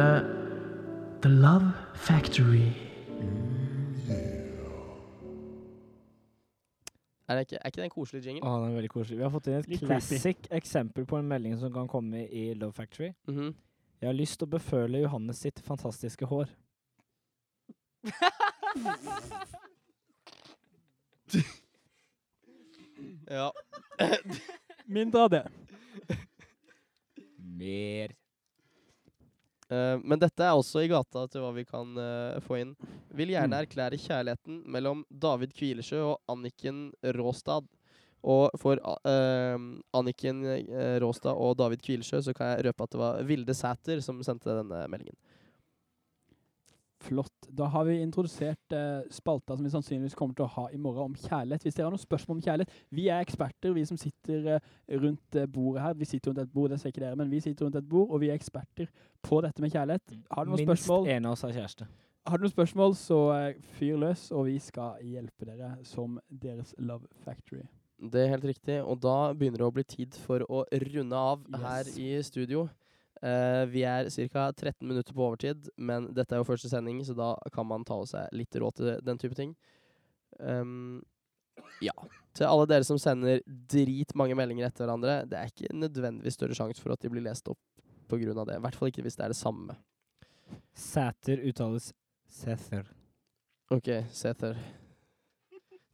The 1.21 1.29
Love 1.29 1.71
Factory. 1.95 2.71
Er, 7.27 7.35
det 7.35 7.39
ikke, 7.39 7.55
er 7.61 7.65
ikke 7.65 7.75
det 7.75 7.83
en 7.83 7.89
koselig 7.93 8.21
jingle? 8.25 8.41
Å, 8.47 8.53
den 8.63 8.71
er 8.71 8.77
veldig 8.79 8.91
koselig. 8.93 9.17
Vi 9.19 9.25
har 9.25 9.33
fått 9.33 9.49
inn 9.51 9.57
et 9.59 9.67
Litt 9.69 9.83
classic 9.83 10.47
eksempel 10.55 11.05
på 11.09 11.19
en 11.19 11.27
melding 11.29 11.57
som 11.61 11.73
kan 11.75 11.89
komme 11.91 12.23
i 12.25 12.47
Love 12.55 12.73
Factory. 12.77 13.11
Mhm. 13.29 13.51
Jeg 13.99 14.07
har 14.07 14.15
lyst 14.15 14.37
til 14.39 14.47
å 14.47 14.53
beføle 14.53 15.01
Johannes 15.03 15.41
sitt 15.43 15.59
fantastiske 15.65 16.25
hår. 16.29 16.47
Ja. 23.29 23.51
Mindre 24.85 25.21
av 25.21 25.29
det. 25.35 25.43
Mer. 27.37 28.15
Eh, 29.69 29.97
men 30.01 30.19
dette 30.21 30.45
er 30.45 30.57
også 30.57 30.81
i 30.81 30.89
gata 30.89 31.27
til 31.29 31.43
hva 31.43 31.51
vi 31.53 31.65
kan 31.67 31.91
uh, 31.93 32.39
få 32.41 32.57
inn. 32.63 32.71
Vil 33.13 33.33
gjerne 33.35 33.53
Mm. 33.53 33.59
erklære 33.63 33.99
kjærligheten 34.01 34.63
mellom 34.65 35.03
David 35.09 35.53
Kvilesjø 35.53 36.01
og 36.13 36.21
Anniken 36.29 36.91
Råstad. 37.03 37.67
Og 38.25 38.49
for 38.59 38.81
uh, 38.83 39.57
Anniken 39.95 40.41
Råstad 40.99 41.37
og 41.37 41.57
David 41.57 41.85
Kvilesjø 41.85 42.21
så 42.25 42.33
kan 42.35 42.55
jeg 42.55 42.65
røpe 42.69 42.83
at 42.83 42.95
det 42.95 42.99
var 42.99 43.21
Vilde 43.23 43.55
Sæter 43.55 44.01
som 44.01 44.19
sendte 44.25 44.57
denne 44.57 44.81
meldingen. 44.91 45.15
Flott. 46.99 47.47
Da 47.55 47.69
har 47.71 47.85
vi 47.87 47.95
introdusert 48.03 48.73
eh, 48.75 49.05
spalta 49.13 49.55
som 49.55 49.63
vi 49.63 49.71
sannsynligvis 49.71 50.17
kommer 50.19 50.35
til 50.35 50.43
å 50.43 50.51
ha 50.57 50.65
i 50.75 50.79
morgen 50.81 51.13
om 51.13 51.15
kjærlighet. 51.15 51.63
Hvis 51.63 51.77
dere 51.77 51.87
har 51.87 51.95
noen 51.95 52.01
spørsmål 52.01 52.37
om 52.37 52.43
kjærlighet 52.43 52.73
Vi 52.95 53.07
er 53.07 53.23
eksperter, 53.23 53.71
vi 53.77 53.85
som 53.87 53.99
sitter 53.99 54.49
eh, 54.57 54.67
rundt 54.99 55.39
eh, 55.39 55.47
bordet 55.47 55.85
her. 55.85 55.95
Vi 55.99 56.09
sitter 56.09 56.33
rundt 56.33 56.43
et 56.43 56.51
bord, 56.53 56.73
det 56.73 56.81
ser 56.81 56.91
ikke 56.91 57.05
dere, 57.05 57.15
men 57.19 57.31
vi 57.31 57.39
sitter 57.45 57.65
rundt 57.65 57.79
et 57.79 57.87
bord, 57.89 58.11
og 58.11 58.19
vi 58.23 58.29
er 58.33 58.35
eksperter 58.35 58.91
på 59.23 59.41
dette 59.45 59.63
med 59.63 59.71
kjærlighet. 59.71 60.15
Har 60.31 60.45
du 60.45 60.51
noen 60.51 60.63
Minst 60.65 60.83
spørsmål? 60.83 61.07
en 61.15 61.29
av 61.29 61.37
oss 61.37 61.47
har 61.47 61.55
kjæreste. 61.55 61.87
Har 62.29 62.37
du 62.37 62.43
noen 62.45 62.53
spørsmål, 62.53 62.95
så 62.99 63.19
eh, 63.37 63.61
fyr 63.79 63.99
løs, 64.03 64.27
og 64.35 64.49
vi 64.51 64.57
skal 64.61 64.99
hjelpe 65.01 65.47
dere 65.47 65.77
som 65.87 66.19
deres 66.29 66.75
Love 66.77 67.07
Factory. 67.23 67.63
Det 67.99 68.21
er 68.25 68.29
helt 68.31 68.45
riktig, 68.47 68.77
og 68.83 69.01
da 69.03 69.33
begynner 69.35 69.59
det 69.59 69.65
å 69.67 69.73
bli 69.75 69.83
tid 69.83 70.15
for 70.23 70.43
å 70.47 70.61
runde 70.83 71.15
av 71.19 71.41
her 71.63 71.87
i 71.99 72.11
studio. 72.23 72.67
Eh, 73.21 73.65
vi 73.67 73.83
er 73.83 74.07
ca. 74.09 74.51
13 74.51 74.87
minutter 74.87 75.13
på 75.13 75.25
overtid, 75.25 75.69
men 75.75 76.07
dette 76.15 76.35
er 76.35 76.41
jo 76.41 76.47
første 76.47 76.71
sending, 76.71 77.01
så 77.05 77.15
da 77.17 77.33
kan 77.53 77.67
man 77.67 77.83
ta 77.87 77.99
seg 78.07 78.31
litt 78.35 78.55
råd 78.55 78.79
til 78.79 78.91
den 79.03 79.19
type 79.19 79.35
ting. 79.35 79.55
Um, 80.39 81.01
ja. 81.83 81.95
Til 82.37 82.47
alle 82.47 82.67
dere 82.69 82.87
som 82.87 82.99
sender 83.01 83.41
dritmange 83.45 84.37
meldinger 84.39 84.69
etter 84.69 84.85
hverandre, 84.85 85.21
det 85.27 85.39
er 85.39 85.51
ikke 85.51 85.73
nødvendigvis 85.75 86.39
større 86.39 86.55
sjanse 86.55 86.83
for 86.83 86.95
at 86.95 87.03
de 87.03 87.11
blir 87.11 87.25
lest 87.25 87.49
opp 87.51 87.59
av 88.09 88.17
det. 88.47 88.55
I 88.57 88.63
hvert 88.63 88.77
fall 88.77 88.89
ikke 88.89 89.03
hvis 89.05 89.19
det 89.19 89.27
er 89.27 89.33
det 89.35 89.37
samme. 89.37 89.75
Sæter 90.73 91.43
uttales 91.45 91.91
Sæther. 92.29 92.87
Ok, 93.69 93.89
Sæther. 94.09 94.57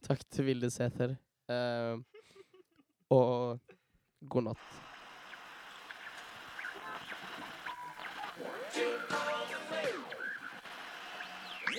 Takk 0.06 0.24
til 0.30 0.46
Vilde 0.46 0.70
Sæther. 0.72 1.18
Uh, 1.50 2.00
og 3.12 3.60
god 4.30 4.52
natt. 4.52 4.85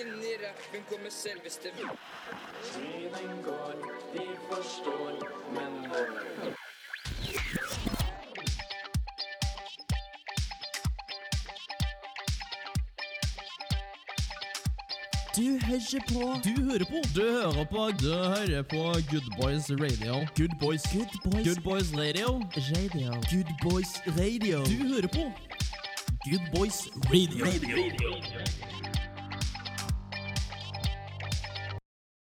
Inn 0.01 0.23
i 0.23 0.33
rappen 0.41 0.81
kommer 0.89 1.09
selveste 1.09 1.69
Tiden 2.73 3.43
går, 3.43 3.75
de 4.13 4.25
forstår, 4.49 5.13
men 5.53 5.73
Du 15.37 15.59
hører 15.65 16.01
på 16.07 16.21
Du 16.43 16.61
hører 16.63 16.85
på 16.85 16.99
Du 17.15 17.21
hører 17.21 17.65
på 17.65 17.89
Du 17.99 18.13
hører 18.13 18.63
på 18.63 18.83
Good 19.11 19.29
Boys 19.41 19.69
Radio. 19.69 20.13
Good 20.37 20.59
Boys 20.59 20.83
Good 20.93 21.13
Boys, 21.23 21.47
Good 21.47 21.63
Boys 21.63 21.93
Radio. 21.93 22.27
Radio. 22.73 23.11
Good 23.31 23.51
Boys 23.61 23.91
Radio. 24.07 24.57
Du 24.65 24.87
hører 24.93 25.07
på 25.07 25.56
Good 26.29 26.51
Boys 26.51 26.89
Radio. 27.09 27.45